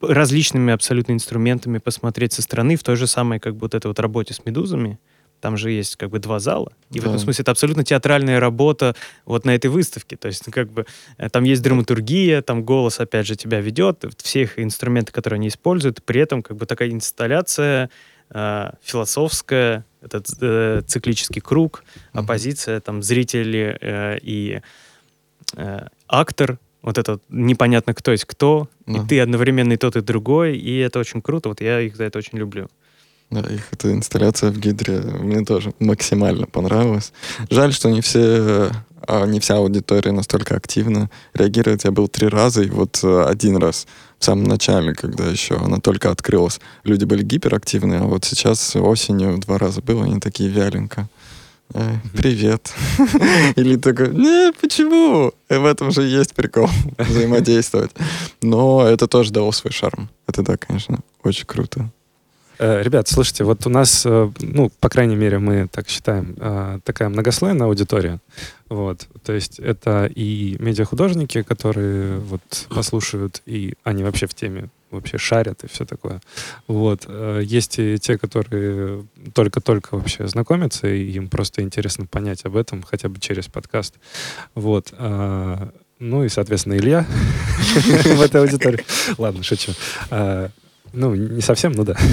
различными 0.00 0.72
абсолютно 0.72 1.12
инструментами 1.12 1.78
посмотреть 1.78 2.32
со 2.32 2.42
стороны 2.42 2.74
в 2.74 2.82
той 2.82 2.96
же 2.96 3.06
самой, 3.06 3.38
как 3.38 3.54
бы 3.54 3.60
вот 3.60 3.76
этой 3.76 3.86
вот 3.86 4.00
работе 4.00 4.34
с 4.34 4.44
медузами. 4.44 4.98
Там 5.40 5.56
же 5.56 5.70
есть 5.70 5.96
как 5.96 6.10
бы 6.10 6.18
два 6.18 6.38
зала. 6.38 6.72
И 6.92 7.00
в 7.00 7.02
Да. 7.04 7.08
этом 7.10 7.18
смысле 7.18 7.42
это 7.42 7.50
абсолютно 7.52 7.82
театральная 7.84 8.38
работа 8.40 8.94
вот 9.24 9.44
на 9.44 9.54
этой 9.54 9.68
выставке. 9.70 10.16
То 10.16 10.28
есть 10.28 10.46
ну, 10.46 10.52
как 10.52 10.70
бы 10.70 10.84
э, 11.18 11.28
там 11.30 11.44
есть 11.44 11.62
драматургия, 11.62 12.42
там 12.42 12.62
голос 12.62 13.00
опять 13.00 13.26
же 13.26 13.36
тебя 13.36 13.60
ведет, 13.60 14.04
все 14.22 14.42
их 14.42 14.58
инструменты, 14.58 15.12
которые 15.12 15.38
они 15.38 15.48
используют, 15.48 16.02
при 16.04 16.20
этом 16.20 16.42
как 16.42 16.56
бы 16.56 16.66
такая 16.66 16.90
инсталляция 16.90 17.88
э, 18.30 18.70
философская, 18.82 19.84
этот 20.02 20.26
э, 20.40 20.82
циклический 20.86 21.40
круг, 21.40 21.84
оппозиция, 22.12 22.80
там 22.80 23.02
зрители 23.02 23.76
э, 23.80 24.18
и 24.22 24.60
э, 25.56 25.86
актор, 26.08 26.58
вот 26.82 26.96
это 26.98 27.18
непонятно 27.28 27.92
кто 27.94 28.10
есть 28.12 28.24
кто, 28.24 28.68
Да. 28.86 29.02
и 29.02 29.06
ты 29.06 29.20
одновременно 29.20 29.74
и 29.74 29.76
тот, 29.76 29.96
и 29.96 30.00
другой, 30.00 30.56
и 30.56 30.78
это 30.78 30.98
очень 30.98 31.20
круто, 31.22 31.48
вот 31.50 31.60
я 31.60 31.80
их 31.80 31.96
за 31.96 32.04
это 32.04 32.18
очень 32.18 32.38
люблю. 32.38 32.68
Да, 33.30 33.40
их 33.40 33.68
эта 33.70 33.92
инсталляция 33.92 34.50
в 34.50 34.58
Гидре 34.58 35.00
мне 35.00 35.44
тоже 35.44 35.72
максимально 35.78 36.46
понравилась. 36.46 37.12
Жаль, 37.48 37.72
что 37.72 37.88
не 37.88 38.00
все, 38.00 38.72
а, 39.06 39.24
не 39.24 39.38
вся 39.38 39.56
аудитория 39.56 40.10
настолько 40.10 40.56
активно 40.56 41.10
реагирует. 41.32 41.84
Я 41.84 41.92
был 41.92 42.08
три 42.08 42.26
раза, 42.26 42.62
и 42.62 42.70
вот 42.70 42.98
э, 43.04 43.24
один 43.28 43.56
раз 43.56 43.86
в 44.18 44.24
самом 44.24 44.44
начале, 44.44 44.94
когда 44.94 45.26
еще 45.26 45.56
она 45.56 45.78
только 45.78 46.10
открылась, 46.10 46.60
люди 46.82 47.04
были 47.04 47.22
гиперактивные, 47.22 48.00
а 48.00 48.04
вот 48.04 48.24
сейчас 48.24 48.74
осенью 48.74 49.38
два 49.38 49.58
раза 49.58 49.80
было, 49.80 50.04
они 50.04 50.18
такие 50.18 50.50
вяленько. 50.50 51.08
Эй, 51.72 52.00
привет. 52.12 52.72
Или 53.54 53.76
такой, 53.76 54.12
не, 54.12 54.52
почему? 54.60 55.32
И 55.48 55.54
в 55.54 55.64
этом 55.64 55.92
же 55.92 56.02
есть 56.02 56.34
прикол 56.34 56.68
взаимодействовать. 56.98 57.92
Но 58.42 58.84
это 58.84 59.06
тоже 59.06 59.30
дало 59.30 59.52
свой 59.52 59.72
шарм. 59.72 60.10
Это 60.26 60.42
да, 60.42 60.56
конечно, 60.56 60.98
очень 61.22 61.46
круто. 61.46 61.88
Э, 62.60 62.82
Ребят, 62.82 63.08
слушайте, 63.08 63.44
вот 63.44 63.66
у 63.66 63.70
нас, 63.70 64.02
э, 64.04 64.30
ну, 64.40 64.70
по 64.80 64.90
крайней 64.90 65.16
мере, 65.16 65.38
мы 65.38 65.66
так 65.66 65.88
считаем, 65.88 66.36
э, 66.38 66.80
такая 66.84 67.08
многослойная 67.08 67.66
аудитория. 67.66 68.18
Вот. 68.68 69.08
То 69.24 69.32
есть 69.32 69.58
это 69.58 70.10
и 70.14 70.56
медиахудожники, 70.58 71.40
которые 71.40 72.18
вот 72.18 72.42
послушают, 72.68 73.40
и 73.46 73.72
они 73.82 74.04
вообще 74.04 74.26
в 74.26 74.34
теме 74.34 74.68
вообще 74.90 75.16
шарят 75.16 75.64
и 75.64 75.68
все 75.68 75.86
такое. 75.86 76.20
Вот. 76.66 77.08
Есть 77.42 77.78
и 77.78 77.98
те, 77.98 78.18
которые 78.18 79.06
только-только 79.32 79.96
вообще 79.96 80.26
знакомятся, 80.26 80.88
и 80.88 81.12
им 81.12 81.28
просто 81.28 81.62
интересно 81.62 82.06
понять 82.06 82.44
об 82.44 82.56
этом 82.56 82.82
хотя 82.82 83.08
бы 83.08 83.20
через 83.20 83.46
подкаст. 83.46 83.94
Вот. 84.54 84.92
Ну 84.98 86.24
и, 86.24 86.28
соответственно, 86.28 86.76
Илья 86.76 87.06
в 88.16 88.20
этой 88.20 88.40
аудитории. 88.40 88.84
Ладно, 89.16 89.42
шучу. 89.44 89.72
Ну, 90.92 91.14
не 91.14 91.40
совсем, 91.40 91.72
ну 91.72 91.84
да. 91.84 91.96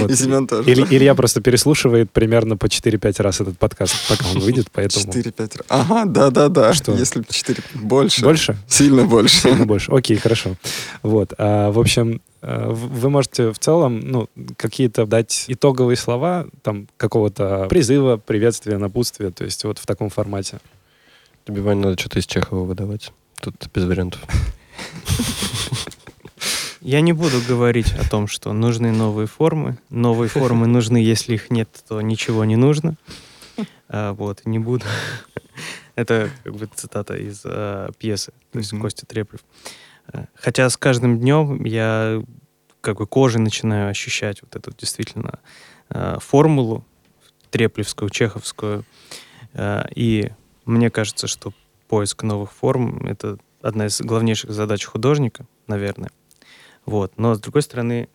Вот. 0.00 0.10
И 0.10 0.14
Семен 0.14 0.46
тоже. 0.46 0.70
Или, 0.70 0.86
Илья 0.90 1.14
просто 1.14 1.40
переслушивает 1.40 2.10
примерно 2.10 2.56
по 2.56 2.66
4-5 2.66 3.22
раз 3.22 3.40
этот 3.40 3.58
подкаст, 3.58 3.94
пока 4.08 4.28
он 4.30 4.40
выйдет, 4.40 4.68
поэтому... 4.72 5.12
4-5 5.12 5.38
раз. 5.38 5.66
Ага, 5.68 6.04
да-да-да. 6.04 6.72
Что? 6.74 6.92
Если 6.92 7.24
4 7.28 7.62
больше. 7.74 8.22
Больше? 8.22 8.56
Сильно 8.66 9.04
больше. 9.06 9.36
Сильно 9.42 9.66
больше. 9.66 9.90
Окей, 9.90 10.16
хорошо. 10.16 10.56
Вот. 11.02 11.32
А, 11.38 11.70
в 11.70 11.78
общем, 11.78 12.20
э, 12.42 12.70
вы 12.70 13.10
можете 13.10 13.52
в 13.52 13.58
целом, 13.58 14.00
ну, 14.00 14.28
какие-то 14.56 15.06
дать 15.06 15.44
итоговые 15.48 15.96
слова, 15.96 16.46
там, 16.62 16.88
какого-то 16.96 17.66
призыва, 17.70 18.16
приветствия, 18.16 18.78
напутствия, 18.78 19.30
то 19.30 19.44
есть 19.44 19.64
вот 19.64 19.78
в 19.78 19.86
таком 19.86 20.10
формате. 20.10 20.58
Тебе, 21.46 21.62
Вань, 21.62 21.78
надо 21.78 21.98
что-то 21.98 22.18
из 22.18 22.26
Чехова 22.26 22.64
выдавать. 22.64 23.12
Тут 23.40 23.54
без 23.72 23.84
вариантов. 23.84 24.20
Я 26.80 27.00
не 27.00 27.12
буду 27.12 27.40
говорить 27.46 27.92
о 27.94 28.08
том, 28.08 28.28
что 28.28 28.52
нужны 28.52 28.92
новые 28.92 29.26
формы. 29.26 29.78
Новые 29.90 30.28
формы 30.28 30.66
нужны, 30.66 30.98
если 30.98 31.34
их 31.34 31.50
нет, 31.50 31.68
то 31.88 32.00
ничего 32.00 32.44
не 32.44 32.56
нужно. 32.56 32.96
А, 33.88 34.12
вот, 34.12 34.42
не 34.44 34.58
буду. 34.58 34.84
Это 35.96 36.30
как 36.44 36.54
бы 36.54 36.68
цитата 36.72 37.16
из 37.16 37.42
а, 37.44 37.90
пьесы, 37.98 38.32
то 38.52 38.58
есть 38.58 38.72
Мгм. 38.72 38.82
Костя 38.82 39.06
Треплев. 39.06 39.40
А, 40.12 40.26
Хотя 40.34 40.68
с 40.68 40.76
каждым 40.76 41.18
днем 41.18 41.64
я 41.64 42.22
как 42.80 42.98
бы 42.98 43.06
кожей 43.06 43.40
начинаю 43.40 43.90
ощущать 43.90 44.42
вот 44.42 44.54
эту 44.54 44.72
действительно 44.76 45.40
а, 45.88 46.18
формулу 46.20 46.84
треплевскую, 47.50 48.10
чеховскую. 48.10 48.84
А, 49.54 49.88
И 49.96 50.30
мне 50.64 50.90
кажется, 50.90 51.26
что 51.26 51.52
поиск 51.88 52.22
новых 52.22 52.52
форм— 52.52 53.04
это 53.08 53.38
одна 53.62 53.86
из 53.86 54.00
главнейших 54.00 54.50
задач 54.52 54.84
художника, 54.84 55.46
наверное. 55.66 56.10
Вот. 56.88 57.12
Но, 57.18 57.34
с 57.34 57.38
другой 57.38 57.60
стороны, 57.60 58.08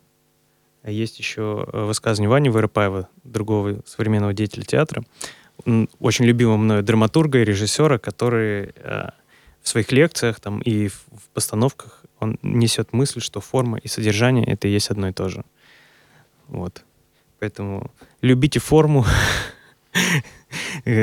есть 0.82 1.20
еще 1.20 1.64
э, 1.72 1.84
высказывание 1.84 2.28
Вани 2.28 2.48
Воропаева, 2.48 3.08
другого 3.22 3.82
современного 3.86 4.32
деятеля 4.32 4.64
театра, 4.64 5.04
очень 6.00 6.24
любимого 6.24 6.56
мною 6.56 6.82
драматурга 6.82 7.38
и 7.38 7.44
режиссера, 7.44 7.98
который 7.98 8.72
э, 8.74 9.10
в 9.62 9.68
своих 9.68 9.92
лекциях 9.92 10.40
там 10.40 10.58
и 10.58 10.88
в, 10.88 11.04
в 11.12 11.28
постановках 11.32 12.02
он 12.18 12.36
несет 12.42 12.92
мысль, 12.92 13.20
что 13.20 13.40
форма 13.40 13.78
и 13.78 13.86
содержание 13.86 14.44
это 14.44 14.66
и 14.66 14.72
есть 14.72 14.90
одно 14.90 15.06
и 15.06 15.12
то 15.12 15.28
же. 15.28 15.44
Вот. 16.48 16.82
Поэтому 17.38 17.92
любите 18.22 18.58
форму, 18.58 19.06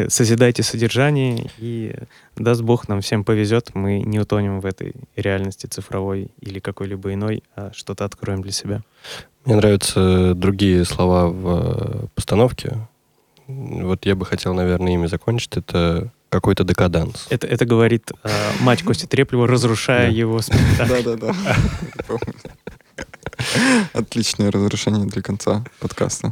созидайте 0.08 0.64
содержание, 0.64 1.50
и 1.58 1.94
даст 2.36 2.62
Бог 2.62 2.88
нам 2.88 3.02
всем 3.02 3.24
повезет, 3.24 3.72
мы 3.74 4.00
не 4.02 4.20
утонем 4.20 4.60
в 4.60 4.66
этой 4.66 4.94
реальности 5.16 5.66
цифровой 5.66 6.30
или 6.40 6.60
какой-либо 6.60 7.14
иной, 7.14 7.44
а 7.56 7.72
что-то 7.74 8.06
откроем 8.06 8.42
для 8.42 8.52
себя. 8.52 8.82
Мне 9.46 9.56
нравятся 9.56 10.34
другие 10.36 10.86
слова 10.86 11.28
в 11.28 12.04
э, 12.04 12.08
постановке. 12.16 12.88
Вот 13.48 14.06
я 14.06 14.16
бы 14.16 14.26
хотел, 14.26 14.54
наверное, 14.54 14.94
ими 14.94 15.08
закончить. 15.08 15.58
Это 15.58 16.12
какой-то 16.30 16.64
декаданс. 16.64 17.28
Это, 17.30 17.48
это 17.48 17.66
говорит 17.66 18.12
э, 18.24 18.30
мать 18.62 18.84
Кости 18.84 19.06
Треплева, 19.06 19.48
разрушая 19.48 20.08
Да. 20.08 20.14
его 20.14 20.40
спектакль. 20.42 21.04
Да-да-да. 21.04 21.36
Отличное 23.94 24.52
разрешение 24.52 25.06
для 25.08 25.22
конца 25.22 25.66
подкаста. 25.80 26.32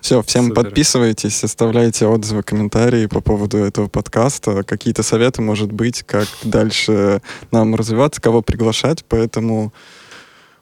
Все, 0.00 0.22
всем 0.22 0.48
Супер. 0.48 0.64
подписывайтесь, 0.64 1.44
оставляйте 1.44 2.06
отзывы, 2.06 2.42
комментарии 2.42 3.06
по 3.06 3.20
поводу 3.20 3.58
этого 3.58 3.88
подкаста. 3.88 4.62
Какие-то 4.62 5.02
советы, 5.02 5.42
может 5.42 5.72
быть, 5.72 6.02
как 6.02 6.26
дальше 6.42 7.20
нам 7.50 7.74
развиваться, 7.74 8.20
кого 8.20 8.42
приглашать. 8.42 9.04
Поэтому 9.08 9.72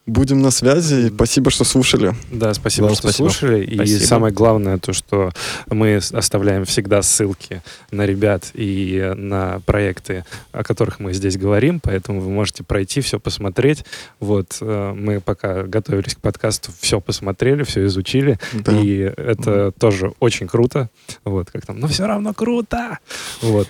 будем 0.08 0.40
на 0.42 0.50
связи. 0.50 1.08
Спасибо, 1.14 1.50
что 1.50 1.64
слушали. 1.64 2.14
Да, 2.32 2.54
спасибо, 2.54 2.86
Вам 2.86 2.94
что 2.94 3.08
спасибо. 3.08 3.28
слушали. 3.28 3.64
И 3.64 3.74
Спасибо. 3.74 4.04
самое 4.04 4.34
главное 4.34 4.78
то, 4.78 4.92
что 4.92 5.30
мы 5.70 5.96
оставляем 5.96 6.64
всегда 6.64 7.02
ссылки 7.02 7.62
на 7.90 8.06
ребят 8.06 8.50
и 8.54 9.12
на 9.16 9.60
проекты, 9.66 10.24
о 10.52 10.64
которых 10.64 10.98
мы 11.00 11.12
здесь 11.12 11.36
говорим, 11.36 11.80
поэтому 11.80 12.20
вы 12.20 12.30
можете 12.30 12.64
пройти, 12.64 13.00
все 13.00 13.20
посмотреть. 13.20 13.84
Вот 14.18 14.56
э, 14.60 14.92
мы 14.96 15.20
пока 15.20 15.62
готовились 15.64 16.14
к 16.14 16.18
подкасту, 16.20 16.72
все 16.80 17.00
посмотрели, 17.00 17.62
все 17.62 17.84
изучили, 17.86 18.38
Да. 18.54 18.72
и 18.72 18.96
это 18.98 19.72
тоже 19.78 20.12
очень 20.20 20.48
круто. 20.48 20.88
Вот 21.24 21.50
как 21.50 21.66
там, 21.66 21.78
но 21.80 21.86
все 21.86 22.06
равно 22.06 22.32
круто. 22.34 22.98
Вот. 23.42 23.68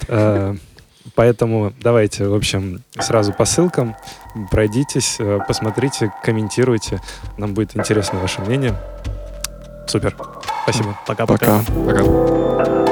Поэтому 1.15 1.73
давайте, 1.81 2.27
в 2.27 2.35
общем, 2.35 2.83
сразу 2.99 3.33
по 3.33 3.45
ссылкам 3.45 3.97
пройдитесь, 4.51 5.17
э, 5.19 5.41
посмотрите, 5.47 6.13
комментируйте. 6.23 7.01
Нам 7.37 7.55
будет 7.55 7.77
интересно 7.77 8.19
ваше 8.19 8.41
мнение. 8.41 8.75
Супер. 9.87 10.17
Спасибо. 10.65 10.99
Пока-пока. 11.07 11.61
Пока. 11.87 12.05
Пока. 12.05 12.88